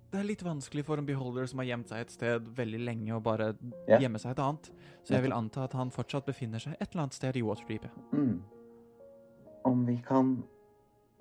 [0.10, 3.12] Det er litt vanskelig for en beholder som har gjemt seg et sted veldig lenge,
[3.14, 3.52] å bare
[3.86, 4.00] yeah.
[4.02, 4.72] gjemme seg et annet.
[5.06, 7.86] Så jeg vil anta at han fortsatt befinner seg et eller annet sted i Waterdeep.
[8.14, 8.40] Mm.
[9.70, 10.34] Om vi kan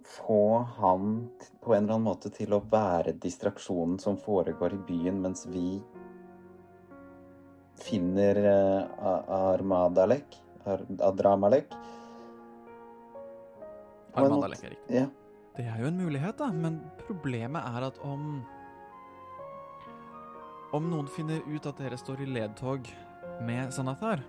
[0.09, 1.29] få han
[1.61, 5.83] på en eller annen måte til å være distraksjonen som foregår i byen, mens vi
[7.79, 9.15] finner uh,
[9.53, 11.77] Armadalek Ar Adramalek
[14.19, 14.95] Armadalek er riktig.
[14.97, 15.07] Ja.
[15.59, 18.41] Det er jo en mulighet, da, men problemet er at om
[20.69, 22.89] Om noen finner ut at dere står i ledtog
[23.41, 24.21] med Sanathar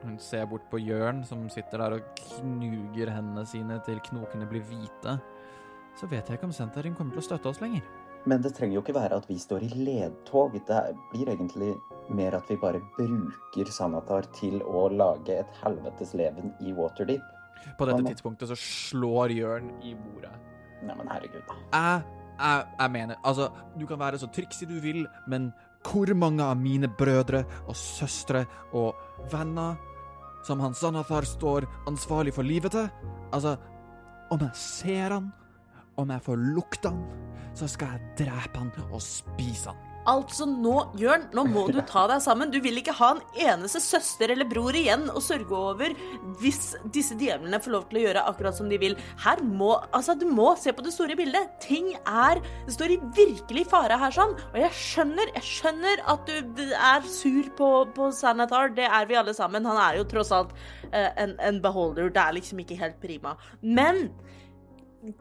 [0.00, 4.64] Hun ser bort på Jørn, som sitter der og knuger hendene sine til knokene blir
[4.66, 5.18] hvite.
[6.00, 7.84] Så vet jeg ikke om Sentarim kommer til å støtte oss lenger.
[8.24, 10.56] Men det trenger jo ikke være at vi står i ledtog.
[10.66, 10.80] Det
[11.12, 11.74] blir egentlig
[12.10, 17.22] mer at vi bare bruker Sanathar til å lage et helvetes leven i Waterdeep.
[17.78, 20.32] På dette tidspunktet så slår Jørn i bordet.
[20.82, 21.60] Neimen, herregud, da.
[21.76, 25.52] Jeg, jeg, jeg mener, altså, du kan være så triksig du vil, men
[25.86, 28.94] hvor mange av mine brødre og søstre og
[29.32, 29.78] venner
[30.46, 32.88] som han Sanathar står ansvarlig for livet til?
[33.32, 33.56] Altså,
[34.32, 35.30] om jeg ser han,
[36.00, 37.02] om jeg får lukte han,
[37.54, 39.91] så skal jeg drepe han og spise han.
[40.10, 42.50] Altså nå, Jørn, nå må du ta deg sammen.
[42.50, 45.94] Du vil ikke ha en eneste søster eller bror igjen å sørge over
[46.40, 48.96] hvis disse djevlene får lov til å gjøre akkurat som de vil.
[49.22, 51.52] Her må, altså Du må se på det store bildet.
[51.62, 54.34] Ting er Det står i virkelig fare her, sånn.
[54.50, 58.74] Og jeg skjønner, jeg skjønner at du er sur på, på Sanatar.
[58.74, 59.66] Det er vi alle sammen.
[59.70, 60.50] Han er jo tross alt
[60.90, 62.10] eh, en, en beholder.
[62.10, 63.36] Det er liksom ikke helt prima.
[63.62, 64.08] Men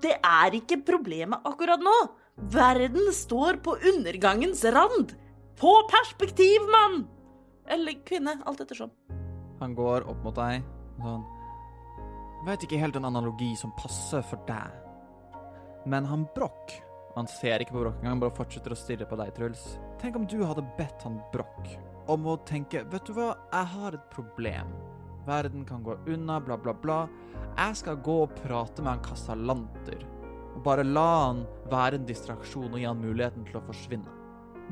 [0.01, 1.95] det er ikke problemet akkurat nå.
[2.41, 5.13] Verden står på undergangens rand.
[5.59, 7.07] Få perspektiv, mann!
[7.69, 8.89] Eller kvinne, alt ettersom.
[9.59, 10.63] Han går opp mot deg
[11.01, 11.25] sånn
[12.41, 14.73] Vet ikke helt en analogi som passer for deg.
[15.85, 16.73] Men han Broch
[17.13, 19.61] Han ser ikke på Broch engang, bare fortsetter å stirre på deg, Truls.
[20.01, 21.75] Tenk om du hadde bedt han Broch
[22.09, 24.71] om å tenke Vet du hva, jeg har et problem.
[25.27, 27.03] Verden kan gå unna, bla, bla, bla.
[27.59, 30.01] Jeg skal gå og prate med han Kasalanter.
[30.61, 31.39] Og bare la han
[31.71, 34.11] være en distraksjon og gi han muligheten til å forsvinne.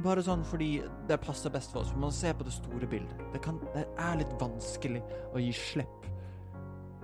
[0.05, 3.23] Bare sånn fordi det passer best for oss, for man ser på det store bildet.
[3.33, 5.01] Det, kan, det er litt vanskelig
[5.33, 6.05] å gi slipp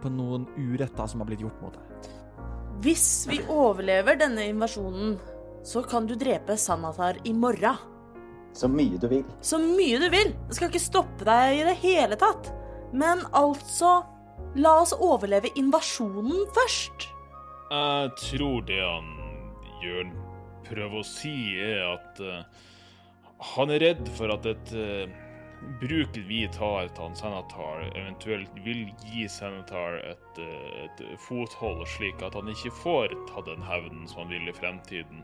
[0.03, 2.11] på noen uretter som har blitt gjort mot deg.
[2.85, 5.17] Hvis vi overlever denne invasjonen,
[5.65, 7.81] så kan du drepe Sanatar i morgen.
[8.53, 9.25] Så mye du vil.
[9.41, 10.29] Så mye du vil.
[10.45, 12.53] Det skal ikke stoppe deg i det hele tatt.
[12.93, 14.03] Men altså
[14.55, 17.09] La oss overleve invasjonen først.
[17.65, 19.11] Jeg tror det han
[19.81, 20.15] Jørn
[20.65, 22.41] prøver å si, er at uh,
[23.55, 25.05] han er redd for at et uh,
[25.81, 32.21] bruket vi tar til han Senatar, eventuelt vil gi Senatar et, eh, et fothold, slik
[32.25, 35.23] at han ikke får ta den hevnen som han vil i fremtiden.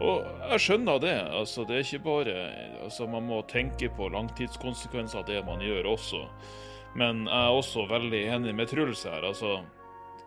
[0.00, 1.16] Og jeg skjønner det.
[1.30, 2.36] altså Det er ikke bare
[2.82, 6.24] altså Man må tenke på langtidskonsekvenser av det man gjør også.
[6.96, 9.22] Men jeg er også veldig enig med Truls her.
[9.22, 9.62] altså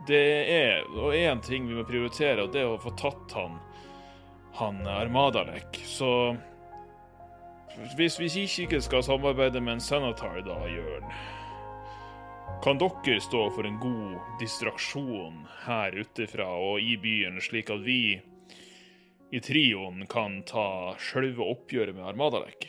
[0.07, 3.59] det er og én ting vi må prioritere, og det er å få tatt han
[4.59, 5.81] han Armadalek.
[5.85, 6.35] Så
[7.95, 8.29] hvis vi
[8.63, 11.11] ikke skal samarbeide med en senatar, da, Jørn
[12.63, 18.19] Kan dere stå for en god distraksjon her utefra og i byen, slik at vi
[19.31, 22.67] i trioen kan ta sjølve oppgjøret med Armadalek?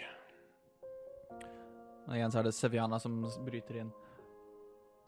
[2.06, 3.16] Og igjen så er det Seviana som
[3.46, 3.90] bryter inn.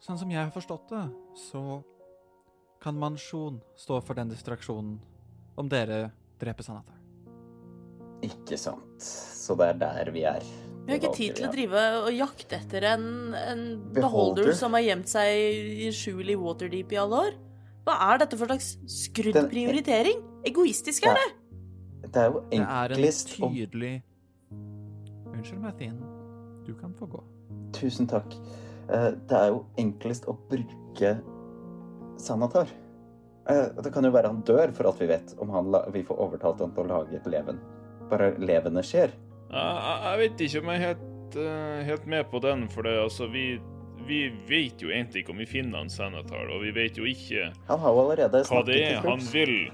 [0.03, 1.05] Sånn som jeg har forstått det,
[1.45, 1.61] så
[2.83, 4.97] kan Mansjon stå for den distraksjonen
[5.59, 6.09] om dere
[6.41, 6.99] dreper Sanatar.
[8.23, 8.99] Ikke sant.
[9.03, 10.43] Så det er der vi er.
[10.83, 13.05] Vi har ikke tid til å drive og jakte etter en,
[13.39, 13.61] en
[13.95, 14.01] Beholder.
[14.01, 17.37] beholder som har gjemt seg i skjul i Waterdeep i alle år.
[17.87, 20.19] Hva er dette for slags skrudd prioritering?
[20.47, 21.29] Egoistisk er det.
[22.13, 23.93] Det er jo enklest Det er en å tydelig
[25.33, 25.95] Unnskyld meg, Thien.
[26.67, 27.23] Du kan få gå.
[27.75, 28.35] Tusen takk.
[28.87, 31.15] Eh, Det er jo enklest å bruke
[32.17, 32.67] Sanatar.
[33.49, 36.19] Eh, Det kan jo være han dør, for alt vi vet, om han vi får
[36.19, 37.59] overtalt han til å lage et leven.
[38.09, 39.11] Bare levende skjer.
[39.51, 42.97] Jeg, jeg- vet ikke om jeg er helt, eh, helt med på den, for det,
[43.03, 43.59] altså, vi,
[44.07, 47.53] vi vet jo egentlig ikke om vi finner han Sanatar, og vi vet jo ikke
[47.67, 49.71] Han har jo allerede hva det er han vil.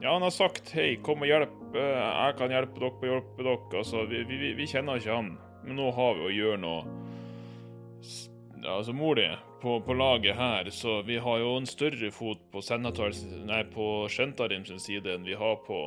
[0.00, 3.42] Ja, han har sagt 'hei, kom og hjelp', eh, jeg kan hjelpe dere på hjelpe
[3.42, 3.78] dere.
[3.78, 6.84] Altså, vi, vi, vi kjenner ikke han, men nå har vi å gjøre noe
[8.64, 9.22] Altså, mor di
[9.62, 13.14] på, på laget her, så vi har jo en større fot på Senator,
[13.48, 15.82] nei, på Shentarim sin side enn vi har på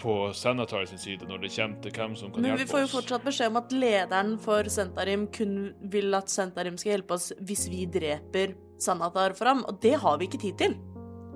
[0.00, 2.90] på Senatar sin side når det kommer til hvem som kan Men vi får jo
[2.94, 7.66] fortsatt beskjed om at lederen for Sentarim kun vil at Sentarim skal hjelpe oss hvis
[7.68, 10.78] vi dreper Sanatar for ham, og det har vi ikke tid til.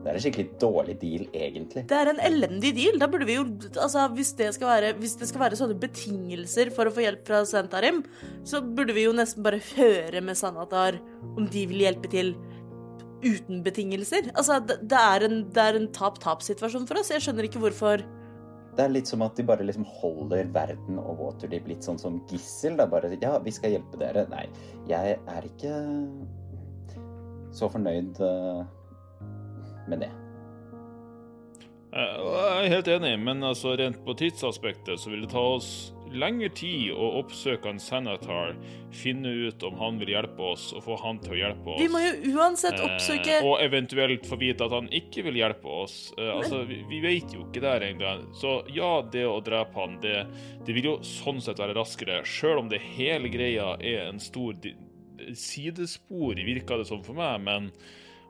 [0.05, 1.83] Det er en skikkelig dårlig deal, egentlig.
[1.89, 2.99] Det er en elendig deal.
[3.01, 3.45] Da burde vi jo
[3.81, 7.23] Altså, hvis det skal være, hvis det skal være sånne betingelser for å få hjelp
[7.25, 8.03] fra Sentarim,
[8.45, 11.01] så burde vi jo nesten bare høre med Sanatar
[11.33, 12.35] om de vil hjelpe til
[13.25, 14.29] uten betingelser.
[14.35, 17.15] Altså, det, det er en, en tap-tap-situasjon for oss.
[17.15, 18.05] Jeg skjønner ikke hvorfor
[18.77, 22.21] Det er litt som at de bare liksom holder verden og Waterdeep litt sånn som
[22.29, 22.77] gissel.
[22.77, 24.29] Da bare Ja, vi skal hjelpe dere.
[24.29, 24.51] Nei,
[24.91, 25.77] jeg er ikke
[27.55, 28.65] så fornøyd eh,
[29.89, 30.13] med det.
[31.95, 35.93] Eh, Jeg er helt enig, men altså rent på tidsaspektet så vil det ta oss
[36.15, 38.53] lengre tid å oppsøke en senator,
[38.95, 41.81] finne ut om han vil hjelpe oss, og få han til å hjelpe oss.
[41.83, 45.67] Vi må jo uansett oppsøke Eh, og eventuelt få vite at han ikke vil hjelpe
[45.83, 46.13] oss.
[46.19, 48.29] Eh, altså, vi, vi vet jo ikke der engang.
[48.39, 50.21] Så ja, det å drepe han, det,
[50.67, 54.55] det vil jo sånn sett være raskere, sjøl om det hele greia er en stor
[55.35, 57.43] sidespor, virka det som for meg.
[57.43, 57.71] Men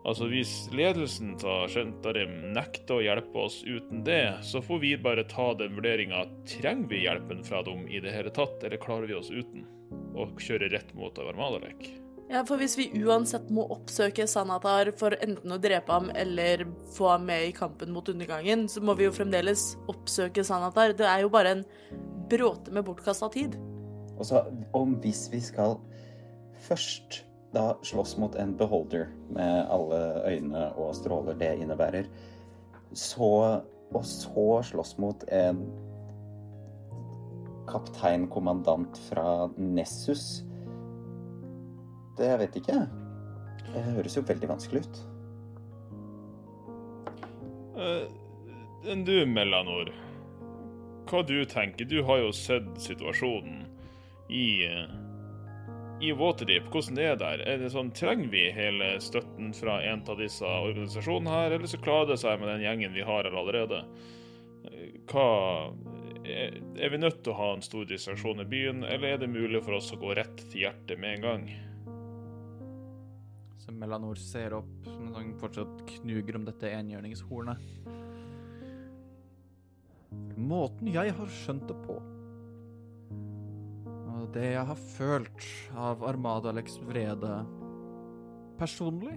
[0.05, 5.27] altså, hvis ledelsen av Shentarim nekter å hjelpe oss uten det, så får vi bare
[5.31, 6.25] ta den vurderinga.
[6.49, 9.67] Trenger vi hjelpen fra dem i det hele tatt, eller klarer vi oss uten?
[10.15, 11.89] Og kjøre rett mot Avarmadalek?
[12.31, 16.65] Ja, for hvis vi uansett må oppsøke Sanatar for enten å drepe ham eller
[16.97, 20.97] få ham med i kampen mot undergangen, så må vi jo fremdeles oppsøke Sanatar.
[20.97, 21.65] Det er jo bare en
[22.33, 23.59] bråte med bortkasta tid.
[24.17, 24.41] Og så
[24.73, 25.77] om hvis vi skal
[26.65, 27.21] først
[27.55, 32.11] da slåss mot en beholder med alle øyne og stråler det innebærer,
[32.95, 33.63] så
[33.95, 35.61] og så slåss mot en
[37.71, 40.45] kapteinkommandant fra Nessus
[42.19, 42.81] Det jeg vet ikke.
[43.75, 44.99] Det høres jo veldig vanskelig ut.
[47.75, 49.91] Enn uh, du, Melanor,
[51.11, 51.89] hva du tenker?
[51.91, 53.65] Du har jo sett situasjonen
[54.31, 54.93] i eh,
[56.01, 56.67] i Waterdeep.
[56.73, 57.43] Hvordan det er der?
[57.47, 61.81] Er det sånn, Trenger vi hele støtten fra en av disse organisasjonene her, eller så
[61.83, 63.85] klarer det seg med den gjengen vi har her allerede?
[65.11, 65.29] Hva
[66.25, 69.61] Er vi nødt til å ha en stor distraksjon i byen, eller er det mulig
[69.63, 71.43] for oss å gå rett til hjertet med en gang?
[73.61, 77.61] Så Melanor ser opp, som han fortsatt knuger om dette enhjørningshornet.
[80.41, 82.01] Måten jeg har skjønt det på,
[84.35, 85.47] det jeg har følt
[85.79, 87.37] av Armadalex vrede
[88.59, 89.15] personlig,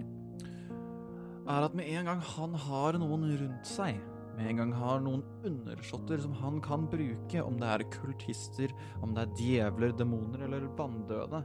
[1.48, 3.98] er at med en gang han har noen rundt seg,
[4.36, 9.14] med en gang har noen undersåtter som han kan bruke, om det er kultister, om
[9.16, 11.42] det er djevler, demoner eller vanndøde,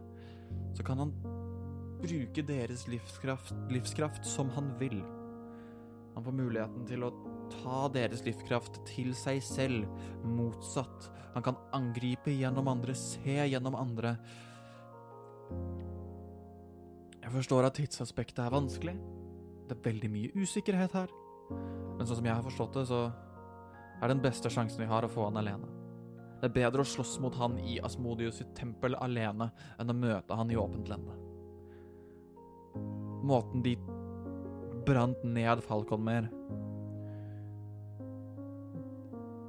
[0.78, 1.14] så kan han
[2.04, 5.00] bruke deres livskraft, livskraft som han vil.
[6.14, 7.14] Han får muligheten til å
[7.52, 9.90] ta deres livskraft til seg selv,
[10.24, 11.10] motsatt.
[11.34, 14.16] Han kan angripe gjennom andre, se gjennom andre.
[17.24, 18.96] Jeg forstår at tidsaspektet er vanskelig.
[19.68, 21.14] Det er veldig mye usikkerhet her.
[21.98, 23.06] Men sånn som jeg har forstått det, så
[24.02, 25.70] er den beste sjansen vi har å få han alene.
[26.42, 29.48] Det er bedre å slåss mot han i Asmodius sitt tempel alene
[29.80, 31.16] enn å møte han i åpent lende.
[33.24, 33.78] Måten de
[34.84, 36.28] brant ned Falcon mer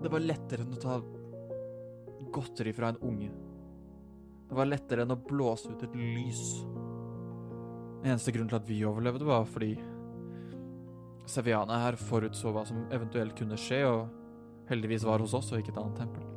[0.04, 0.98] Det var lettere enn å ta
[2.34, 3.30] godteri fra en unge.
[4.50, 6.42] Det var lettere enn å blåse ut et lys.
[8.04, 9.78] Eneste grunn til at vi overlevde, var fordi
[11.24, 15.72] Seviana her forutså hva som eventuelt kunne skje, og heldigvis var hos oss og ikke
[15.72, 16.28] et annet tempel.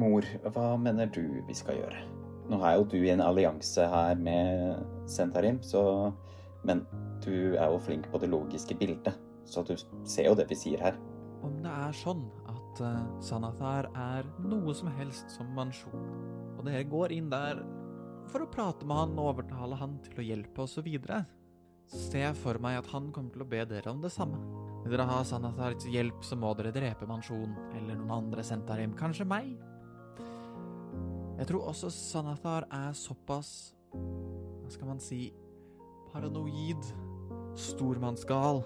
[0.00, 0.24] Mor,
[0.54, 2.00] hva mener du vi skal gjøre?
[2.48, 6.12] Nå er jo du i en allianse her med Sentarim, så
[6.66, 6.80] Men
[7.22, 9.14] du er jo flink på det logiske bildet,
[9.44, 10.96] så du ser jo det vi sier her.
[11.44, 12.24] Om det er sånn
[12.82, 16.06] uh, Sanathar er noe som helst som mansjon,
[16.56, 17.62] og dere går inn der
[18.30, 21.22] for å prate med han og overtale han til å hjelpe oss videre,
[21.86, 24.40] ser jeg for meg at han kommer til å be dere om det samme.
[24.82, 29.26] Vil dere ha Sanathars hjelp, så må dere drepe mansjon, eller noen andre Sentarim, kanskje
[29.28, 29.54] meg.
[31.36, 35.28] Jeg tror også Sanathar er såpass Hva skal man si
[36.10, 36.80] Paranoid,
[37.60, 38.62] stormannsgal,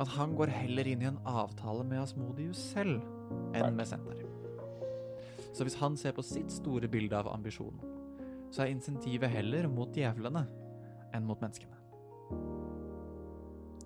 [0.00, 3.02] at han går heller inn i en avtale med Asmodius selv
[3.54, 4.24] enn med Senter.
[5.54, 7.78] Så hvis han ser på sitt store bilde av ambisjonen,
[8.50, 10.44] så er insentivet heller mot djevlene
[11.14, 11.78] enn mot menneskene.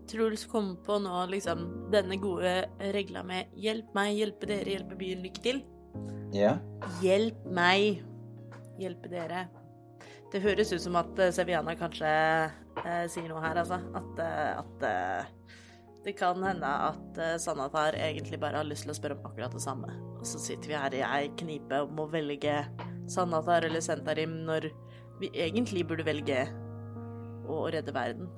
[0.09, 2.53] Truls kom på nå liksom denne gode
[2.95, 5.63] regla med 'hjelp meg, hjelpe dere, hjelpe byen, lykke til'.
[6.33, 6.59] Ja,
[7.03, 8.03] Hjelp meg,
[8.81, 9.49] hjelpe dere.
[10.33, 12.09] Det høres ut som at eh, Seviana kanskje
[12.85, 13.81] eh, sier noe her, altså.
[13.97, 15.31] At, eh, at eh,
[16.09, 19.53] det kan hende at eh, Sanatar egentlig bare har lyst til å spørre om akkurat
[19.53, 19.93] det samme.
[20.17, 22.63] Og så sitter vi her i ei knipe og må velge
[23.13, 24.71] Sanatar eller Sentarim når
[25.21, 26.47] vi egentlig burde velge
[27.49, 28.31] å redde verden.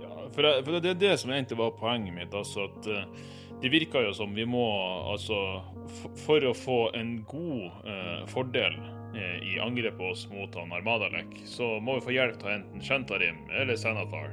[0.00, 2.34] Ja, for, jeg, for det er det som egentlig var poenget mitt.
[2.34, 3.30] altså at eh,
[3.60, 4.64] Det virker jo som vi må
[5.12, 5.36] altså
[6.24, 8.80] For å få en god eh, fordel
[9.12, 13.44] eh, i angrepet oss mot han Armadalek, så må vi få hjelp av enten Shantarim
[13.52, 14.32] eller Sanathar.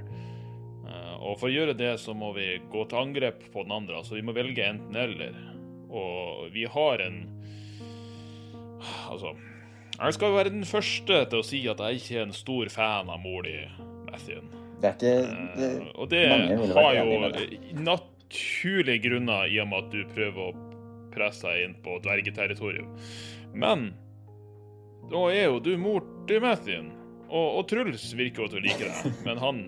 [1.22, 4.00] Og for å gjøre det, så må vi gå til angrep på den andre.
[4.02, 5.38] Altså vi må velge enten eller.
[5.92, 7.22] Og vi har en
[9.12, 9.36] Altså
[10.00, 12.72] Jeg skal jo være den første til å si at jeg ikke er en stor
[12.74, 13.54] fan av mor di,
[14.08, 14.48] Mathien.
[14.82, 15.12] Det er ikke
[15.60, 16.22] det, Eh, og det
[16.74, 20.56] har jo naturlige grunner i og med at du prøver å
[21.14, 22.90] presse deg inn på dvergeterritorium.
[23.54, 23.92] Men
[25.12, 26.90] da er jo du mor til Mathien.
[27.30, 29.62] Og, og Truls virker jo til å like deg, men han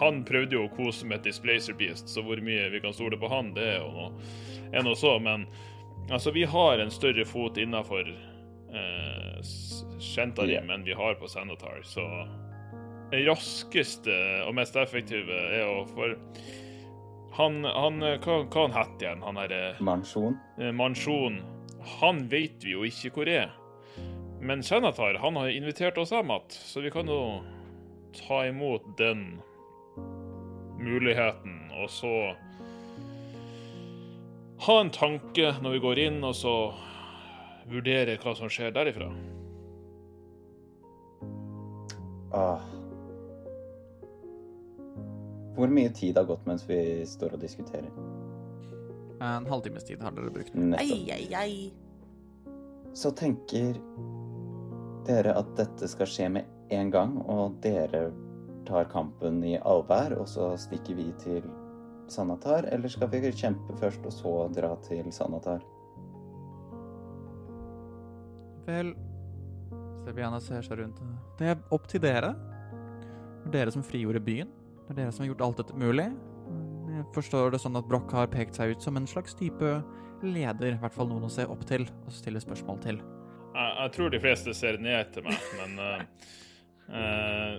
[0.00, 3.18] han prøvde jo å kose med et Displacer Beast, så hvor mye vi kan stole
[3.20, 4.10] på han, det er jo noe,
[4.72, 5.16] er noe så.
[5.22, 5.46] Men
[6.10, 11.80] altså, vi har en større fot innafor eh, S- Shentarim enn vi har på Sanatar,
[11.86, 12.04] så
[13.12, 14.14] det raskeste
[14.48, 16.16] og mest effektive er jo for
[17.36, 19.22] Han, han Hva, hva han het igjen?
[19.26, 20.36] Han derre Mansjon.
[20.58, 21.40] eh, Mansjon.
[22.00, 23.50] Han vet vi jo ikke hvor er.
[24.44, 27.18] Men Shanatar han har invitert oss hjem igjen, så vi kan jo
[28.14, 29.40] ta imot den
[30.84, 32.12] muligheten, og så
[34.64, 36.54] ha en tanke når vi går inn, og så
[37.68, 39.10] vurdere hva som skjer derifra.
[42.34, 42.62] Ah.
[45.54, 47.90] Hvor mye tid har gått mens vi står og diskuterer?
[49.22, 50.54] En halvtimes tid har dere brukt.
[50.54, 50.82] Nettopp.
[50.82, 52.54] Ei, ei, ei.
[52.94, 53.78] Så tenker
[55.06, 58.08] dere at dette skal skje med en gang, og dere
[58.66, 61.46] tar kampen i allvær, og så stikker vi til
[62.10, 62.68] Sanatar?
[62.72, 65.64] Eller skal vi kjempe først, og så dra til Sanatar?
[68.64, 68.94] Vel
[70.04, 71.00] Sebiana ser seg rundt.
[71.38, 72.34] Det er opp til dere.
[73.44, 74.50] Det er dere som frigjorde byen.
[74.84, 76.08] Det er dere som har gjort alt dette mulig.
[76.94, 79.70] Jeg forstår det sånn at Broch har pekt seg ut som en slags type
[80.24, 83.00] leder, i hvert fall noen å se opp til og stille spørsmål til.
[83.54, 86.28] Jeg, jeg tror de fleste ser ned til meg, men uh,
[87.00, 87.58] eh,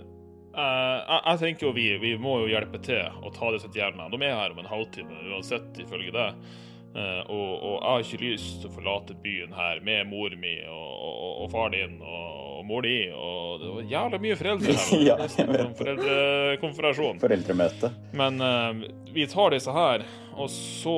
[0.56, 4.07] jeg, jeg tenker jo vi, vi må jo hjelpe til å ta disse stjernene.
[4.14, 6.48] De er her om en halvtime uansett, ifølge deg.
[6.95, 10.53] Uh, og, og jeg har ikke lyst til å forlate byen her med mor mi
[10.64, 12.94] og, og, og far din og, og mor di.
[13.11, 15.02] Og det var jævla mye foreldre her.
[15.10, 17.19] Ja, som foreldrekonferasjon.
[17.19, 17.91] Foreldremøte.
[18.15, 20.07] Men uh, vi tar disse her,
[20.40, 20.95] og så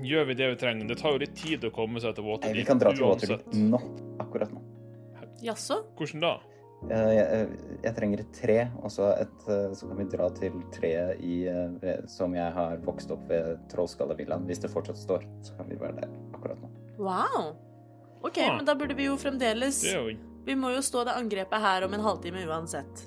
[0.00, 0.88] gjør vi det vi trenger.
[0.88, 3.10] Det tar jo litt tid å komme seg til Waterdeep vi kan dra til.
[3.10, 3.82] Waterdeep nå.
[4.24, 4.64] Akkurat nå.
[5.44, 5.82] Jaså?
[6.00, 6.32] Hvordan da?
[6.88, 7.48] Eh, Jeg,
[7.84, 11.34] jeg trenger et tre, og så, et, eh, så kan vi dra til treet i,
[11.46, 14.46] eh, som jeg har vokst opp ved Trollskallavillaen.
[14.48, 16.70] Hvis det fortsatt står, så kan vi være der akkurat nå.
[16.98, 17.52] Wow.
[18.24, 18.56] OK, Ah.
[18.56, 19.82] men da burde vi jo fremdeles
[20.46, 23.06] Vi må jo stå det angrepet her om en halvtime uansett.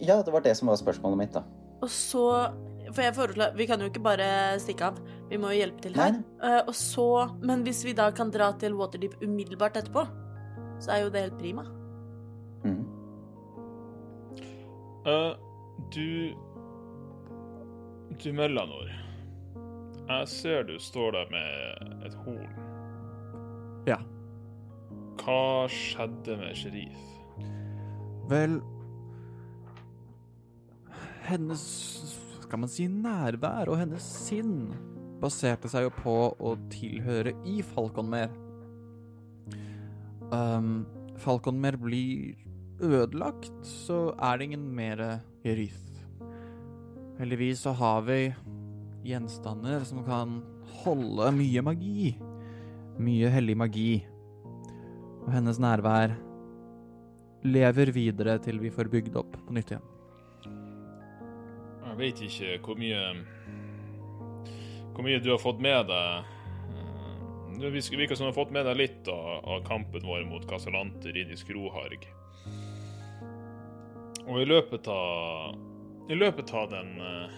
[0.00, 1.42] Ja, det var det som var spørsmålet mitt, da.
[1.82, 2.52] Og så
[2.92, 4.98] For jeg foreslår Vi kan jo ikke bare stikke av.
[5.30, 6.16] Vi må jo hjelpe til her.
[6.42, 10.08] Eh, og så Men hvis vi da kan dra til Waterdeep umiddelbart etterpå,
[10.80, 11.64] så er jo det helt prima.
[15.06, 15.34] Eh,
[15.94, 16.34] Du
[18.18, 18.88] Du, Mellanor.
[20.08, 22.54] Jeg ser du står der med et horn.
[23.86, 23.96] Ja.
[25.20, 27.04] Hva skjedde med Sherif?
[28.28, 28.60] Vel
[31.28, 31.62] Hennes
[32.40, 34.70] skal man si nærvær og hennes sinn
[35.20, 38.32] baserte seg jo på å tilhøre i Falconmer.
[40.32, 40.86] Um,
[41.20, 42.38] Falconmer blir
[42.80, 45.02] ødelagt, så er det ingen mer
[45.44, 45.84] Jerith.
[47.18, 48.20] Heldigvis så har vi
[49.08, 50.38] gjenstander som kan
[50.84, 52.12] holde mye magi.
[52.98, 53.90] Mye hellig magi.
[55.24, 56.14] Og hennes nærvær
[57.46, 59.86] lever videre til vi får bygd opp på nytt igjen.
[61.88, 63.02] Jeg vet ikke hvor mye
[64.94, 66.24] Hvor mye du har fått med deg.
[66.74, 70.46] Eh, Det virker som du har fått med deg litt av, av kampen vår mot
[70.46, 72.06] Casalanter i Skroharg.
[74.28, 75.54] Og i løpet av
[76.12, 77.28] I løpet av den uh,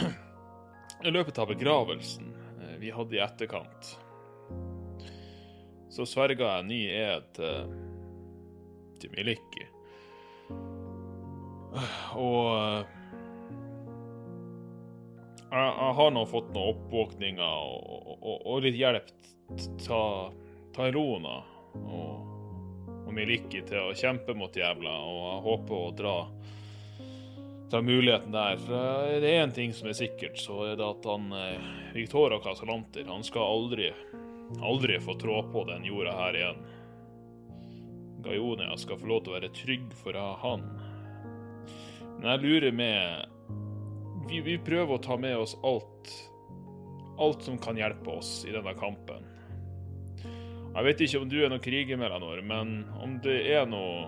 [1.08, 3.92] I løpet av begravelsen uh, vi hadde i etterkant,
[5.92, 7.76] så sverga jeg ny ed til,
[9.02, 9.68] til Miliki.
[12.16, 12.82] Og uh,
[15.52, 20.38] jeg, jeg har nå fått noen oppvåkninger og, og, og litt hjelp til
[20.72, 21.42] ta Ilona
[21.84, 22.41] og
[23.10, 26.16] Miliki til å kjempe mot jævla, og jeg håper å dra
[27.72, 28.58] ta muligheten der.
[28.60, 32.36] For det er én ting som er sikkert, så er det at han eh, Victoria
[32.44, 33.88] Casalanter han skal aldri,
[34.60, 36.60] aldri få trå på den jorda her igjen.
[38.22, 40.66] Gaionia skal få lov til å være trygg for han.
[42.18, 43.30] Men jeg lurer med
[44.28, 46.12] vi, vi prøver å ta med oss alt
[47.20, 49.26] Alt som kan hjelpe oss i denne kampen.
[50.72, 54.06] Jeg vet ikke om du er noen kriger, Melanor, men om det er noe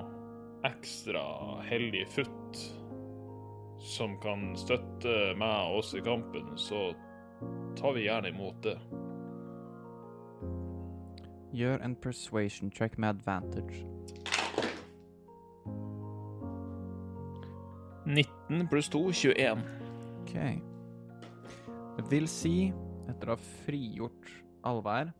[0.65, 1.21] ekstra
[1.69, 2.61] hellig futt
[3.85, 6.87] som kan støtte meg og oss i kampen, så
[7.77, 8.79] tar vi gjerne imot det.
[11.55, 13.85] Gjør en persuasion check med advantage.
[18.09, 19.61] 19 pluss 2, 21.
[20.23, 20.35] Ok.
[21.99, 22.73] Det vil si,
[23.13, 24.33] etter å ha frigjort
[24.65, 25.13] Alvær,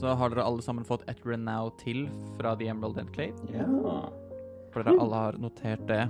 [0.00, 2.06] så har dere alle sammen fått et renow til
[2.38, 3.38] fra The Emerald Enclave.
[3.54, 3.66] Ja.
[4.72, 6.06] For dere alle har notert det.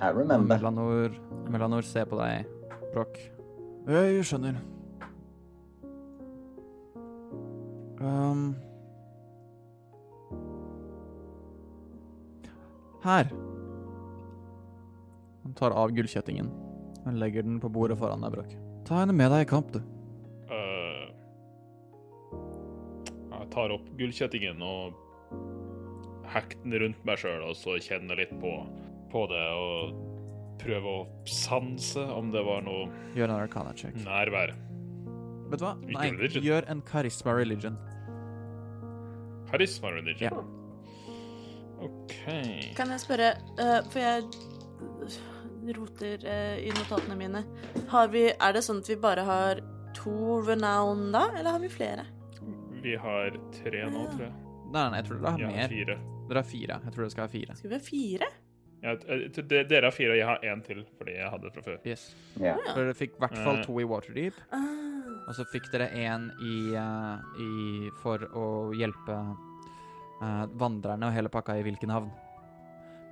[0.00, 0.58] I remember.
[0.58, 1.14] Melanor,
[1.50, 2.46] Melanor ser på deg,
[2.92, 3.18] Broch.
[3.88, 4.58] Jeg skjønner.
[8.00, 8.54] Um.
[13.04, 13.30] Her.
[15.44, 16.48] Han tar av gullkjettingen
[17.04, 18.54] og legger den på bordet foran deg, Broch.
[18.88, 19.80] Ta henne med deg i kamp, du.
[23.54, 24.96] Tar opp gullkjettingen og
[26.34, 28.52] hekter den rundt meg sjøl, og så kjenner litt på,
[29.12, 29.94] på det og
[30.62, 32.86] prøver å sanse om det var noe
[33.16, 33.96] Gjør en arcana check.
[34.04, 34.54] nærvær.
[35.50, 35.74] Vet du hva?
[35.84, 36.46] Ikke Nei, religion.
[36.46, 37.76] gjør en karisma religion.
[39.50, 40.32] Karisma religion.
[40.32, 40.42] Ja.
[41.84, 42.16] OK.
[42.78, 44.24] Kan jeg spørre, uh, for jeg
[45.76, 47.44] roter uh, i notatene mine.
[47.92, 49.60] Har vi, er det sånn at vi bare har
[49.94, 52.06] to renown da, eller har vi flere?
[52.84, 54.32] Vi har tre nå, tror jeg.
[54.74, 55.68] Nei, nei, jeg tror dere har Ja, mer.
[55.72, 55.96] fire.
[56.28, 56.76] Dere har fire.
[56.84, 57.54] Jeg tror dere skal ha fire.
[57.56, 58.28] Skal vi ha fire?
[58.84, 61.62] Ja, de- dere har fire, og jeg har én til, fordi jeg hadde det fra
[61.64, 61.78] før.
[61.88, 62.02] Yes.
[62.36, 62.56] Ja.
[62.58, 62.74] Ja.
[62.74, 63.62] For dere fikk i hvert fall Eh.
[63.64, 64.34] to i Waterdeep.
[64.52, 64.70] Ah,
[65.26, 69.36] Og så fikk dere en i, eh, i For å hjelpe
[70.20, 72.10] uh, vandrerne og hele pakka i Vilkenhavn.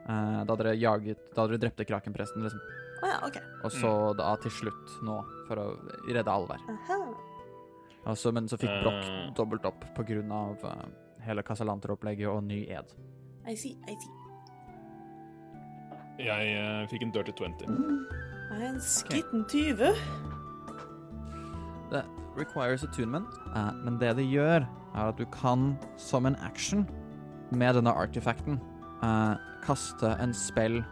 [0.09, 2.61] Uh, da dere jaget Da dere drepte krakenpresten, liksom.
[3.03, 3.37] Å ja, OK.
[3.65, 5.67] Og så da til slutt nå, for å
[6.07, 6.61] redde Alvær.
[6.69, 6.99] Aha.
[8.07, 10.87] Altså, men så fikk Broch uh, dobbelt opp på grunn av eh,
[11.23, 12.91] hele Casalanter-opplegget og ny ed.
[13.47, 14.11] I see, I see.
[16.23, 17.69] Jeg uh, fikk en dirty 20.
[17.69, 18.03] Mm.
[18.59, 19.93] en skitten tyve.
[21.93, 22.03] Det
[22.39, 26.87] requires attunement, uh, men det det gjør, er at du kan, som en action,
[27.53, 28.59] med denne artifacten,
[29.03, 30.83] uh, kaste en spell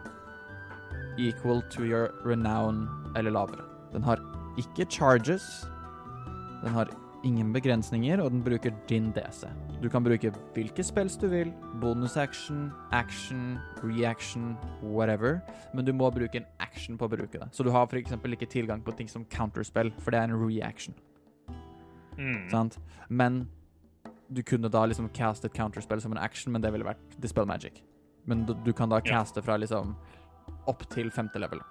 [1.17, 3.65] equal to your renown eller lavere.
[3.93, 4.21] Den har
[4.57, 5.67] ikke charges,
[6.61, 6.91] den har
[7.23, 9.45] ingen begrensninger, og den bruker din DC.
[9.81, 11.51] Du kan bruke hvilke spells du vil,
[11.81, 15.41] bonus action, action, reaction, whatever,
[15.73, 17.49] men du må bruke en action på å bruke det.
[17.53, 20.95] Så du har eksempel ikke tilgang på ting som counterspell, for det er en reaction.
[22.17, 22.49] Mm.
[22.49, 22.79] Sant?
[23.09, 23.45] Men
[24.29, 27.45] du kunne da liksom caste et counterspill som en action, men det ville vært dispel
[27.45, 27.83] magic.
[28.25, 29.95] Men du, du kan da caste fra liksom
[30.69, 31.61] opp til femte level.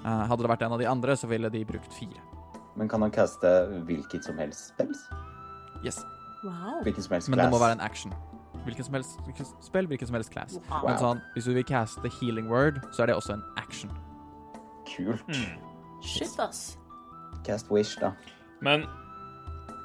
[0.00, 2.29] Uh, hadde det vært en av de andre, så ville de brukt fire.
[2.76, 3.50] Men kan han caste
[3.86, 4.98] hvilket som helst spells?
[5.84, 5.98] Yes.
[6.44, 6.82] Wow.
[6.86, 8.12] Hvilken som helst Men det må være en action.
[8.64, 9.18] Hvilken som helst
[9.64, 10.58] spill, hvilken som helst class.
[10.70, 10.84] wow.
[10.88, 13.90] Men sånn, hvis du vil caste healing word, så er det også en action.
[14.88, 15.24] Kult.
[15.28, 15.58] Mm.
[16.04, 16.78] Shit, ass.
[17.46, 18.12] Cast wish, da.
[18.60, 18.84] Men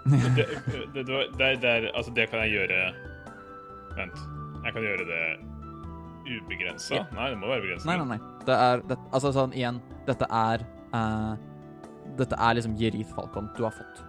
[0.06, 0.46] det, det,
[0.94, 2.80] det, det, det, er- altså, det kan jeg gjøre
[3.96, 4.20] Vent.
[4.66, 5.24] Jeg kan gjøre det
[6.26, 6.96] ubegrensa?
[7.00, 7.04] Ja.
[7.16, 7.88] Nei, det må være begrensa.
[7.88, 8.40] Nei, nei, nei.
[8.46, 10.64] Det er det, Altså sånn igjen, dette er
[10.94, 11.34] eh,
[12.18, 14.04] Dette er liksom Jerith Falcon du har fått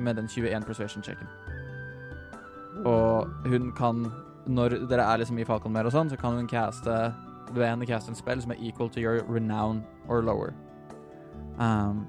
[0.00, 1.28] med den 21 persuasion-checken.
[2.86, 4.12] Og hun kan
[4.46, 6.94] Når dere er liksom i Falcon mer og sånn, så kan hun caste
[7.52, 10.54] Du er henne caste en spill som er equal to your renown or lower.
[11.58, 12.06] Um,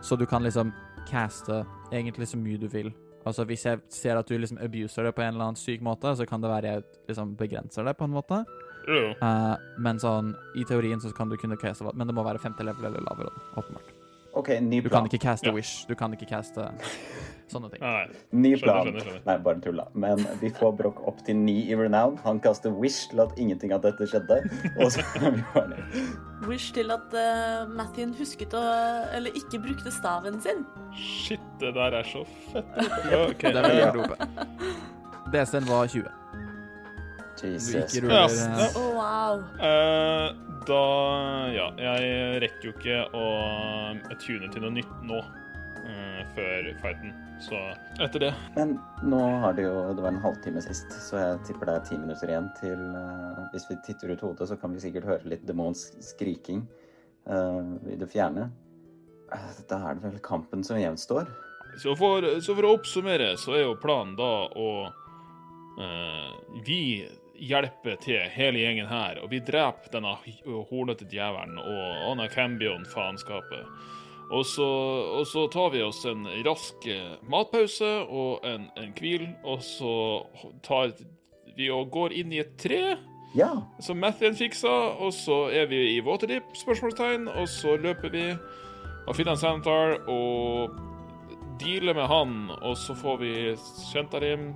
[0.00, 0.72] så du kan liksom
[1.08, 2.92] caste egentlig så mye du vil.
[3.26, 6.14] Altså Hvis jeg ser at du liksom abuser det på en eller annen syk måte,
[6.16, 8.44] så kan det være jeg liksom begrenser det på en måte.
[9.18, 12.62] Eh, men sånn, i teorien så kan du kunne caste Men det må være femte
[12.62, 14.05] level eller lavere, åpenbart.
[14.36, 15.54] OK, ny Du kan ikke caste Ja.
[15.56, 15.86] wish.
[15.88, 16.66] Du kan ikke caste
[17.48, 17.80] sånne ting.
[17.80, 18.84] Nei, Ny plan.
[18.84, 19.20] skjønner, skjønner.
[19.26, 19.84] Nei, bare tulla.
[19.94, 22.18] Men vi får Broch opp til ni i renown.
[22.24, 24.40] Han kaster wish til at ingenting av dette skjedde.
[24.82, 25.78] Og så er vi ferdig.
[26.50, 28.60] Wish til at uh, Mathien husket å
[29.16, 30.66] Eller ikke brukte staven sin.
[30.96, 32.76] shit, det der er så fett.
[33.30, 33.40] OK.
[33.40, 34.16] Det veldig rope.
[35.32, 36.04] DC-en var 20.
[37.36, 37.74] Du Jesus.
[37.74, 38.76] ikke ruller Yes.
[38.76, 39.42] Oh, wow.
[39.60, 40.32] Eh,
[40.68, 40.82] da
[41.54, 43.26] Ja, jeg rekker jo ikke å
[43.96, 45.20] eh, tune til noe nytt nå.
[45.86, 47.14] uh, før fighten.
[47.40, 47.58] Så
[48.00, 51.68] etter det Men nå har det jo Det var en halvtime sist, så jeg tipper
[51.68, 54.80] det er ti minutter igjen til uh, Hvis vi titter ut hodet, så kan vi
[54.82, 56.64] sikkert høre litt demonsk skriking
[57.28, 58.50] uh, i det fjerne.
[59.68, 61.26] Da er det vel kampen som gjenstår.
[61.82, 64.68] Så for, så for å oppsummere, så er jo planen da å
[65.76, 70.14] Eh, vi hjelper til, hele gjengen her, og vi dreper denne
[70.70, 73.66] hornete djevelen og Anna Cambion-faenskapet.
[74.30, 74.66] Og så,
[75.20, 79.92] og så tar vi oss en rask eh, matpause og en, en hvil, og så
[80.66, 80.96] tar
[81.56, 82.96] vi og går inn i et tre
[83.36, 83.52] Ja.
[83.80, 88.26] som Mathien fiksa, og så er vi i Waterdeep, spørsmålstegn, og så løper vi
[89.06, 90.74] og finner en Sanitar og
[91.60, 93.32] dealer med han, og så får vi
[93.92, 94.50] Shentarim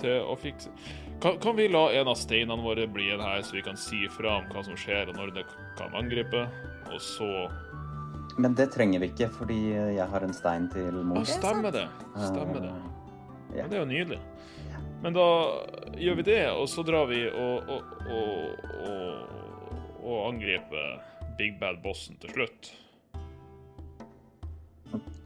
[0.00, 0.72] til å fikse
[1.22, 4.06] kan, kan vi la en av steinene våre bli igjen her, så vi kan si
[4.12, 5.44] fra om hva som skjer, og når det
[5.78, 6.46] kan angripe?
[6.90, 7.28] Og så
[8.40, 11.20] Men det trenger vi ikke, fordi jeg har en stein til mor.
[11.20, 11.86] Ah, stemmer det.
[12.16, 12.72] Stemmer det.
[12.72, 12.86] Eh,
[13.50, 14.18] Ja, det er jo nydelig.
[15.02, 15.26] Men da
[15.98, 19.32] gjør vi det, og så drar vi og, og, og, og,
[20.04, 21.00] og angriper
[21.38, 22.70] Big Bad Bossen til slutt.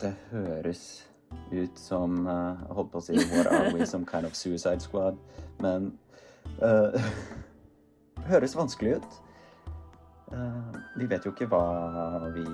[0.00, 1.04] Det høres
[1.52, 5.19] ut som Jeg holdt på å si What are we, some kind of suicide squad?
[5.62, 5.93] Men
[6.62, 6.97] uh,
[8.31, 9.20] Høres vanskelig ut.
[10.32, 12.44] Uh, vi vet jo ikke hva vi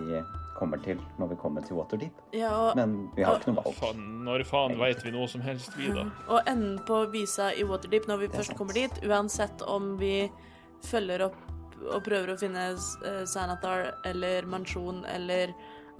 [0.60, 2.16] kommer til når vi kommer til Waterdeep.
[2.36, 3.76] Ja, og, Men vi har ikke noe valg.
[3.78, 6.08] Faen, når faen veit vi noe som helst, vi, da?
[6.28, 8.58] og enden på visa i Waterdeep når vi først sant.
[8.60, 10.14] kommer dit, uansett om vi
[10.90, 11.38] følger opp
[11.80, 15.54] og prøver å finne uh, Sanatar eller Mansjon eller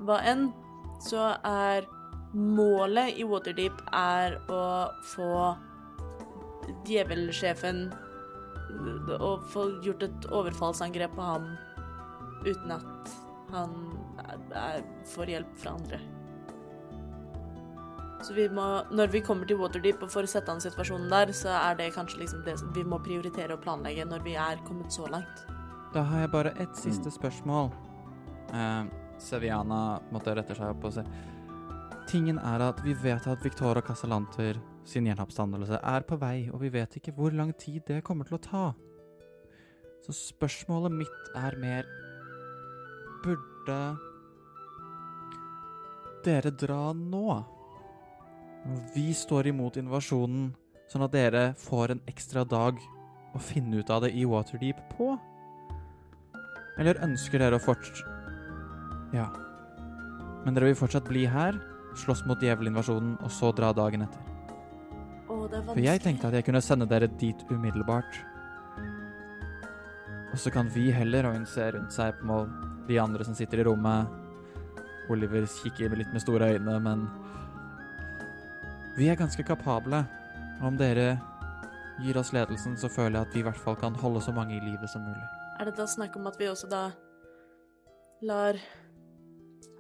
[0.05, 0.51] hva enn,
[1.01, 1.89] så er
[2.32, 4.62] målet i Waterdeep er å
[5.15, 5.32] få
[6.86, 7.89] djevelsjefen
[9.19, 11.51] Å få gjort et overfallsangrep på ham
[12.47, 13.11] uten at
[13.51, 13.73] han
[14.23, 15.98] er, er, får hjelp fra andre.
[18.23, 21.51] Så vi må, når vi kommer til Waterdeep og får sett an situasjonen der, så
[21.57, 24.93] er det kanskje liksom det som vi må prioritere og planlegge når vi er kommet
[24.94, 25.44] så langt.
[25.94, 27.73] Da har jeg bare ett siste spørsmål.
[28.55, 28.86] Uh,
[29.20, 31.05] Seviana måtte rette seg opp og se.
[32.11, 34.57] Tingen er at vi vet at Victoria Casalanter
[34.89, 38.35] sin gjenoppstandelse er på vei, og vi vet ikke hvor lang tid det kommer til
[38.35, 38.62] å ta.
[40.03, 41.87] Så spørsmålet mitt er mer
[43.23, 43.78] Burde
[46.27, 47.39] dere dra nå?
[48.97, 50.51] Vi står imot invasjonen,
[50.91, 52.81] sånn at dere får en ekstra dag
[53.39, 55.15] å finne ut av det i Waterdeep på?
[56.74, 58.03] Eller ønsker dere å fort...
[59.15, 59.31] Ja.
[60.43, 61.69] Men dere vil fortsatt bli her,
[62.01, 64.27] slåss mot djevelinvasjonen, og så dra dagen etter?
[65.31, 68.20] Å, det er For jeg tenkte at jeg kunne sende dere dit umiddelbart.
[70.31, 72.40] Og så kan vi heller, og hun ser rundt seg på
[72.89, 74.10] de andre som sitter i rommet.
[75.10, 77.09] Oliver kikker litt med store øyne, men
[78.97, 80.02] Vi er ganske kapable.
[80.60, 81.14] Om dere
[82.02, 84.56] gir oss ledelsen, så føler jeg at vi i hvert fall kan holde så mange
[84.56, 85.28] i livet som mulig.
[85.60, 86.90] Er det da snakk om at vi også da
[88.22, 88.59] lar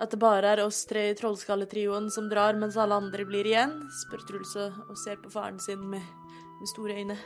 [0.00, 3.74] At det bare er oss tre i Trollskalletrioen som drar, mens alle andre blir igjen?
[4.02, 6.04] spør Truls og ser på faren sin med,
[6.60, 7.18] med store øyne.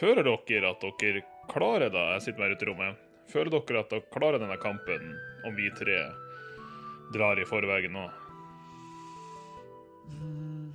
[0.00, 2.06] Føler dere at dere klarer det?
[2.16, 3.06] Jeg sitter meg ute i rommet.
[3.30, 5.14] Føler dere at dere klarer denne kampen
[5.48, 6.00] om vi tre
[7.14, 8.04] drar i forveien nå?
[10.10, 10.74] Mm.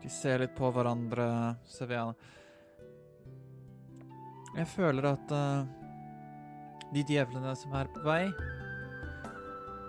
[0.00, 1.26] De ser litt på hverandre,
[1.68, 2.14] Seviana.
[4.56, 5.66] Jeg føler at uh,
[6.94, 8.24] de djevlene som er på vei,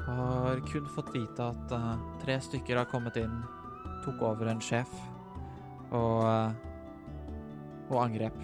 [0.05, 3.41] har kun fått vite at uh, tre stykker har kommet inn,
[4.05, 4.91] tok over en sjef
[5.91, 6.51] og, uh,
[7.91, 8.37] og angrep.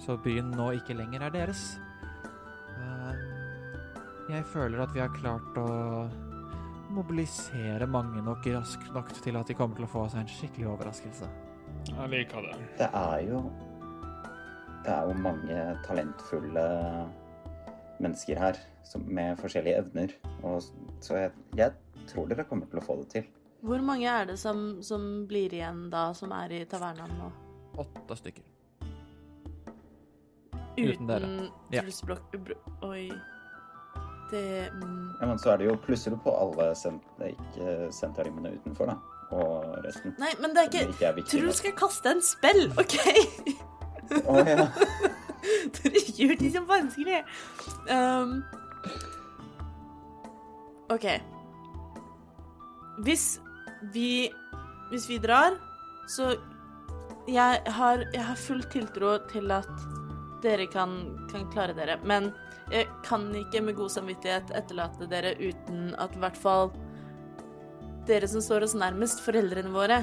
[0.00, 1.64] Så byen nå ikke lenger er deres.
[2.80, 3.12] Uh,
[4.32, 5.68] jeg føler at vi har klart å
[6.90, 10.70] mobilisere mange nok raskt nok til at de kommer til å få seg en skikkelig
[10.72, 11.28] overraskelse.
[11.90, 12.56] Jeg liker det.
[12.80, 13.42] Det er jo
[14.80, 16.62] Det er jo mange talentfulle
[18.00, 20.14] mennesker her som, med forskjellige evner.
[20.42, 20.62] Og,
[21.04, 23.28] så jeg, jeg tror dere kommer til å få det til.
[23.60, 27.28] Hvor mange er det som, som blir igjen da, som er i tavernaen nå?
[27.80, 28.46] Åtte stykker.
[30.80, 31.28] Uten dere.
[31.74, 31.82] Ja.
[31.82, 32.36] Truls Blokk...
[32.86, 33.10] Oi.
[34.30, 38.92] Det mm, Ja, men så er det jo plusser på alle sent, ikke sentarimene utenfor,
[38.92, 39.16] da.
[39.30, 40.14] Og resten.
[40.18, 41.40] Nei, men det er ikke ikke er viktig.
[41.40, 42.96] Truls skal kaste en spill, OK?
[44.24, 44.66] Å ja.
[45.76, 47.20] Dere gjør de så vanskelig.
[47.90, 48.40] Um,
[50.90, 51.06] OK.
[53.04, 53.40] Hvis
[53.94, 54.30] vi
[54.90, 55.54] Hvis vi drar,
[56.10, 56.32] så
[57.30, 59.68] jeg har, jeg har full tiltro til at
[60.42, 60.96] dere kan,
[61.30, 61.94] kan klare dere.
[62.02, 62.32] Men
[62.72, 66.72] jeg kan ikke med god samvittighet etterlate dere uten at i hvert fall
[68.10, 70.00] dere som står oss nærmest, foreldrene våre,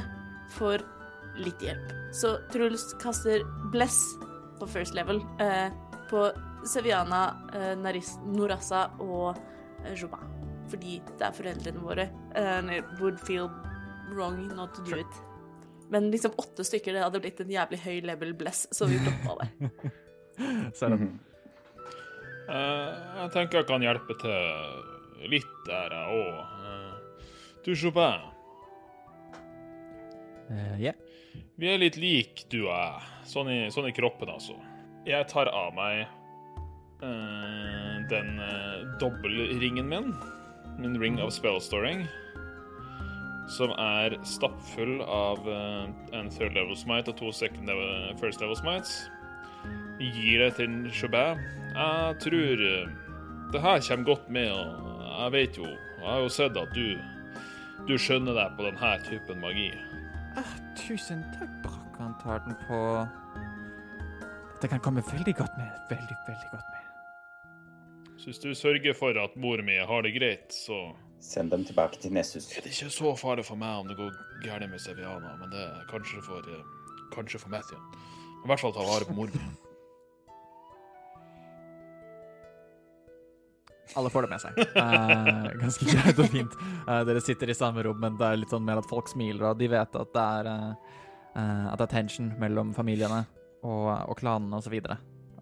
[0.56, 0.86] får
[1.44, 1.92] litt hjelp.
[2.16, 3.44] Så Truls kaster
[3.74, 4.00] bless
[4.62, 5.68] på first level eh,
[6.08, 6.30] på
[6.64, 9.36] Seviana, eh, Narissa og
[9.84, 10.37] eh, Joba.
[10.72, 12.10] Fordi det er foreldrene våre.
[12.36, 13.50] And it would feel
[14.14, 15.22] wrong not to do it.
[15.92, 19.38] Men liksom åtte stykker, det hadde blitt en jævlig høy level bless, så vi droppa
[19.44, 19.70] det.
[20.76, 20.98] Ser du?
[21.00, 21.14] Mhm.
[22.48, 22.92] Eh,
[23.22, 26.58] jeg tenker jeg kan hjelpe til litt der, jeg òg.
[27.66, 28.24] Du, Chopin,
[30.50, 30.94] Eh, ja.
[31.56, 33.08] vi er litt like, du og jeg.
[33.28, 34.56] Sånn i, sånn i kroppen, altså.
[35.08, 36.06] Jeg tar av meg
[37.04, 40.14] uh, den uh, dobbeltringen min,
[40.78, 42.06] min ring of spellstoring,
[43.48, 48.58] som er stappfull av eh, en third level smite og to second level, first level
[48.60, 49.10] smites.
[50.00, 51.40] Gir det til Chopin.
[51.74, 52.96] Jeg tror eh,
[53.54, 56.98] det her kommer godt med, og jeg vet jo Jeg har jo sett at du
[57.88, 59.70] du skjønner deg på denne typen magi.
[60.36, 61.70] Ah, tusen takk.
[61.98, 62.80] Han tar den på
[64.58, 65.70] Dette kan komme veldig godt med.
[65.90, 66.77] Veldig, veldig godt med.
[68.28, 70.92] Så hvis du sørger for at mor mi har det greit, så
[71.24, 72.50] Send dem tilbake til Nessus.
[72.52, 74.10] Det er ikke så farlig for meg om det går
[74.44, 76.66] galt med Seviana, men det er kanskje for, eh,
[77.16, 77.80] kanskje for Matthew.
[78.44, 79.40] I hvert fall ta vare på mor mi.
[83.96, 84.60] Alle får det med seg.
[84.60, 86.60] Eh, ganske greit og fint.
[86.84, 89.54] Eh, dere sitter i samme rom, men det er litt sånn mer at folk smiler,
[89.54, 91.02] og de vet at det er, eh,
[91.32, 93.24] eh, at det er tension mellom familiene
[93.64, 94.82] og, og klanene osv.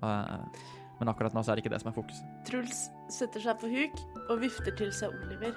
[0.03, 0.37] Uh,
[0.99, 2.29] men akkurat nå så er det ikke det som er fokuset.
[2.47, 3.99] Truls setter seg på huk
[4.29, 5.55] og vifter til seg Oliver.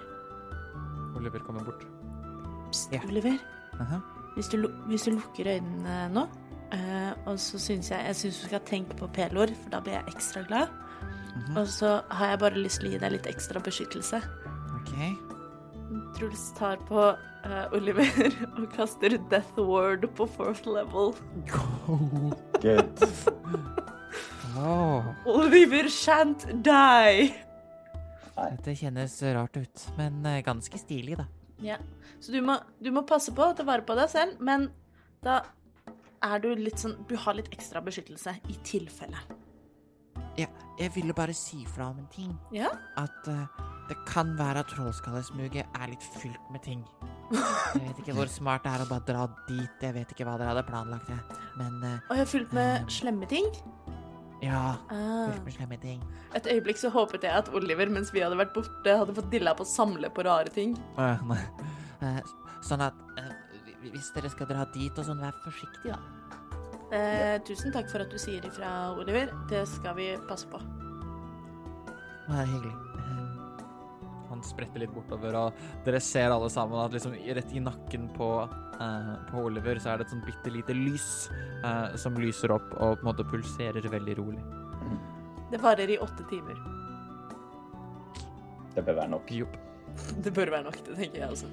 [1.19, 1.85] Oliver kommer bort.
[2.73, 3.01] Pst, Ja.
[3.09, 3.39] Oliver.
[3.81, 4.01] Aha.
[4.35, 6.27] Hvis du, hvis du lukker øynene nå,
[6.74, 9.93] uh, og så syns jeg Jeg synes du skal tenke på pelord, for da blir
[9.98, 10.69] jeg ekstra glad.
[11.39, 11.56] Mhm.
[11.56, 14.20] Og så har jeg bare lyst til å gi deg litt ekstra beskyttelse.
[14.81, 14.93] OK.
[16.19, 17.01] Truls tar på
[17.44, 18.10] eh, Oliver
[18.59, 21.15] og kaster Death Word på fourth level.
[21.48, 21.98] Go.
[22.60, 23.35] Good.
[24.59, 27.31] Åh, Oliver shan't die!
[28.39, 31.27] Dette kjennes rart ut, men eh, ganske stilig, da.
[31.63, 31.79] Ja.
[32.21, 34.69] Så du må, du må passe på å ta vare på deg selv, men
[35.23, 35.41] da
[36.23, 39.21] er du litt sånn Du har litt ekstra beskyttelse i tilfelle.
[40.39, 40.47] Ja,
[40.79, 42.31] jeg ville bare si fra om en ting.
[42.55, 42.71] Ja?
[42.99, 43.47] At uh,
[43.89, 46.85] det kan være at trollskallesmuget er litt fylt med ting.
[47.75, 49.83] Jeg vet ikke hvor smart det er å bare dra dit.
[49.83, 51.11] Jeg vet ikke hva dere hadde planlagt.
[51.61, 53.51] Men uh, Og jeg har fylt med slemme ting.
[54.43, 55.32] Ja, Ah.
[55.44, 56.02] med slemme ting.
[56.35, 59.55] Et øyeblikk så håpet jeg at Oliver, mens vi hadde vært borte, hadde fått dilla
[59.55, 60.77] på å samle på rare ting.
[60.98, 61.43] Uh, nei.
[62.02, 62.20] Uh,
[62.62, 63.32] sånn at uh,
[63.82, 65.98] hvis dere skal dra dit og sånn, vær forsiktig, da.
[66.89, 69.28] Eh, tusen takk for at du sier ifra, Oliver.
[69.51, 70.60] Det skal vi passe på.
[72.28, 72.88] Det er hyggelig.
[74.39, 75.52] Eh, Han spretter litt bortover, og
[75.85, 78.48] dere ser alle sammen at liksom rett i nakken på,
[78.81, 81.31] eh, på Oliver så er det et sånn bitte lite lys
[81.65, 84.43] eh, som lyser opp og på en måte pulserer veldig rolig.
[85.51, 86.55] Det varer i åtte timer.
[88.74, 89.31] Det bør være nok.
[89.31, 89.56] Jopp.
[90.23, 91.48] Det bør være nok, det tenker jeg også.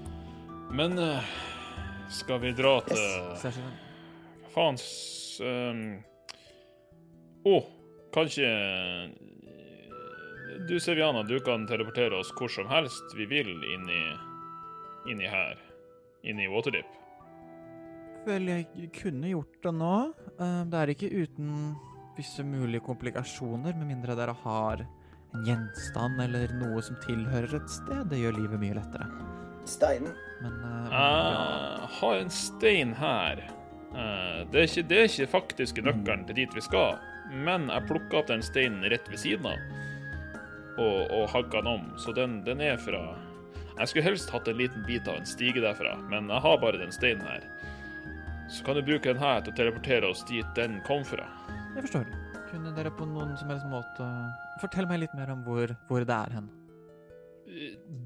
[0.76, 1.24] Men eh,
[2.10, 3.58] skal vi dra til Yes.
[4.54, 4.84] Faens
[5.42, 5.80] Å, um...
[5.82, 6.04] ehm,
[7.50, 7.56] Å,
[8.14, 8.46] kanskje
[10.68, 14.02] Du, Seviana, du kan teleportere oss hvor som helst vi vil inni,
[15.12, 15.60] inni her.
[16.26, 16.88] Inni Waterdeep.
[18.26, 19.96] Vel, jeg kunne gjort det nå.
[20.40, 21.76] Eh, det er ikke uten
[22.16, 28.06] visse mulige komplikasjoner, med mindre dere har en gjenstand eller noe som tilhører et sted.
[28.10, 29.10] Det gjør livet mye lettere.
[29.70, 30.16] Steinen.
[30.42, 31.06] Men eh, ja.
[31.84, 33.44] Jeg har en stein her.
[33.92, 36.98] Eh, Det er ikke, det er ikke faktiske nøkkelen til dit vi skal,
[37.46, 39.85] men jeg plukka opp den steinen rett ved siden av
[40.78, 43.02] og, og hagga den om, så den, den er fra
[43.78, 46.80] Jeg skulle helst hatt en liten bit av en stige derfra, men jeg har bare
[46.80, 47.44] den steinen her.
[48.52, 51.26] Så kan du bruke den her til å teleportere oss dit den kom fra.
[51.76, 52.06] Jeg forstår.
[52.52, 54.06] Kunne dere på noen som helst måte
[54.62, 56.46] Fortell meg litt mer om hvor, hvor det er hen.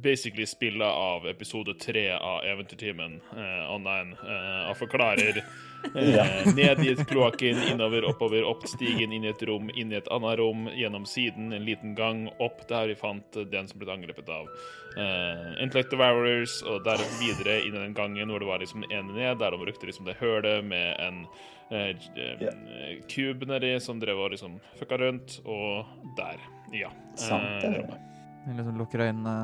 [0.04, 4.16] Basically spillet av episode tre av Eventyrtimen uh, online.
[4.24, 5.44] Uh, og forklarer
[5.94, 6.26] Ja.
[6.26, 9.98] eh, ned i et kloakken, innover, oppover, opp stigen, inn i et rom, inn i
[10.00, 13.80] et annet rom, gjennom siden, en liten gang, opp der vi fant eh, den som
[13.80, 18.50] ble angrepet av uh, Intellect Devourers, og der videre inn i den gangen hvor det
[18.52, 21.24] var liksom ene ned, der de brukte liksom det hølet med en
[21.70, 25.86] kube eh, nedi som drev og liksom fucka rundt, og
[26.18, 26.42] der.
[26.74, 26.92] Ja.
[27.16, 28.19] Sant, det er rommet.
[28.45, 29.36] Jeg liksom lukker øynene.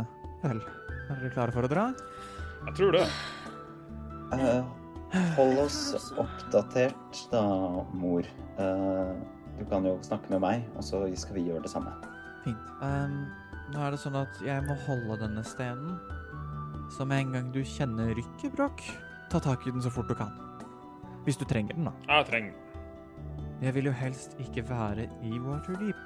[0.43, 0.61] Vel,
[1.09, 1.89] er dere klare for å dra?
[2.65, 3.05] jeg tror det.
[4.33, 4.65] Uh,
[5.37, 5.79] hold oss
[6.17, 7.43] oppdatert, da,
[7.93, 8.25] mor.
[8.57, 9.13] Uh,
[9.59, 11.93] du kan jo snakke med meg, og så skal vi gjøre det samme.
[12.43, 12.71] Fint.
[12.81, 13.25] Um,
[13.73, 15.95] nå er det sånn at jeg må holde denne stenen.
[16.93, 18.83] Så med en gang du kjenner rykket, Bråk,
[19.31, 20.33] ta tak i den så fort du kan.
[21.25, 21.95] Hvis du trenger den, da.
[22.09, 22.61] Jeg trenger den.
[23.63, 26.01] Jeg vil jo helst ikke være i Waterdeep.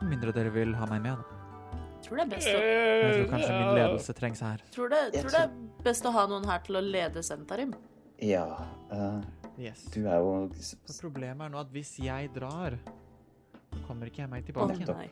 [0.00, 1.35] Med mindre dere vil ha meg med, da.
[2.04, 4.58] Tror det er best å, Jeg tror Eh, kanskje min ledelse trengs her.
[4.72, 5.50] tror det, Jeg tror det er
[5.84, 7.74] best å ha noen her til å lede Sentarim.
[8.22, 8.46] Ja
[8.92, 9.20] eh,
[9.58, 9.84] Yes.
[9.94, 12.76] Du er jo Så problemet er nå at hvis jeg drar,
[13.72, 14.76] så kommer ikke jeg meg tilbake.
[14.78, 14.96] Nettopp.
[14.98, 15.10] Nei.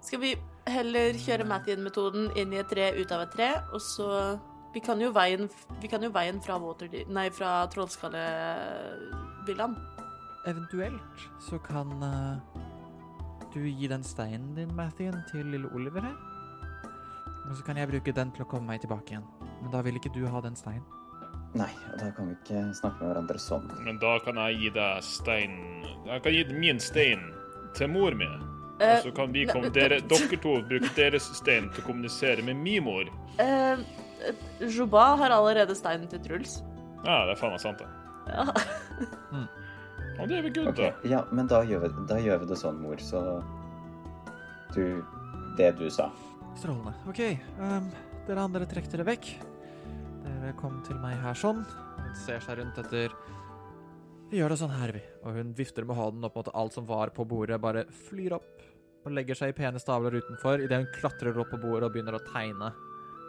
[0.00, 0.34] Skal vi
[0.66, 4.38] heller kjøre Mathien-metoden inn i et tre ut av et tre, og så
[4.74, 5.48] Vi kan jo veien,
[5.80, 9.76] vi kan jo veien fra Waterdeep Nei, fra Trollskallevillaen.
[10.46, 11.00] Eventuelt
[11.42, 12.38] så kan eh,
[13.56, 16.16] du gi den steinen din, Mathien, til lille Oliver her.
[17.46, 19.26] Og så kan jeg bruke den til å komme meg tilbake igjen.
[19.62, 20.84] Men da vil ikke du ha den steinen.
[21.56, 23.70] Nei, og da kan vi ikke snakke med hverandre sånn.
[23.86, 27.22] Men da kan jeg gi deg steinen Jeg kan gi min stein
[27.78, 28.28] til mor mi.
[28.76, 32.44] Uh, Og så kan vi komme, dere, dere to bruke deres stein til å kommunisere
[32.44, 33.08] med min mor.
[33.40, 33.80] Uh,
[34.60, 36.58] Juba har allerede steinen til Truls.
[37.06, 37.88] Ja, det er faen meg sant, det.
[38.26, 39.46] Ja.
[40.26, 40.90] Og det er vel good, okay.
[40.90, 41.06] da.
[41.06, 43.20] Ja, men da gjør, vi, da gjør vi det sånn, mor, så
[44.74, 45.04] Du
[45.54, 46.08] Det du sa.
[46.58, 46.96] Strålende.
[47.06, 47.20] OK,
[47.62, 47.86] Um,
[48.26, 49.28] dere andre trekk dere vekk.
[50.24, 51.62] Dere kom til meg her sånn.
[52.00, 53.14] Hun ser seg rundt etter
[54.32, 55.04] Vi gjør det sånn her, vi.
[55.22, 58.66] Og hun vifter med hånden opp mot alt som var på bordet, bare flyr opp
[59.06, 62.18] og legger seg i pene stavler utenfor idet hun klatrer opp på bordet og begynner
[62.18, 62.74] å tegne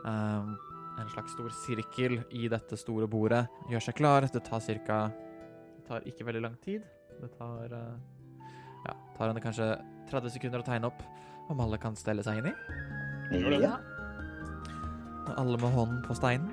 [0.07, 0.57] Um,
[1.02, 3.44] en slags stor sirkel i dette store bordet.
[3.69, 4.26] Gjør seg klar.
[4.32, 5.27] Det tar cirka Det
[5.88, 6.85] tar ikke veldig lang tid.
[7.18, 7.95] Det tar eh,
[8.85, 9.72] Ja, tar henne kanskje
[10.11, 11.01] 30 sekunder å tegne opp.
[11.47, 12.55] Om alle kan stelle seg inn i.
[13.31, 13.61] Gjør det.
[13.64, 13.77] Ja.
[15.38, 16.51] Alle med hånden på steinen.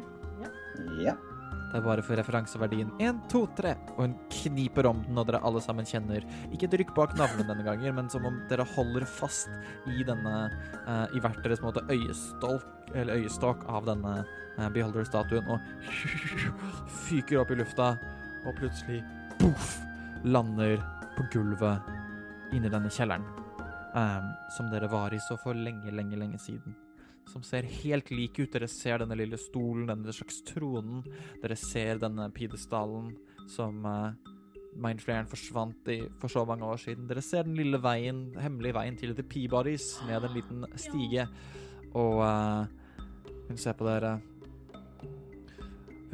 [1.03, 1.15] Ja.
[1.75, 3.71] Det er bare for referanseverdien 1, 2, 3.
[3.97, 6.23] Og hun kniper om den, og dere alle sammen kjenner
[6.55, 9.51] ikke et rykk bak navlen denne gangen, men som om dere holder fast
[9.91, 10.35] i denne
[10.87, 15.59] uh, I hvert deres måte øyestolk, eller øyestokk av denne uh, beholder-statuen, og
[17.09, 17.97] fyker opp i lufta,
[18.45, 19.03] og plutselig
[19.45, 19.75] boff,
[20.25, 20.81] lander
[21.15, 23.29] på gulvet inni denne kjelleren.
[23.95, 26.75] Um, som dere var i så for lenge, lenge, lenge siden
[27.31, 28.53] som ser helt lik ut.
[28.53, 31.03] Dere ser denne lille stolen, denne slags tronen.
[31.43, 33.13] Dere ser denne pidestallen
[33.51, 34.13] som uh,
[34.75, 37.07] Mindflayeren forsvant i for så mange år siden.
[37.11, 41.29] Dere ser den lille veien, hemmelige veien til The Peabodys ned en liten stige.
[41.95, 43.03] Og uh,
[43.49, 44.17] hun ser på dere.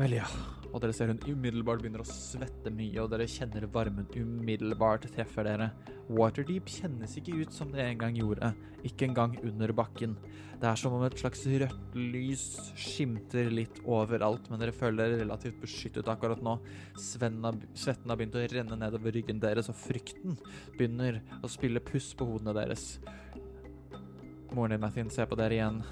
[0.00, 0.28] Vel, ja.
[0.70, 5.48] Og dere ser hun umiddelbart begynner å svette mye, og dere kjenner varmen umiddelbart treffer
[5.48, 5.70] dere.
[6.10, 8.52] Waterdeep kjennes ikke ut som det en gang gjorde,
[8.86, 10.14] ikke engang under bakken.
[10.60, 12.44] Det er som om et slags rødt lys
[12.78, 16.58] skimter litt overalt, men dere føler dere relativt beskyttet akkurat nå.
[17.00, 17.56] Svetten har,
[18.12, 20.38] begynt å renne nedover ryggen deres, og frykten
[20.76, 22.92] begynner å spille puss på hodene deres.
[24.52, 25.82] Moren din, Mathien, ser på dere igjen.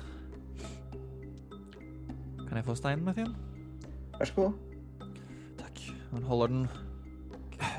[2.45, 3.35] Kan jeg få steinen, Mathien?
[4.19, 4.68] Vær så god.
[6.13, 6.69] Han holder den,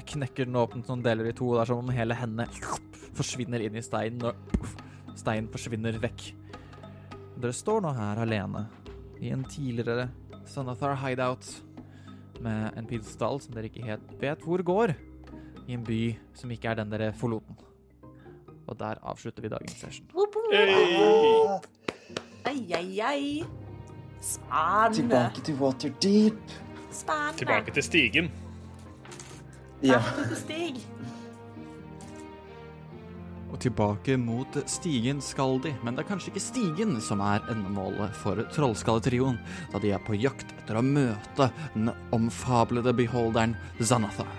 [0.10, 2.48] knekker den åpent noen deler i to, det er som om hele hendene
[3.18, 6.30] forsvinner inn i steinen, og steinen forsvinner vekk.
[7.40, 8.66] Dere står nå her alene,
[9.20, 10.10] i en tidligere
[10.48, 11.48] Sonathar hideout,
[12.40, 14.96] med en pidestall som dere ikke helt vet hvor går,
[15.68, 16.02] i en by
[16.38, 17.60] som ikke er den dere forlot den.
[18.70, 20.08] Og der avslutter vi dagens session.
[20.54, 21.60] Hey!
[22.46, 23.46] Ai, ai, ai.
[24.22, 24.96] Spennende.
[24.96, 26.69] Tilbake til Waterdeep.
[26.92, 27.38] Spennende.
[27.38, 28.32] Tilbake til stigen.
[29.86, 30.02] Ja.
[30.16, 30.82] Til Stig.
[33.50, 38.14] Og tilbake mot stigen skal de, men det er kanskje ikke stigen som er endemålet
[38.20, 39.40] for Trollskalletrioen,
[39.72, 44.30] da de er på jakt etter å møte den omfablede beholderen Zanathar.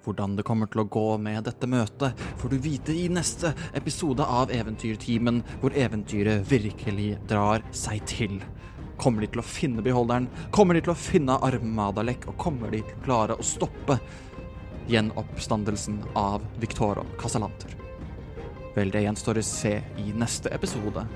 [0.00, 4.24] Hvordan det kommer til å gå med dette møtet, får du vite i neste episode
[4.24, 8.40] av Eventyrtimen, hvor eventyret virkelig drar seg til.
[9.00, 10.28] Kommer de til å finne beholderen?
[10.52, 12.26] Kommer de til å finne Armadalek?
[12.28, 13.96] Og kommer de til å klare å stoppe
[14.90, 17.72] gjenoppstandelsen av Victoro Casalanter.
[18.76, 21.06] Vel, det gjenstår å se i neste episode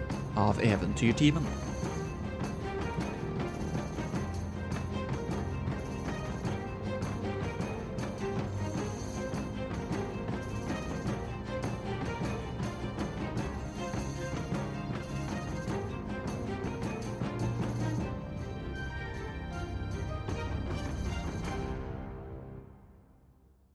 [0.41, 1.74] av Eventyrtimen.